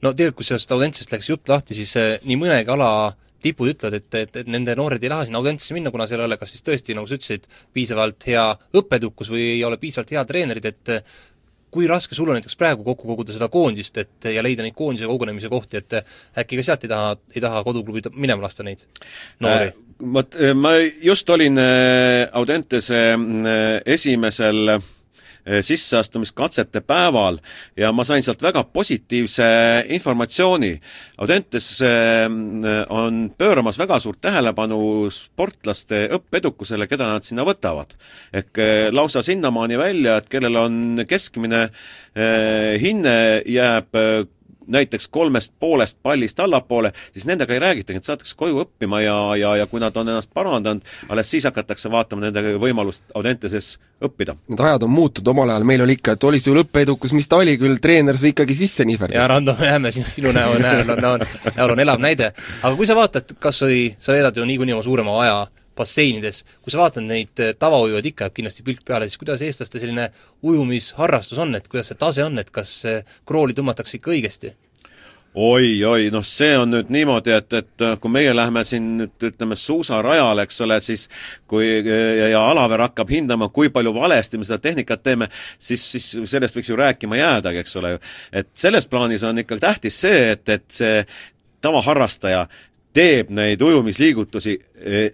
no 0.00 0.14
tegelikult, 0.14 0.40
kui 0.40 0.48
sellest 0.48 0.72
Audentesest 0.72 1.12
läks 1.12 1.28
jutt 1.28 1.52
lahti, 1.52 1.76
siis 1.76 1.92
äh, 2.00 2.16
nii 2.24 2.40
mõnegi 2.40 2.72
ala 2.72 3.12
tipud 3.44 3.68
ütlevad, 3.68 3.98
et, 4.00 4.08
et, 4.16 4.40
et 4.40 4.48
nende 4.48 4.72
noored 4.80 5.04
ei 5.04 5.12
taha 5.12 5.28
sinna 5.28 5.44
Audentesse 5.44 5.76
minna, 5.76 5.92
kuna 5.92 6.08
seal 6.08 6.24
ei 6.24 6.30
ole 6.30 6.40
kas 6.40 6.56
siis 6.56 6.64
tõesti, 6.64 6.96
nagu 6.96 7.04
sa 7.10 7.20
ütlesid, 7.20 7.44
piisavalt 7.76 8.24
hea 8.32 8.48
õppeedukus 8.80 9.28
või 9.28 9.44
ei 9.58 9.62
ole 9.68 9.76
piisavalt 9.82 10.16
head 10.16 10.32
treenerid, 10.32 10.72
et 10.72 10.96
kui 11.74 11.88
raske 11.90 12.14
sul 12.14 12.30
on 12.30 12.38
näiteks 12.38 12.58
praegu 12.60 12.86
kokku 12.86 13.08
koguda 13.10 13.34
seda 13.34 13.50
koondist, 13.52 13.98
et 13.98 14.28
ja 14.30 14.42
leida 14.44 14.62
neid 14.62 14.76
koondise 14.78 15.08
kogunemise 15.10 15.50
kohti, 15.52 15.82
et 15.82 15.98
äkki 16.38 16.60
ka 16.60 16.66
sealt 16.66 16.86
ei 16.86 16.92
taha, 16.92 17.16
ei 17.34 17.42
taha 17.42 17.64
koduklubi 17.66 18.04
minema 18.14 18.46
lasta 18.46 18.66
neid 18.66 18.86
noori 19.42 19.72
äh,? 19.72 19.80
Vot 20.14 20.34
ma 20.58 20.72
just 21.02 21.30
olin 21.30 21.58
äh, 21.58 22.26
Audentese 22.34 23.14
äh, 23.14 23.82
esimesel 23.86 24.68
äh, 24.68 24.80
sisseastumiskatsete 25.62 26.80
päeval 26.80 27.38
ja 27.76 27.92
ma 27.92 28.04
sain 28.04 28.22
sealt 28.22 28.42
väga 28.42 28.64
positiivse 28.64 29.44
informatsiooni. 29.92 30.72
Audentes 31.18 31.68
eh, 31.84 32.28
on 32.88 33.26
pööramas 33.38 33.78
väga 33.78 33.98
suurt 34.00 34.20
tähelepanu 34.24 35.10
sportlaste 35.12 36.06
õppeedukusele, 36.16 36.88
keda 36.88 37.10
nad 37.12 37.26
sinna 37.26 37.44
võtavad. 37.46 37.96
ehk 38.32 38.58
eh, 38.58 38.88
lausa 38.92 39.22
sinnamaani 39.22 39.78
välja, 39.78 40.16
et 40.16 40.30
kellel 40.32 40.56
on 40.56 41.04
keskmine 41.08 41.68
hinne 42.80 43.42
jääb 43.50 43.96
näiteks 44.66 45.08
kolmest 45.08 45.54
poolest 45.60 45.98
pallist 46.02 46.40
allapoole, 46.40 46.92
siis 47.12 47.26
nendega 47.26 47.54
ei 47.54 47.62
räägitagi, 47.62 47.98
et 47.98 48.04
saadetakse 48.08 48.36
koju 48.36 48.60
õppima 48.64 49.00
ja, 49.04 49.16
ja, 49.40 49.56
ja 49.60 49.66
kui 49.70 49.80
nad 49.82 49.96
on 49.96 50.08
ennast 50.08 50.30
parandanud, 50.34 50.84
alles 51.08 51.30
siis 51.30 51.44
hakatakse 51.48 51.90
vaatama 51.90 52.26
nende 52.26 52.56
võimalust 52.60 53.02
Audenteses 53.14 53.74
õppida. 54.04 54.36
Need 54.48 54.60
ajad 54.60 54.86
on 54.86 54.94
muutunud, 54.94 55.32
omal 55.34 55.54
ajal 55.54 55.66
meil 55.68 55.84
oli 55.86 55.98
ikka, 55.98 56.16
et 56.16 56.28
oli 56.28 56.40
sul 56.42 56.60
õppeedukus, 56.64 57.14
mis 57.16 57.28
ta 57.28 57.40
oli 57.42 57.56
küll, 57.60 57.80
treener 57.82 58.18
sai 58.20 58.34
ikkagi 58.34 58.56
sisse 58.58 58.86
nihverdas. 58.88 59.16
jaa, 59.16 59.28
Rando, 59.30 59.56
me 59.60 59.68
jääme 59.72 59.92
sinu, 59.94 60.08
sinu 60.12 60.32
näo, 60.36 60.56
näol 60.62 60.94
on, 60.96 61.04
on, 61.14 61.26
näol 61.56 61.76
on 61.76 61.84
elav 61.86 62.00
näide. 62.02 62.32
aga 62.62 62.74
kui 62.76 62.88
sa 62.88 62.96
vaatad 62.98 63.36
kas 63.38 63.62
või, 63.66 63.84
sa 63.98 64.16
veedad 64.16 64.36
ju 64.36 64.46
niikuinii 64.48 64.76
oma 64.76 64.86
suurema 64.86 65.20
aja 65.22 65.36
basseinides, 65.76 66.42
kui 66.62 66.74
sa 66.74 66.82
vaatad 66.82 67.06
neid 67.06 67.44
eh, 67.44 67.54
tavaujujaid, 67.58 68.10
ikka 68.10 68.28
jääb 68.28 68.36
kindlasti 68.40 68.66
pilk 68.66 68.84
peale, 68.86 69.08
siis 69.08 69.20
kuidas 69.22 69.42
eestlaste 69.44 69.82
selline 69.82 70.10
ujumisharrastus 70.42 71.40
on, 71.42 71.54
et 71.58 71.68
kuidas 71.68 71.92
see 71.92 72.00
tase 72.00 72.26
on, 72.26 72.38
et 72.38 72.52
kas 72.54 72.80
krooli 73.26 73.56
tõmmatakse 73.56 73.98
ikka 73.98 74.14
õigesti? 74.14 74.54
oi-oi, 75.34 76.10
noh 76.14 76.22
see 76.26 76.52
on 76.58 76.70
nüüd 76.70 76.90
niimoodi, 76.94 77.32
et, 77.34 77.56
et 77.58 77.82
eh, 77.82 77.96
kui 78.00 78.12
meie 78.14 78.34
lähme 78.36 78.62
siin 78.66 78.86
nüüd 79.00 79.26
ütleme 79.30 79.56
suusarajale, 79.58 80.44
eks 80.46 80.60
ole, 80.62 80.78
siis 80.84 81.08
kui 81.50 81.66
ja, 81.82 82.28
ja 82.30 82.42
Alaver 82.52 82.84
hakkab 82.86 83.10
hindama, 83.10 83.48
kui 83.54 83.72
palju 83.74 83.94
valesti 83.96 84.38
me 84.38 84.46
seda 84.46 84.60
tehnikat 84.62 85.02
teeme, 85.02 85.28
siis, 85.58 85.82
siis 85.96 86.12
sellest 86.30 86.58
võiks 86.58 86.70
ju 86.70 86.78
rääkima 86.78 87.18
jäädagi, 87.18 87.64
eks 87.64 87.76
ole. 87.82 87.96
et 88.32 88.52
selles 88.54 88.86
plaanis 88.86 89.26
on 89.26 89.42
ikka 89.42 89.58
tähtis 89.58 89.98
see, 90.06 90.30
et, 90.36 90.48
et 90.48 90.64
see 90.70 91.02
tavaharrastaja 91.64 92.46
teeb 92.94 93.34
neid 93.34 93.62
ujumisliigutusi 93.62 94.58
eh, 94.78 95.10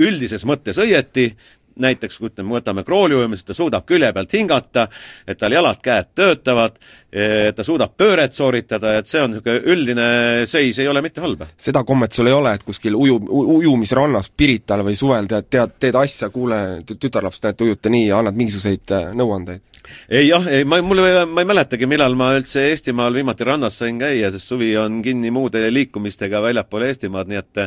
üldises 0.00 0.46
mõttes 0.48 0.78
õieti, 0.82 1.32
näiteks 1.80 2.18
kui 2.18 2.28
ütleme, 2.28 2.52
võtame 2.56 2.84
krooliujumise, 2.84 3.46
ta 3.48 3.56
suudab 3.56 3.86
külje 3.88 4.12
pealt 4.12 4.34
hingata, 4.36 4.86
et 5.28 5.38
tal 5.40 5.54
jalad-käed 5.54 6.10
töötavad, 6.14 6.76
et 7.12 7.56
ta 7.56 7.64
suudab 7.64 7.94
pööret 7.96 8.36
sooritada, 8.36 8.96
et 8.98 9.08
see 9.08 9.22
on 9.22 9.32
niisugune 9.32 9.72
üldine 9.72 10.06
seis, 10.48 10.78
ei 10.78 10.88
ole 10.88 11.02
mitte 11.04 11.24
halb. 11.24 11.46
seda 11.56 11.84
kommet 11.88 12.12
sul 12.12 12.28
ei 12.28 12.36
ole, 12.36 12.54
et 12.54 12.64
kuskil 12.66 12.96
uju, 12.96 13.18
ujumisrannas 13.56 14.30
Pirital 14.36 14.84
või 14.84 14.96
suvel 14.98 15.28
tead, 15.30 15.48
tead, 15.50 15.76
teed 15.80 16.00
asja, 16.02 16.30
kuule, 16.30 16.82
tütarlaps, 16.92 17.42
näed, 17.44 17.68
ujute 17.68 17.92
nii 17.92 18.08
ja 18.08 18.20
annad 18.20 18.36
mingisuguseid 18.36 18.96
äh, 18.96 19.12
nõuandeid? 19.16 19.68
ei 20.08 20.28
jah, 20.28 20.44
ei 20.46 20.64
ma, 20.64 20.78
mul 20.84 21.02
ei 21.02 21.12
ole, 21.12 21.24
ma 21.26 21.42
ei 21.42 21.48
mäletagi, 21.48 21.88
millal 21.90 22.14
ma 22.18 22.30
üldse 22.36 22.68
Eestimaal 22.70 23.14
viimati 23.16 23.44
rannas 23.44 23.80
sain 23.82 23.98
käia, 23.98 24.30
sest 24.30 24.52
suvi 24.52 24.70
on 24.78 25.00
kinni 25.02 25.32
muude 25.34 25.64
liikumistega 25.72 26.42
väljapool 26.44 26.86
Eestimaad, 26.86 27.32
nii 27.32 27.40
et 27.40 27.62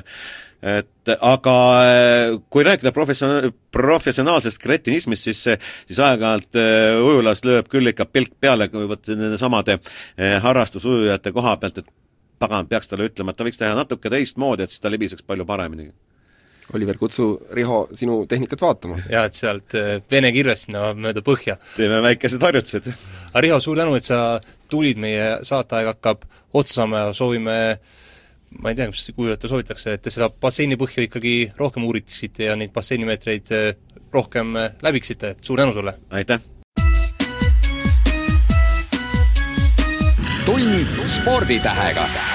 et 0.62 1.12
aga 1.20 1.56
kui 2.49 2.64
rääkida 2.66 2.91
profession-, 2.95 3.51
professionaalsest 3.72 4.62
kretinismist, 4.62 5.28
siis 5.28 5.43
siis 5.43 5.99
aeg-ajalt 5.99 6.58
äh, 6.60 6.95
ujulas 7.01 7.43
lööb 7.45 7.70
küll 7.72 7.91
ikka 7.91 8.08
pilk 8.10 8.34
peale, 8.39 8.70
kui 8.74 8.88
vot 8.89 9.12
nende 9.14 9.38
samade 9.41 9.78
äh, 9.80 10.39
harrastusujujate 10.43 11.36
koha 11.36 11.58
pealt, 11.62 11.84
et 11.84 11.93
pagan, 12.39 12.68
peaks 12.68 12.91
talle 12.91 13.08
ütlema, 13.10 13.32
et 13.32 13.39
ta 13.39 13.47
võiks 13.47 13.62
teha 13.62 13.76
natuke 13.78 14.12
teistmoodi, 14.12 14.66
et 14.66 14.74
siis 14.74 14.84
ta 14.84 14.91
libiseks 14.91 15.26
palju 15.28 15.47
paremini 15.47 15.91
Oliver, 16.74 16.97
kutsu 16.97 17.28
Riho 17.53 17.88
sinu 17.93 18.26
tehnikat 18.28 18.62
vaatama. 18.62 18.97
jaa, 19.10 19.26
et 19.26 19.38
sealt 19.38 19.76
äh, 19.78 19.99
Vene 20.12 20.32
kirvest 20.34 20.66
sinna 20.68 20.88
mööda 20.97 21.22
põhja. 21.26 21.60
teeme 21.76 22.01
väikesed 22.01 22.41
harjutused. 22.41 22.89
aga 23.30 23.43
Riho, 23.45 23.60
suur 23.62 23.78
tänu, 23.78 23.95
et 23.95 24.08
sa 24.08 24.39
tulid, 24.70 24.97
meie 24.97 25.43
saateaeg 25.45 25.93
hakkab 25.93 26.26
otsa 26.53 26.82
saama 26.82 27.03
ja 27.06 27.14
soovime 27.14 27.58
ma 28.62 28.72
ei 28.72 28.76
tea, 28.78 28.89
kas 28.91 29.12
kuulajatele 29.16 29.51
soovitakse, 29.51 29.95
et 29.95 30.03
te 30.06 30.14
seda 30.14 30.30
basseini 30.30 30.78
põhja 30.80 31.06
ikkagi 31.06 31.36
rohkem 31.60 31.86
uuriksite 31.88 32.49
ja 32.49 32.58
neid 32.60 32.74
basseinimeetreid 32.76 33.56
äh, 33.56 33.72
rohkem 34.14 34.56
äh, 34.60 34.76
läbiksite, 34.86 35.36
et 35.36 35.43
suur 35.43 35.62
tänu 35.62 35.76
sulle! 35.76 35.97
aitäh! 36.10 36.39
tund 40.45 41.08
sporditähega 41.10 42.34